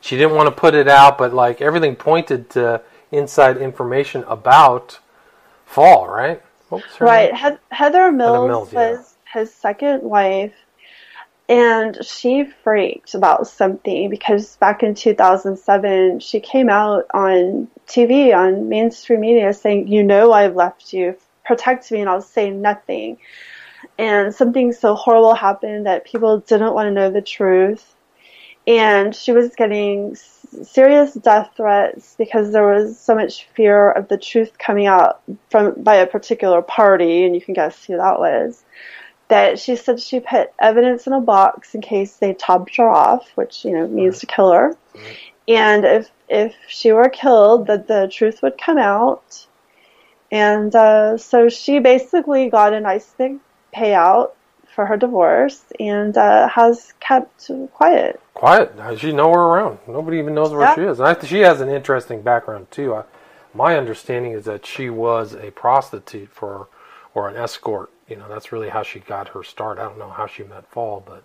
She 0.00 0.16
didn't 0.16 0.36
want 0.36 0.46
to 0.46 0.58
put 0.58 0.74
it 0.74 0.88
out, 0.88 1.18
but 1.18 1.34
like 1.34 1.60
everything 1.60 1.96
pointed 1.96 2.48
to 2.50 2.80
inside 3.10 3.56
information 3.56 4.24
about 4.24 4.98
Faul. 5.66 6.08
Right? 6.08 6.42
Her 6.70 6.80
Right. 7.00 7.34
He- 7.34 7.58
Heather 7.70 8.12
Mills, 8.12 8.48
Mills, 8.48 8.72
yeah. 8.72 8.90
was 8.90 9.14
his 9.32 9.54
second 9.54 10.02
wife, 10.02 10.54
and 11.48 12.04
she 12.04 12.44
freaked 12.44 13.14
about 13.14 13.46
something 13.46 14.10
because 14.10 14.56
back 14.56 14.82
in 14.82 14.94
2007, 14.94 16.20
she 16.20 16.40
came 16.40 16.68
out 16.68 17.06
on 17.14 17.68
TV, 17.86 18.34
on 18.34 18.68
mainstream 18.68 19.20
media, 19.20 19.52
saying, 19.54 19.88
You 19.88 20.02
know, 20.02 20.32
I've 20.32 20.56
left 20.56 20.92
you. 20.92 21.16
Protect 21.44 21.90
me, 21.90 22.00
and 22.00 22.10
I'll 22.10 22.20
say 22.20 22.50
nothing. 22.50 23.18
And 23.96 24.34
something 24.34 24.72
so 24.72 24.94
horrible 24.94 25.34
happened 25.34 25.86
that 25.86 26.04
people 26.04 26.40
didn't 26.40 26.74
want 26.74 26.86
to 26.86 26.90
know 26.90 27.10
the 27.10 27.22
truth. 27.22 27.94
And 28.66 29.14
she 29.14 29.32
was 29.32 29.54
getting 29.56 30.14
serious 30.62 31.14
death 31.14 31.50
threats 31.56 32.14
because 32.18 32.52
there 32.52 32.66
was 32.66 32.98
so 32.98 33.14
much 33.14 33.46
fear 33.54 33.90
of 33.90 34.08
the 34.08 34.18
truth 34.18 34.58
coming 34.58 34.86
out 34.86 35.22
from 35.50 35.82
by 35.82 35.96
a 35.96 36.06
particular 36.06 36.62
party, 36.62 37.24
and 37.24 37.34
you 37.34 37.40
can 37.40 37.54
guess 37.54 37.84
who 37.84 37.96
that 37.96 38.18
was. 38.18 38.64
That 39.28 39.58
she 39.58 39.76
said 39.76 40.00
she 40.00 40.20
put 40.20 40.52
evidence 40.58 41.06
in 41.06 41.12
a 41.12 41.20
box 41.20 41.74
in 41.74 41.82
case 41.82 42.16
they 42.16 42.32
topped 42.34 42.76
her 42.76 42.88
off, 42.88 43.28
which 43.34 43.64
you 43.64 43.72
know 43.72 43.86
means 43.86 44.20
to 44.20 44.26
kill 44.26 44.52
her. 44.52 44.76
And 45.46 45.84
if 45.84 46.10
if 46.28 46.54
she 46.68 46.92
were 46.92 47.08
killed, 47.08 47.66
that 47.66 47.88
the 47.88 48.08
truth 48.10 48.42
would 48.42 48.58
come 48.58 48.78
out. 48.78 49.46
And 50.30 50.74
uh, 50.74 51.16
so 51.16 51.48
she 51.48 51.78
basically 51.78 52.50
got 52.50 52.74
a 52.74 52.80
nice 52.80 53.14
big 53.16 53.38
payout 53.74 54.32
for 54.78 54.86
her 54.86 54.96
divorce 54.96 55.64
and 55.80 56.16
uh, 56.16 56.46
has 56.46 56.94
kept 57.00 57.50
quiet. 57.72 58.20
Quiet. 58.32 58.72
She 59.00 59.10
nowhere 59.10 59.40
around. 59.40 59.80
Nobody 59.88 60.18
even 60.18 60.36
knows 60.36 60.52
where 60.52 60.60
Yeah. 60.60 60.76
she 60.76 60.82
is. 60.82 61.00
And 61.00 61.08
I, 61.08 61.20
she 61.26 61.40
has 61.40 61.60
an 61.60 61.68
interesting 61.68 62.22
background 62.22 62.70
too. 62.70 62.94
I, 62.94 63.02
my 63.52 63.76
understanding 63.76 64.30
is 64.30 64.44
that 64.44 64.64
she 64.64 64.88
was 64.88 65.34
a 65.34 65.50
prostitute 65.50 66.28
for, 66.28 66.68
or 67.12 67.28
an 67.28 67.34
escort. 67.34 67.90
You 68.08 68.14
know, 68.18 68.28
that's 68.28 68.52
really 68.52 68.68
how 68.68 68.84
she 68.84 69.00
got 69.00 69.30
her 69.30 69.42
start. 69.42 69.80
I 69.80 69.82
don't 69.82 69.98
know 69.98 70.10
how 70.10 70.28
she 70.28 70.44
met 70.44 70.70
Faul, 70.70 71.02
but 71.04 71.24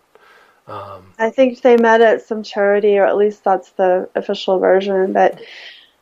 I 1.19 1.29
think 1.29 1.61
they 1.61 1.77
met 1.77 2.01
at 2.01 2.23
some 2.23 2.41
charity, 2.41 2.97
or 2.97 3.05
at 3.05 3.17
least 3.17 3.43
that's 3.43 3.69
the 3.73 4.09
official 4.15 4.57
version. 4.57 5.13
But 5.13 5.39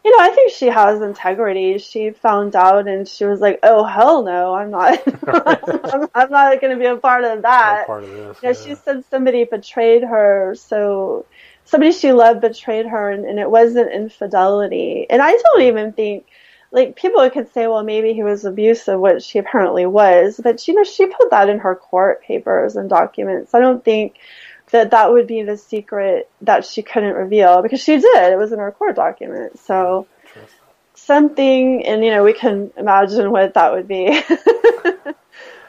you 0.04 0.18
know, 0.18 0.24
I 0.24 0.30
think 0.30 0.52
she 0.52 0.68
has 0.68 1.02
integrity. 1.02 1.78
She 1.78 2.12
found 2.12 2.56
out, 2.56 2.88
and 2.88 3.08
she 3.08 3.26
was 3.26 3.40
like, 3.40 3.60
"Oh 3.64 3.84
hell 3.84 4.24
no, 4.24 4.54
I'm 4.54 4.72
not. 4.72 5.00
I'm, 5.28 6.10
I'm 6.14 6.32
not 6.32 6.62
going 6.62 6.74
to 6.74 6.80
be 6.80 6.88
a 6.88 6.98
part 6.98 7.24
of 7.24 7.44
that." 7.44 7.86
part 7.88 8.04
of 8.04 8.10
this. 8.10 8.18
You 8.18 8.24
know, 8.24 8.36
yeah. 8.42 8.54
she 8.54 8.76
said 8.76 9.04
somebody 9.10 9.44
betrayed 9.44 10.04
her, 10.04 10.56
so 10.56 11.26
somebody 11.66 11.92
she 11.92 12.12
loved 12.12 12.42
betrayed 12.42 12.86
her 12.86 13.10
and, 13.10 13.26
and 13.26 13.40
it 13.40 13.50
wasn't 13.50 13.92
infidelity. 13.92 15.06
And 15.10 15.22
I 15.22 15.32
don't 15.32 15.62
even 15.62 15.94
think 15.94 16.26
like 16.72 16.96
people 16.96 17.30
could 17.30 17.52
say, 17.54 17.68
well, 17.68 17.84
maybe 17.84 18.14
he 18.14 18.24
was 18.24 18.46
abusive, 18.46 19.00
which 19.00 19.30
he 19.30 19.40
apparently 19.40 19.86
was, 19.86 20.40
but 20.42 20.68
you 20.68 20.74
know, 20.74 20.84
she 20.84 21.06
put 21.06 21.30
that 21.32 21.50
in 21.50 21.60
her 21.60 21.76
court 21.76 22.24
papers 22.24 22.76
and 22.76 22.90
documents. 22.90 23.54
I 23.54 23.60
don't 23.60 23.84
think 23.84 24.18
that 24.72 24.92
that 24.92 25.12
would 25.12 25.28
be 25.28 25.44
the 25.44 25.58
secret 25.58 26.30
that 26.42 26.66
she 26.66 26.82
couldn't 26.82 27.14
reveal 27.14 27.62
because 27.62 27.82
she 27.82 27.98
did. 27.98 28.34
It 28.34 28.38
was 28.38 28.52
in 28.52 28.60
her 28.60 28.72
court 28.72 28.96
document. 28.96 29.60
So 29.60 30.08
something, 30.96 31.86
and 31.86 32.04
you 32.04 32.12
know, 32.12 32.24
we 32.24 32.34
can 32.34 32.72
imagine 32.78 33.32
what 33.32 33.54
that 33.54 33.74
would 33.74 33.88
be. 33.88 34.08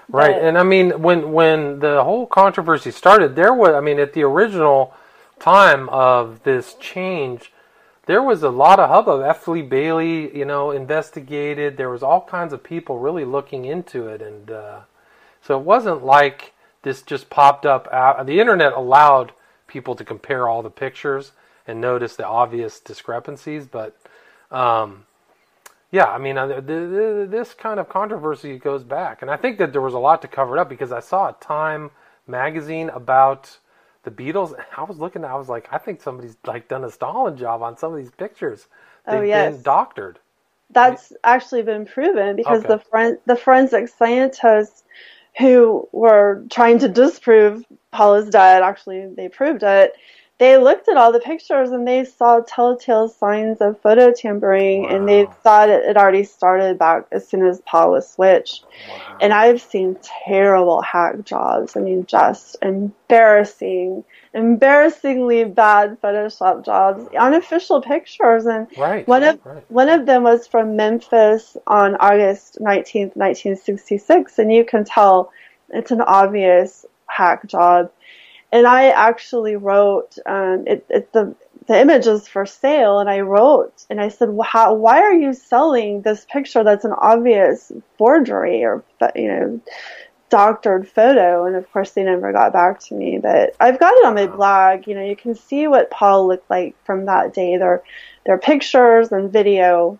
right, 0.08 0.36
and 0.36 0.56
I 0.56 0.62
mean, 0.62 1.02
when 1.02 1.32
when 1.32 1.80
the 1.80 2.02
whole 2.02 2.26
controversy 2.26 2.90
started, 2.90 3.36
there 3.36 3.52
was, 3.52 3.74
I 3.74 3.80
mean, 3.80 3.98
at 3.98 4.12
the 4.12 4.22
original 4.22 4.94
time 5.38 5.88
of 5.88 6.42
this 6.44 6.74
change 6.74 7.52
there 8.06 8.22
was 8.22 8.42
a 8.42 8.50
lot 8.50 8.80
of 8.80 8.88
hubbub. 8.90 9.22
F. 9.22 9.46
Lee 9.46 9.62
Bailey, 9.62 10.36
you 10.36 10.44
know, 10.44 10.70
investigated. 10.70 11.76
There 11.76 11.90
was 11.90 12.02
all 12.02 12.22
kinds 12.22 12.52
of 12.52 12.62
people 12.62 12.98
really 12.98 13.24
looking 13.24 13.64
into 13.64 14.08
it, 14.08 14.20
and 14.20 14.50
uh, 14.50 14.80
so 15.40 15.58
it 15.58 15.64
wasn't 15.64 16.04
like 16.04 16.52
this 16.82 17.02
just 17.02 17.30
popped 17.30 17.66
up. 17.66 17.88
Out. 17.92 18.26
The 18.26 18.40
internet 18.40 18.72
allowed 18.72 19.32
people 19.66 19.94
to 19.94 20.04
compare 20.04 20.48
all 20.48 20.62
the 20.62 20.70
pictures 20.70 21.32
and 21.66 21.80
notice 21.80 22.16
the 22.16 22.26
obvious 22.26 22.80
discrepancies, 22.80 23.66
but 23.66 23.96
um, 24.50 25.06
yeah, 25.92 26.06
I 26.06 26.18
mean, 26.18 26.38
uh, 26.38 26.60
this 26.60 27.54
kind 27.54 27.78
of 27.78 27.88
controversy 27.88 28.58
goes 28.58 28.82
back, 28.82 29.22
and 29.22 29.30
I 29.30 29.36
think 29.36 29.58
that 29.58 29.72
there 29.72 29.80
was 29.80 29.94
a 29.94 29.98
lot 29.98 30.22
to 30.22 30.28
cover 30.28 30.56
it 30.56 30.60
up 30.60 30.68
because 30.68 30.90
I 30.90 31.00
saw 31.00 31.28
a 31.28 31.36
Time 31.40 31.90
magazine 32.26 32.88
about 32.90 33.58
the 34.02 34.10
Beatles. 34.10 34.54
I 34.76 34.82
was 34.84 34.98
looking, 34.98 35.24
I 35.24 35.36
was 35.36 35.48
like, 35.48 35.68
I 35.70 35.78
think 35.78 36.00
somebody's 36.00 36.36
like 36.46 36.68
done 36.68 36.84
a 36.84 36.90
Stalin 36.90 37.36
job 37.36 37.62
on 37.62 37.76
some 37.76 37.92
of 37.92 37.98
these 37.98 38.10
pictures. 38.10 38.68
Oh, 39.06 39.12
They've 39.12 39.20
oh, 39.20 39.24
yes. 39.24 39.54
been 39.54 39.62
doctored. 39.62 40.18
That's 40.70 41.12
actually 41.22 41.62
been 41.62 41.84
proven 41.84 42.36
because 42.36 42.60
okay. 42.60 42.68
the 42.68 42.78
fren- 42.78 43.18
the 43.26 43.36
forensic 43.36 43.88
scientists 43.88 44.84
who 45.38 45.88
were 45.92 46.44
trying 46.50 46.78
to 46.80 46.88
disprove 46.88 47.64
Paul 47.92 48.16
is 48.16 48.30
dead, 48.30 48.62
actually 48.62 49.08
they 49.16 49.28
proved 49.28 49.62
it. 49.62 49.94
They 50.42 50.56
looked 50.56 50.88
at 50.88 50.96
all 50.96 51.12
the 51.12 51.20
pictures 51.20 51.70
and 51.70 51.86
they 51.86 52.04
saw 52.04 52.40
telltale 52.40 53.08
signs 53.08 53.60
of 53.60 53.80
photo 53.80 54.12
tampering, 54.12 54.82
wow. 54.82 54.88
and 54.88 55.08
they 55.08 55.26
thought 55.44 55.68
it 55.68 55.84
had 55.86 55.96
already 55.96 56.24
started 56.24 56.80
back 56.80 57.06
as 57.12 57.28
soon 57.28 57.46
as 57.46 57.60
Paul 57.60 57.92
was 57.92 58.10
switched. 58.10 58.64
Wow. 58.64 59.18
And 59.20 59.32
I've 59.32 59.62
seen 59.62 59.96
terrible 60.26 60.82
hack 60.82 61.22
jobs. 61.22 61.76
I 61.76 61.80
mean, 61.80 62.06
just 62.06 62.56
embarrassing, 62.60 64.02
embarrassingly 64.34 65.44
bad 65.44 66.00
Photoshop 66.00 66.64
jobs 66.64 67.04
on 67.16 67.34
official 67.34 67.80
pictures. 67.80 68.44
And 68.44 68.66
right, 68.76 69.06
one 69.06 69.22
of 69.22 69.38
right. 69.46 69.70
one 69.70 69.88
of 69.88 70.06
them 70.06 70.24
was 70.24 70.48
from 70.48 70.74
Memphis 70.74 71.56
on 71.68 71.94
August 72.00 72.60
nineteenth, 72.60 73.14
nineteen 73.14 73.54
sixty 73.54 73.96
six, 73.96 74.40
and 74.40 74.52
you 74.52 74.64
can 74.64 74.84
tell 74.84 75.30
it's 75.68 75.92
an 75.92 76.00
obvious 76.00 76.84
hack 77.06 77.46
job 77.46 77.92
and 78.52 78.66
I 78.66 78.90
actually 78.90 79.56
wrote 79.56 80.18
um, 80.26 80.64
it, 80.66 80.84
it, 80.90 81.12
the 81.12 81.34
the 81.66 81.80
image 81.80 82.06
is 82.06 82.28
for 82.28 82.44
sale, 82.44 82.98
and 82.98 83.08
I 83.08 83.20
wrote 83.20 83.86
and 83.88 84.00
I 84.00 84.08
said, 84.08 84.28
well, 84.30 84.48
how, 84.48 84.74
why 84.74 85.00
are 85.00 85.14
you 85.14 85.32
selling 85.32 86.02
this 86.02 86.26
picture 86.30 86.64
that's 86.64 86.84
an 86.84 86.92
obvious 86.92 87.70
forgery 87.96 88.64
or 88.64 88.84
you 89.14 89.28
know 89.28 89.60
doctored 90.28 90.88
photo? 90.88 91.46
And 91.46 91.56
of 91.56 91.70
course, 91.72 91.92
they 91.92 92.02
never 92.02 92.32
got 92.32 92.52
back 92.52 92.80
to 92.80 92.94
me. 92.94 93.18
But 93.18 93.56
I've 93.58 93.80
got 93.80 93.96
it 93.96 94.04
on 94.04 94.14
my 94.14 94.26
blog. 94.26 94.86
You 94.86 94.96
know, 94.96 95.04
you 95.04 95.16
can 95.16 95.34
see 95.34 95.66
what 95.66 95.90
Paul 95.90 96.28
looked 96.28 96.50
like 96.50 96.74
from 96.84 97.06
that 97.06 97.32
day. 97.32 97.56
There 97.56 97.82
are 98.28 98.38
pictures 98.38 99.12
and 99.12 99.32
video, 99.32 99.98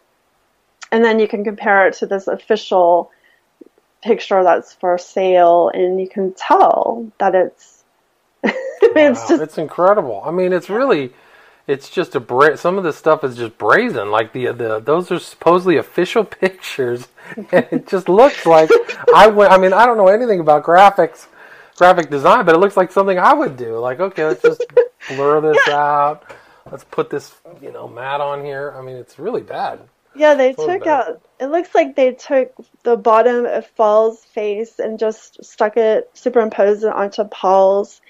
and 0.91 1.05
then 1.05 1.21
you 1.21 1.29
can 1.29 1.45
compare 1.45 1.87
it 1.87 1.95
to 1.95 2.07
this 2.07 2.27
official 2.27 3.11
picture 4.03 4.43
that's 4.43 4.75
for 4.75 4.99
sale, 4.99 5.71
and 5.73 6.01
you 6.01 6.09
can 6.09 6.35
tell 6.35 7.11
that 7.19 7.35
it's 7.35 7.82
it's 8.97 9.21
wow, 9.21 9.29
just 9.29 9.43
it's 9.43 9.59
incredible. 9.59 10.23
I 10.25 10.31
mean, 10.31 10.53
it's 10.53 10.71
really 10.71 11.13
it's 11.67 11.89
just 11.89 12.15
a 12.15 12.21
bra- 12.21 12.57
some 12.57 12.77
of 12.77 12.85
the 12.85 12.93
stuff 12.93 13.23
is 13.25 13.37
just 13.37 13.57
brazen 13.59 14.11
like 14.11 14.33
the 14.33 14.47
the 14.47 14.81
those 14.81 15.11
are 15.11 15.19
supposedly 15.19 15.77
official 15.77 16.25
pictures. 16.43 17.09
And 17.37 17.67
it 17.71 17.87
just 17.87 18.09
looks 18.09 18.47
like 18.47 18.71
I 19.15 19.29
went 19.29 19.53
I 19.53 19.59
mean 19.59 19.73
I 19.73 19.87
don't 19.87 19.97
know 19.97 20.09
anything 20.09 20.41
about 20.41 20.65
graphics 20.65 21.27
graphic 21.77 22.11
design 22.11 22.45
but 22.45 22.55
it 22.55 22.59
looks 22.59 22.77
like 22.77 22.93
something 22.93 23.19
I 23.19 23.33
would 23.33 23.57
do. 23.57 23.79
Like 23.79 24.01
okay 24.01 24.27
let's 24.27 24.43
just 24.43 24.65
blur 25.09 25.41
this 25.41 25.59
yeah. 25.67 25.77
out. 25.77 26.35
Let's 26.71 26.85
put 26.85 27.11
this 27.11 27.35
you 27.61 27.73
know 27.73 27.89
mat 27.89 28.21
on 28.21 28.45
here. 28.45 28.75
I 28.77 28.83
mean 28.83 28.97
it's 28.97 29.19
really 29.19 29.43
bad. 29.43 29.81
Yeah 30.15 30.35
they 30.35 30.53
took 30.53 30.87
out 30.87 31.23
it 31.39 31.47
looks 31.47 31.75
like 31.75 31.97
they 31.97 32.13
took 32.13 32.53
the 32.83 32.97
bottom 32.97 33.47
of 33.47 33.75
Paul's 33.77 34.25
face 34.25 34.79
and 34.79 34.99
just 34.99 35.45
stuck 35.45 35.77
it 35.77 36.11
superimposed 36.15 36.85
it 36.85 36.93
onto 36.93 37.25
Paul's 37.25 38.01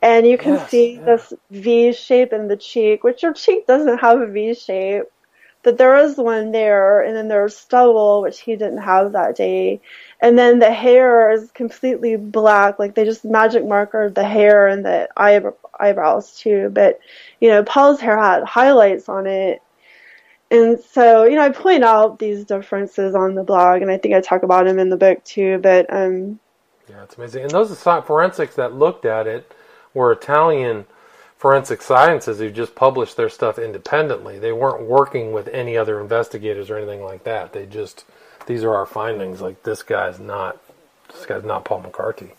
and 0.00 0.26
you 0.26 0.38
can 0.38 0.54
yes, 0.54 0.70
see 0.70 0.94
yeah. 0.94 1.04
this 1.04 1.32
V 1.50 1.92
shape 1.92 2.32
in 2.32 2.48
the 2.48 2.56
cheek, 2.56 3.02
which 3.02 3.22
your 3.22 3.32
cheek 3.32 3.66
doesn't 3.66 3.98
have 3.98 4.20
a 4.20 4.26
V 4.26 4.54
shape, 4.54 5.04
but 5.62 5.76
there 5.76 5.96
is 5.96 6.16
one 6.16 6.52
there, 6.52 7.00
and 7.00 7.16
then 7.16 7.28
there's 7.28 7.56
stubble, 7.56 8.22
which 8.22 8.40
he 8.40 8.56
didn't 8.56 8.78
have 8.78 9.12
that 9.12 9.36
day, 9.36 9.80
and 10.20 10.38
then 10.38 10.60
the 10.60 10.72
hair 10.72 11.30
is 11.30 11.50
completely 11.50 12.16
black, 12.16 12.78
like 12.78 12.94
they 12.94 13.04
just 13.04 13.24
magic 13.24 13.64
markered 13.64 14.14
the 14.14 14.24
hair 14.24 14.68
and 14.68 14.84
the 14.84 15.08
eyebrows 15.16 16.38
too. 16.38 16.70
But 16.72 17.00
you 17.40 17.48
know, 17.48 17.64
Paul's 17.64 18.00
hair 18.00 18.18
had 18.18 18.44
highlights 18.44 19.08
on 19.08 19.26
it. 19.26 19.62
And 20.50 20.80
so, 20.80 21.24
you 21.24 21.34
know, 21.34 21.42
I 21.42 21.50
point 21.50 21.84
out 21.84 22.18
these 22.18 22.46
differences 22.46 23.14
on 23.14 23.34
the 23.34 23.44
blog, 23.44 23.82
and 23.82 23.90
I 23.90 23.98
think 23.98 24.14
I 24.14 24.22
talk 24.22 24.44
about 24.44 24.64
them 24.64 24.78
in 24.78 24.88
the 24.88 24.96
book 24.96 25.22
too. 25.24 25.58
But 25.58 25.92
um, 25.92 26.40
yeah, 26.88 27.02
it's 27.02 27.18
amazing. 27.18 27.42
And 27.42 27.50
those 27.50 27.86
are 27.86 28.02
forensics 28.02 28.54
that 28.54 28.72
looked 28.72 29.04
at 29.04 29.26
it 29.26 29.52
were 29.94 30.12
Italian 30.12 30.86
forensic 31.38 31.80
sciences 31.80 32.38
who 32.38 32.50
just 32.50 32.74
published 32.74 33.16
their 33.16 33.28
stuff 33.28 33.58
independently. 33.58 34.38
They 34.38 34.52
weren't 34.52 34.82
working 34.82 35.32
with 35.32 35.48
any 35.48 35.76
other 35.76 36.00
investigators 36.00 36.68
or 36.68 36.76
anything 36.76 37.02
like 37.02 37.24
that. 37.24 37.52
They 37.52 37.66
just 37.66 38.04
these 38.46 38.64
are 38.64 38.74
our 38.74 38.86
findings. 38.86 39.40
Like 39.40 39.62
this 39.62 39.82
guy's 39.82 40.18
not 40.18 40.58
this 41.12 41.24
guy's 41.26 41.44
not 41.44 41.64
Paul 41.64 41.82
McCartney. 41.82 42.32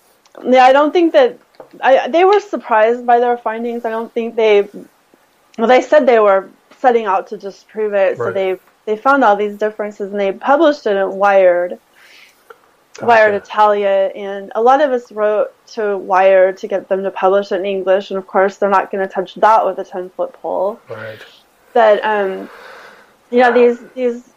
Yeah, 0.43 0.65
I 0.65 0.73
don't 0.73 0.91
think 0.91 1.13
that 1.13 1.39
I 1.81 2.07
they 2.09 2.25
were 2.25 2.39
surprised 2.39 3.05
by 3.05 3.19
their 3.19 3.37
findings. 3.37 3.85
I 3.85 3.89
don't 3.89 4.13
think 4.13 4.35
they 4.35 4.67
well 5.57 5.67
they 5.67 5.81
said 5.81 6.05
they 6.05 6.19
were 6.19 6.49
setting 6.79 7.05
out 7.05 7.27
to 7.27 7.37
disprove 7.37 7.93
it. 7.93 8.17
So 8.17 8.31
they 8.31 8.59
they 8.85 8.97
found 8.97 9.23
all 9.23 9.35
these 9.35 9.57
differences 9.57 10.11
and 10.11 10.19
they 10.19 10.31
published 10.31 10.85
it 10.85 10.97
in 10.97 11.15
Wired. 11.15 11.79
Gotcha. 12.95 13.05
Wired 13.05 13.35
Italia, 13.35 14.11
and 14.15 14.51
a 14.55 14.61
lot 14.61 14.81
of 14.81 14.91
us 14.91 15.11
wrote 15.11 15.53
to 15.67 15.97
Wired 15.97 16.57
to 16.57 16.67
get 16.67 16.89
them 16.89 17.03
to 17.03 17.11
publish 17.11 17.51
it 17.51 17.59
in 17.59 17.65
English, 17.65 18.09
and 18.09 18.17
of 18.17 18.27
course 18.27 18.57
they're 18.57 18.69
not 18.69 18.91
going 18.91 19.07
to 19.07 19.13
touch 19.13 19.35
that 19.35 19.65
with 19.65 19.77
a 19.77 19.85
ten 19.85 20.09
foot 20.09 20.33
pole. 20.33 20.79
Right. 20.89 21.19
But 21.73 22.03
um, 22.03 22.49
you 23.31 23.39
know 23.39 23.53
these 23.53 23.79
these 23.95 24.29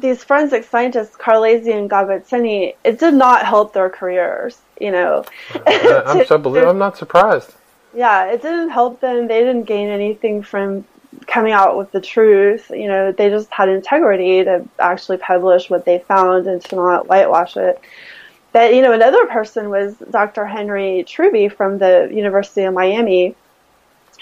these 0.00 0.24
forensic 0.24 0.64
scientists, 0.64 1.16
Carlesi 1.16 1.72
and 1.76 1.88
Gavazzeni, 1.88 2.74
it 2.82 2.98
did 2.98 3.14
not 3.14 3.46
help 3.46 3.72
their 3.72 3.90
careers. 3.90 4.58
You 4.80 4.92
know, 4.92 5.24
I'm 5.66 6.26
so 6.26 6.36
I'm 6.68 6.78
not 6.78 6.96
surprised. 6.96 7.54
Yeah, 7.94 8.26
it 8.26 8.42
didn't 8.42 8.70
help 8.70 9.00
them. 9.00 9.28
They 9.28 9.40
didn't 9.40 9.64
gain 9.64 9.88
anything 9.88 10.42
from 10.42 10.84
coming 11.26 11.52
out 11.52 11.76
with 11.76 11.92
the 11.92 12.00
truth. 12.00 12.70
You 12.70 12.88
know, 12.88 13.12
they 13.12 13.30
just 13.30 13.50
had 13.50 13.68
integrity 13.68 14.44
to 14.44 14.66
actually 14.78 15.18
publish 15.18 15.70
what 15.70 15.84
they 15.84 15.98
found 15.98 16.46
and 16.46 16.62
to 16.66 16.76
not 16.76 17.08
whitewash 17.08 17.56
it. 17.56 17.80
But, 18.52 18.74
you 18.74 18.82
know, 18.82 18.92
another 18.92 19.26
person 19.26 19.70
was 19.70 19.96
Dr. 20.10 20.44
Henry 20.44 21.04
Truby 21.06 21.48
from 21.48 21.78
the 21.78 22.10
University 22.12 22.62
of 22.62 22.74
Miami, 22.74 23.36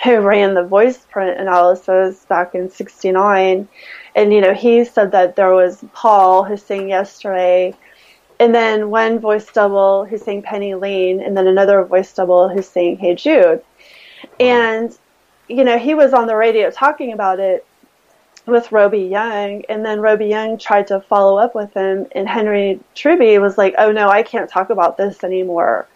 who 0.05 0.21
ran 0.21 0.55
the 0.55 0.63
voice 0.63 0.99
print 1.11 1.41
analysis 1.41 2.25
back 2.27 2.55
in 2.55 2.71
69. 2.71 3.69
And, 4.15 4.33
you 4.33 4.41
know, 4.41 4.53
he 4.53 4.85
said 4.85 5.13
that 5.13 5.37
there 5.37 5.55
was 5.55 5.83
Paul 5.93 6.45
who 6.45 6.57
sang 6.57 6.89
yesterday, 6.89 7.75
and 8.39 8.55
then 8.55 8.91
one 8.91 9.19
voice 9.19 9.47
double 9.51 10.05
who 10.05 10.19
sang 10.19 10.43
Penny 10.43 10.75
Lane, 10.75 11.21
and 11.21 11.37
then 11.37 11.47
another 11.47 11.83
voice 11.85 12.13
double 12.13 12.49
who 12.49 12.63
sang 12.63 12.97
Hey 12.99 13.15
Jude. 13.15 13.63
And 14.39 14.97
you 15.49 15.65
know, 15.65 15.79
he 15.79 15.95
was 15.95 16.13
on 16.13 16.27
the 16.27 16.37
radio 16.37 16.71
talking 16.71 17.13
about 17.13 17.41
it 17.41 17.67
with 18.47 18.73
Roby 18.73 19.01
Yonge, 19.01 19.65
and 19.69 19.85
then 19.85 20.01
Roby 20.01 20.27
Yonge 20.27 20.63
tried 20.63 20.87
to 20.89 21.01
follow 21.01 21.39
up 21.39 21.55
with 21.55 21.73
him, 21.75 22.07
and 22.13 22.29
Henry 22.29 22.81
Truby 22.95 23.39
was 23.39 23.59
like, 23.59 23.75
"Oh 23.79 23.93
no, 23.93 24.09
I 24.09 24.23
can't 24.23 24.49
talk 24.49 24.71
about 24.71 24.97
this 24.97 25.23
anymore." 25.23 25.87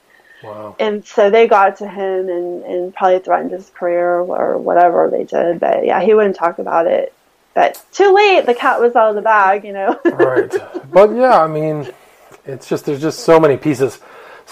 Wow. 0.42 0.76
And 0.78 1.04
so 1.04 1.30
they 1.30 1.46
got 1.46 1.76
to 1.76 1.88
him 1.88 2.28
and, 2.28 2.64
and 2.64 2.94
probably 2.94 3.20
threatened 3.20 3.52
his 3.52 3.70
career 3.70 4.18
or 4.18 4.58
whatever 4.58 5.08
they 5.08 5.24
did. 5.24 5.60
But 5.60 5.86
yeah, 5.86 6.02
he 6.02 6.14
wouldn't 6.14 6.36
talk 6.36 6.58
about 6.58 6.86
it. 6.86 7.12
But 7.54 7.84
too 7.92 8.12
late, 8.12 8.46
the 8.46 8.54
cat 8.54 8.80
was 8.80 8.96
out 8.96 9.10
of 9.10 9.14
the 9.14 9.22
bag, 9.22 9.64
you 9.64 9.72
know. 9.72 10.00
right. 10.04 10.52
But 10.90 11.14
yeah, 11.14 11.40
I 11.40 11.46
mean, 11.46 11.92
it's 12.44 12.68
just 12.68 12.86
there's 12.86 13.00
just 13.00 13.20
so 13.20 13.38
many 13.38 13.56
pieces 13.56 14.00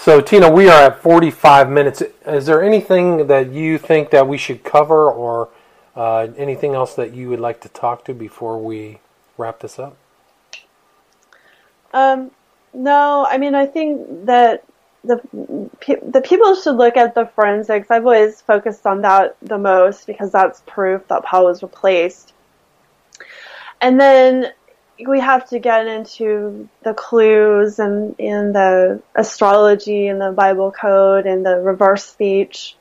So 0.03 0.19
Tina, 0.19 0.49
we 0.49 0.67
are 0.67 0.85
at 0.85 0.99
45 0.99 1.69
minutes. 1.69 2.01
Is 2.25 2.47
there 2.47 2.63
anything 2.63 3.27
that 3.27 3.51
you 3.51 3.77
think 3.77 4.09
that 4.09 4.27
we 4.27 4.35
should 4.35 4.63
cover, 4.63 5.07
or 5.07 5.49
uh, 5.95 6.29
anything 6.37 6.73
else 6.73 6.95
that 6.95 7.13
you 7.13 7.29
would 7.29 7.39
like 7.39 7.61
to 7.61 7.69
talk 7.69 8.03
to 8.05 8.15
before 8.15 8.59
we 8.59 8.97
wrap 9.37 9.59
this 9.59 9.77
up? 9.77 9.95
Um, 11.93 12.31
no, 12.73 13.27
I 13.29 13.37
mean, 13.37 13.53
I 13.53 13.67
think 13.67 14.25
that 14.25 14.63
the 15.03 15.21
the 15.33 16.21
people 16.21 16.55
should 16.55 16.77
look 16.77 16.97
at 16.97 17.13
the 17.13 17.27
forensics. 17.27 17.91
I've 17.91 18.03
always 18.03 18.41
focused 18.41 18.87
on 18.87 19.01
that 19.03 19.37
the 19.43 19.59
most 19.59 20.07
because 20.07 20.31
that's 20.31 20.63
proof 20.65 21.07
that 21.09 21.23
Paul 21.25 21.45
was 21.45 21.61
replaced. 21.61 22.33
And 23.81 24.01
then 24.01 24.51
we 25.07 25.19
have 25.19 25.49
to 25.49 25.59
get 25.59 25.87
into 25.87 26.69
the 26.83 26.93
clues 26.93 27.79
and 27.79 28.15
in 28.17 28.53
the 28.53 29.01
astrology 29.15 30.07
and 30.07 30.19
the 30.19 30.31
Bible 30.31 30.71
code 30.71 31.25
and 31.25 31.45
the 31.45 31.57
reverse 31.57 32.05
speech 32.05 32.75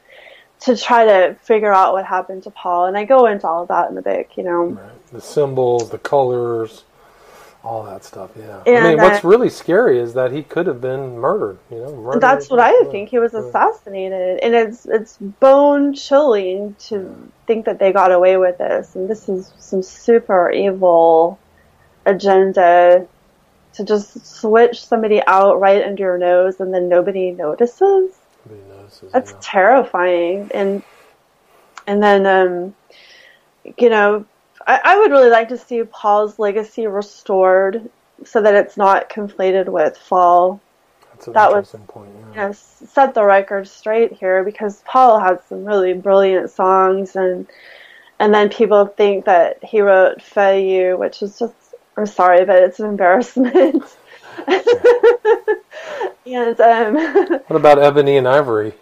to 0.61 0.77
try 0.77 1.05
to 1.07 1.35
figure 1.43 1.73
out 1.73 1.95
what 1.95 2.05
happened 2.05 2.43
to 2.45 2.51
Paul. 2.51 2.87
And 2.87 2.97
I 2.97 3.05
go 3.05 3.27
into 3.27 3.47
all 3.47 3.63
of 3.63 3.69
that 3.69 3.89
in 3.89 3.95
the 3.95 4.03
book, 4.03 4.37
you 4.37 4.43
know. 4.43 4.65
Right. 4.65 5.11
The 5.13 5.21
symbols, 5.21 5.91
the 5.91 5.99
colors, 5.99 6.85
all 7.63 7.85
that 7.85 8.05
stuff. 8.05 8.31
Yeah. 8.37 8.63
And 8.67 8.87
I 8.87 8.91
mean, 8.91 8.99
what's 8.99 9.25
really 9.25 9.51
scary 9.51 9.99
is 9.99 10.15
that 10.15 10.33
he 10.33 10.43
could 10.43 10.67
have 10.67 10.81
been 10.81 11.19
murdered. 11.19 11.59
You 11.71 11.79
know, 11.79 11.97
murdered. 11.97 12.21
That's 12.21 12.49
what 12.49 12.61
I 12.61 12.85
think. 12.85 13.09
He 13.09 13.19
was 13.19 13.35
assassinated, 13.35 14.41
and 14.43 14.55
it's 14.55 14.87
it's 14.87 15.17
bone 15.19 15.95
chilling 15.95 16.75
to 16.87 17.31
think 17.47 17.67
that 17.67 17.79
they 17.79 17.93
got 17.93 18.13
away 18.13 18.37
with 18.37 18.59
this. 18.59 18.95
And 18.95 19.09
this 19.09 19.29
is 19.29 19.53
some 19.59 19.83
super 19.83 20.51
evil 20.51 21.39
agenda 22.07 23.07
to 23.75 23.85
just 23.85 24.27
switch 24.27 24.85
somebody 24.85 25.23
out 25.27 25.61
right 25.61 25.85
under 25.85 26.03
your 26.03 26.19
nose, 26.19 26.61
and 26.61 26.75
then 26.75 26.89
nobody 26.89 27.31
notices. 27.31 28.11
Nobody 28.49 28.69
notices, 28.69 29.13
That's 29.13 29.31
yeah. 29.33 29.39
terrifying. 29.41 30.51
And 30.53 30.83
and 31.87 32.03
then 32.03 32.27
um, 32.27 32.75
you 33.79 33.89
know, 33.91 34.25
I, 34.67 34.81
I 34.85 34.99
would 34.99 35.11
really 35.11 35.31
like 35.31 35.49
to 35.51 35.59
see 35.59 35.83
Paul's 35.85 36.39
legacy 36.39 36.87
restored 36.87 37.89
so 38.25 38.43
that 38.43 38.55
it's 38.55 38.77
not 38.77 39.09
conflated 39.09 39.67
with 39.69 39.97
Faul 39.97 40.61
That's 41.13 41.27
an 41.29 41.33
that 41.35 41.51
was- 41.51 41.73
interesting 41.75 41.87
point. 41.87 42.11
Yeah. 42.15 42.43
you 42.43 42.49
know, 42.49 42.53
set 42.53 43.15
the 43.15 43.25
record 43.25 43.67
straight 43.69 44.13
here 44.13 44.45
because 44.45 44.83
Paul 44.85 45.19
had 45.21 45.41
some 45.49 45.65
really 45.65 45.93
brilliant 45.95 46.51
songs 46.51 47.17
and 47.17 47.47
and 48.19 48.35
then 48.35 48.51
people 48.51 48.85
think 48.87 49.25
that 49.25 49.65
he 49.65 49.81
wrote 49.81 50.21
"Fuh 50.21 50.59
You," 50.61 50.97
which 50.99 51.23
is 51.23 51.39
just 51.39 51.55
I'm 52.01 52.07
sorry, 52.07 52.47
but 52.47 52.63
it's 52.63 52.81
an 52.81 52.87
embarrassment. 52.87 53.85
and 56.27 56.61
um, 56.61 56.95
What 57.47 57.57
about 57.57 57.79
Ebony 57.79 58.17
and 58.17 58.27
Ivory? 58.27 58.73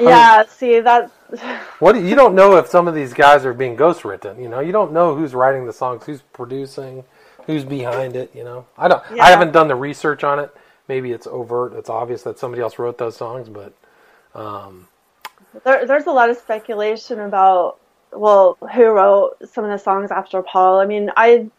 yeah, 0.00 0.42
see 0.44 0.80
that 0.80 1.12
What 1.78 1.94
you 1.94 2.16
don't 2.16 2.34
know 2.34 2.56
if 2.56 2.66
some 2.66 2.88
of 2.88 2.96
these 2.96 3.14
guys 3.14 3.44
are 3.44 3.54
being 3.54 3.76
ghost 3.76 4.04
written. 4.04 4.42
You 4.42 4.48
know, 4.48 4.58
you 4.58 4.72
don't 4.72 4.90
know 4.92 5.14
who's 5.14 5.34
writing 5.34 5.66
the 5.66 5.72
songs, 5.72 6.04
who's 6.04 6.20
producing, 6.32 7.04
who's 7.46 7.64
behind 7.64 8.16
it. 8.16 8.34
You 8.34 8.42
know, 8.42 8.66
I 8.76 8.88
don't. 8.88 9.04
Yeah. 9.14 9.22
I 9.22 9.30
haven't 9.30 9.52
done 9.52 9.68
the 9.68 9.76
research 9.76 10.24
on 10.24 10.40
it. 10.40 10.52
Maybe 10.88 11.12
it's 11.12 11.28
overt. 11.28 11.74
It's 11.74 11.88
obvious 11.88 12.24
that 12.24 12.40
somebody 12.40 12.60
else 12.60 12.76
wrote 12.76 12.98
those 12.98 13.16
songs, 13.16 13.48
but 13.48 13.72
um, 14.34 14.88
there, 15.62 15.86
there's 15.86 16.06
a 16.06 16.10
lot 16.10 16.28
of 16.28 16.38
speculation 16.38 17.20
about 17.20 17.78
well 18.10 18.58
who 18.74 18.86
wrote 18.86 19.36
some 19.48 19.64
of 19.64 19.70
the 19.70 19.78
songs 19.78 20.10
after 20.10 20.42
Paul. 20.42 20.80
I 20.80 20.86
mean, 20.86 21.12
I 21.16 21.50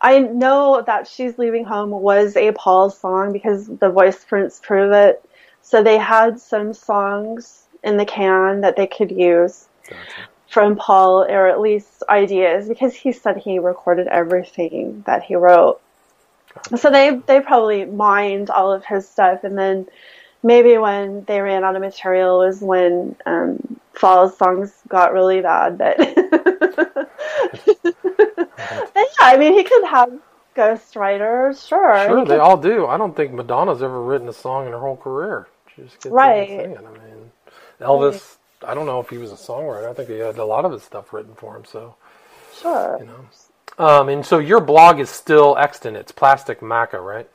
I 0.00 0.20
know 0.20 0.82
that 0.86 1.06
"She's 1.06 1.38
Leaving 1.38 1.64
Home" 1.64 1.90
was 1.90 2.36
a 2.36 2.52
Paul 2.52 2.90
song 2.90 3.32
because 3.32 3.66
the 3.66 3.90
voice 3.90 4.24
prints 4.24 4.60
prove 4.62 4.92
it. 4.92 5.24
So 5.62 5.82
they 5.82 5.98
had 5.98 6.40
some 6.40 6.72
songs 6.72 7.64
in 7.84 7.96
the 7.96 8.06
can 8.06 8.62
that 8.62 8.76
they 8.76 8.86
could 8.86 9.10
use 9.10 9.68
gotcha. 9.88 10.02
from 10.48 10.76
Paul, 10.76 11.24
or 11.24 11.46
at 11.46 11.60
least 11.60 12.02
ideas, 12.08 12.68
because 12.68 12.94
he 12.94 13.12
said 13.12 13.36
he 13.36 13.58
recorded 13.58 14.06
everything 14.06 15.02
that 15.06 15.22
he 15.22 15.34
wrote. 15.36 15.80
Gotcha. 16.54 16.78
So 16.78 16.90
they 16.90 17.16
they 17.26 17.40
probably 17.40 17.84
mined 17.84 18.50
all 18.50 18.72
of 18.72 18.84
his 18.84 19.08
stuff, 19.08 19.44
and 19.44 19.56
then 19.56 19.86
maybe 20.42 20.78
when 20.78 21.24
they 21.24 21.40
ran 21.40 21.64
out 21.64 21.76
of 21.76 21.82
material 21.82 22.38
was 22.38 22.60
when 22.60 23.16
um, 23.26 23.80
Faul's 23.94 24.36
songs 24.36 24.72
got 24.88 25.12
really 25.12 25.40
bad. 25.40 25.78
But, 25.78 25.96
but 25.98 27.08
yeah, 28.96 29.20
I 29.20 29.36
mean, 29.38 29.54
he 29.54 29.64
could 29.64 29.84
have 29.84 30.12
ghostwriters, 30.56 31.66
sure. 31.66 31.96
Sure, 32.06 32.18
He 32.18 32.24
they 32.24 32.30
could- 32.30 32.40
all 32.40 32.56
do. 32.56 32.86
I 32.86 32.96
don't 32.98 33.16
think 33.16 33.32
Madonna's 33.32 33.82
ever 33.82 34.02
written 34.02 34.28
a 34.28 34.32
song 34.32 34.66
in 34.66 34.72
her 34.72 34.78
whole 34.80 34.96
career. 34.96 35.46
She 35.74 35.82
just 35.82 36.00
gets 36.00 36.12
Right. 36.12 36.60
I 36.60 36.66
mean, 36.66 37.30
Elvis. 37.80 38.36
I 38.62 38.74
don't 38.74 38.84
know 38.84 39.00
if 39.00 39.08
he 39.08 39.16
was 39.16 39.32
a 39.32 39.36
songwriter. 39.36 39.88
I 39.88 39.94
think 39.94 40.10
he 40.10 40.18
had 40.18 40.36
a 40.36 40.44
lot 40.44 40.66
of 40.66 40.72
his 40.72 40.82
stuff 40.82 41.12
written 41.14 41.34
for 41.34 41.56
him. 41.56 41.64
So 41.64 41.94
sure. 42.54 42.98
you 43.00 43.06
know. 43.06 43.24
Um, 43.78 44.10
and 44.10 44.26
so 44.26 44.38
your 44.38 44.60
blog 44.60 45.00
is 45.00 45.08
still 45.08 45.56
extant. 45.56 45.96
It's 45.96 46.12
Plastic 46.12 46.60
Macca, 46.60 47.02
right? 47.02 47.28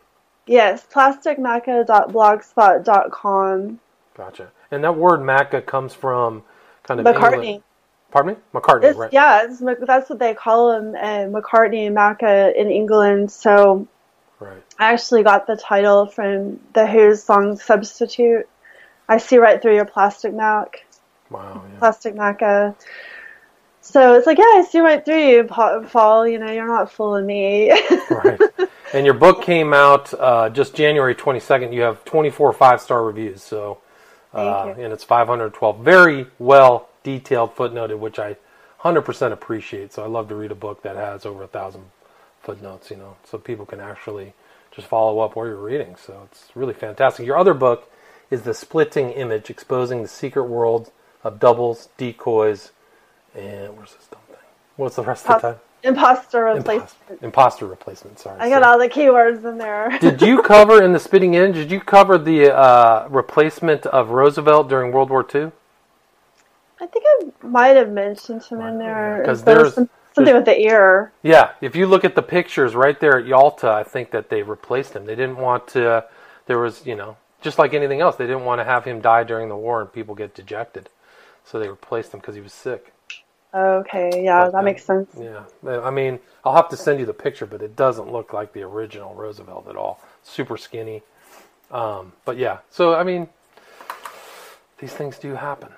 Yes, 0.47 0.85
plasticmacca.blogspot.com. 0.91 3.79
Gotcha. 4.17 4.51
And 4.71 4.83
that 4.83 4.97
word 4.97 5.19
Macca 5.21 5.63
comes 5.65 5.93
from 5.93 6.43
kind 6.83 6.99
of 6.99 7.05
McCartney. 7.05 7.33
England- 7.43 7.63
Pardon 8.11 8.35
me, 8.35 8.39
McCartney, 8.53 8.83
It's, 8.85 8.97
right? 8.97 9.11
Yeah, 9.11 9.43
it's, 9.43 9.59
that's 9.85 10.09
what 10.09 10.19
they 10.19 10.33
call 10.33 10.71
him, 10.71 10.95
uh, 10.95 11.27
McCartney 11.37 11.87
and 11.87 11.95
Macca 11.97 12.55
in 12.55 12.69
England. 12.71 13.29
So 13.31 13.87
Right. 14.39 14.61
I 14.79 14.93
actually 14.93 15.23
got 15.23 15.47
the 15.47 15.57
title 15.57 16.05
from 16.05 16.59
the 16.73 16.87
Who's 16.87 17.21
song 17.23 17.57
Substitute. 17.57 18.47
I 19.09 19.17
see 19.17 19.37
right 19.37 19.61
through 19.61 19.75
your 19.75 19.83
plastic 19.85 20.33
Mac, 20.33 20.85
Wow. 21.29 21.63
Yeah. 21.73 21.79
plastic 21.79 22.15
Macca. 22.15 22.75
So 23.81 24.13
it's 24.15 24.25
like, 24.27 24.37
yeah, 24.37 24.43
I 24.45 24.65
see 24.69 24.79
right 24.79 25.03
through 25.03 25.27
you, 25.27 25.43
Pa- 25.43 25.81
Paul. 25.81 26.25
You 26.27 26.39
know, 26.39 26.49
you're 26.51 26.67
not 26.67 26.89
fooling 26.91 27.25
me. 27.25 27.71
right. 28.09 28.39
And 28.95 29.05
your 29.05 29.13
book 29.13 29.41
came 29.41 29.73
out 29.73 30.13
uh, 30.13 30.49
just 30.49 30.73
January 30.73 31.13
22nd. 31.13 31.73
You 31.73 31.81
have 31.81 32.05
24 32.05 32.53
five 32.53 32.79
star 32.79 33.03
reviews. 33.03 33.43
So, 33.43 33.79
uh, 34.33 34.73
and 34.77 34.93
it's 34.93 35.03
512. 35.03 35.83
Very 35.83 36.27
well 36.39 36.87
detailed, 37.03 37.53
footnoted, 37.57 37.99
which 37.99 38.19
I 38.19 38.37
100% 38.79 39.33
appreciate. 39.33 39.91
So 39.91 40.01
I 40.01 40.07
love 40.07 40.29
to 40.29 40.35
read 40.35 40.51
a 40.51 40.55
book 40.55 40.81
that 40.83 40.95
has 40.95 41.25
over 41.25 41.43
a 41.43 41.47
thousand 41.47 41.83
footnotes. 42.41 42.89
You 42.89 42.95
know, 42.95 43.17
so 43.25 43.37
people 43.37 43.65
can 43.65 43.81
actually 43.81 44.31
just 44.71 44.87
follow 44.87 45.19
up 45.19 45.35
where 45.35 45.47
you're 45.47 45.57
reading. 45.57 45.97
So 45.97 46.29
it's 46.31 46.55
really 46.55 46.73
fantastic. 46.73 47.25
Your 47.25 47.37
other 47.37 47.53
book 47.53 47.91
is 48.31 48.43
the 48.43 48.53
Splitting 48.53 49.09
Image, 49.11 49.49
exposing 49.49 50.03
the 50.03 50.07
secret 50.07 50.45
world 50.45 50.89
of 51.21 51.41
doubles, 51.41 51.89
decoys, 51.97 52.71
and 53.35 53.75
where's 53.75 53.93
this 53.93 54.07
dumb 54.09 54.21
thing? 54.29 54.37
What's 54.77 54.95
the 54.95 55.03
rest 55.03 55.29
of 55.29 55.41
the 55.41 55.47
time? 55.49 55.59
Imposter 55.85 56.43
replacement. 56.45 57.21
imposter 57.21 57.65
replacement. 57.67 58.19
Sorry. 58.19 58.39
I 58.39 58.49
got 58.49 58.63
all 58.63 58.79
the 58.79 58.89
keywords 58.89 59.45
in 59.45 59.57
there. 59.57 59.97
did 60.01 60.21
you 60.21 60.41
cover 60.41 60.81
in 60.81 60.93
the 60.93 60.99
spitting 60.99 61.35
in? 61.35 61.51
Did 61.51 61.69
you 61.71 61.79
cover 61.79 62.17
the 62.17 62.53
uh, 62.55 63.07
replacement 63.09 63.85
of 63.87 64.09
Roosevelt 64.09 64.67
during 64.67 64.91
World 64.91 65.09
War 65.11 65.25
II? 65.33 65.51
I 66.81 66.87
think 66.87 67.05
I 67.07 67.47
might 67.47 67.75
have 67.75 67.91
mentioned 67.91 68.43
him 68.43 68.61
in 68.61 68.79
there. 68.79 69.23
'cause 69.25 69.43
There 69.43 69.55
there's- 69.55 69.75
something 69.75 70.33
with 70.33 70.45
the 70.45 70.59
ear. 70.59 71.11
Yeah, 71.23 71.51
if 71.61 71.75
you 71.75 71.85
look 71.87 72.03
at 72.03 72.15
the 72.15 72.21
pictures 72.23 72.75
right 72.75 72.99
there 72.99 73.17
at 73.19 73.25
Yalta, 73.25 73.69
I 73.69 73.83
think 73.83 74.11
that 74.11 74.29
they 74.29 74.41
replaced 74.43 74.93
him. 74.95 75.05
They 75.05 75.15
didn't 75.15 75.37
want 75.37 75.67
to. 75.69 76.05
There 76.47 76.57
was, 76.59 76.85
you 76.85 76.95
know, 76.95 77.17
just 77.41 77.59
like 77.59 77.73
anything 77.73 78.01
else, 78.01 78.15
they 78.15 78.25
didn't 78.25 78.45
want 78.45 78.59
to 78.59 78.65
have 78.65 78.85
him 78.85 79.01
die 79.01 79.23
during 79.23 79.49
the 79.49 79.55
war 79.57 79.81
and 79.81 79.91
people 79.91 80.15
get 80.15 80.33
dejected, 80.33 80.89
so 81.43 81.59
they 81.59 81.67
replaced 81.67 82.13
him 82.13 82.19
because 82.21 82.35
he 82.35 82.41
was 82.41 82.53
sick. 82.53 82.91
Okay, 83.55 84.23
yeah, 84.23 84.45
But, 84.45 84.51
that 84.51 84.57
um, 84.59 84.65
makes 84.65 84.83
sense. 84.83 85.09
Yeah, 85.17 85.45
I 85.65 85.89
mean, 85.89 86.19
I'll 86.43 86.55
have 86.55 86.67
to 86.69 86.77
send 86.77 86.99
you 86.99 87.05
the 87.05 87.13
picture, 87.13 87.45
but 87.45 87.61
it 87.61 87.75
doesn't 87.75 88.11
look 88.11 88.33
like 88.33 88.51
the 88.51 88.63
original 88.63 89.15
Roosevelt 89.15 89.67
at 89.69 89.77
all. 89.77 90.01
Super 90.23 90.57
skinny. 90.57 91.03
Um, 91.71 92.11
but 92.25 92.37
yeah, 92.37 92.59
so 92.69 92.95
I 92.95 93.03
mean, 93.03 93.29
these 94.79 94.93
things 94.93 95.17
do 95.17 95.35
happen. 95.35 95.69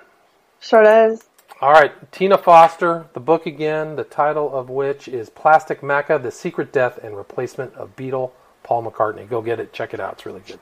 Sure 0.60 0.82
does. 0.82 1.24
All 1.60 1.72
right, 1.72 1.92
Tina 2.12 2.36
Foster, 2.36 3.06
the 3.14 3.20
book 3.20 3.46
again, 3.46 3.96
the 3.96 4.04
title 4.04 4.52
of 4.52 4.70
which 4.70 5.06
is 5.06 5.30
Plastic 5.30 5.80
Macca: 5.80 6.20
The 6.20 6.32
Secret 6.32 6.72
Death 6.72 6.98
and 6.98 7.16
Replacement 7.16 7.74
of 7.74 7.94
Beatle 7.94 8.32
Paul 8.64 8.90
McCartney. 8.90 9.28
Go 9.28 9.40
get 9.40 9.60
it, 9.60 9.72
check 9.72 9.94
it 9.94 10.00
out. 10.00 10.14
It's 10.14 10.26
really 10.26 10.42
good. 10.46 10.58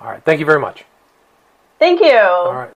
All 0.00 0.08
right, 0.08 0.22
thank 0.24 0.40
you 0.40 0.46
very 0.46 0.60
much. 0.60 0.84
Thank 1.78 2.00
you. 2.00 2.18
All 2.18 2.52
right. 2.52 2.68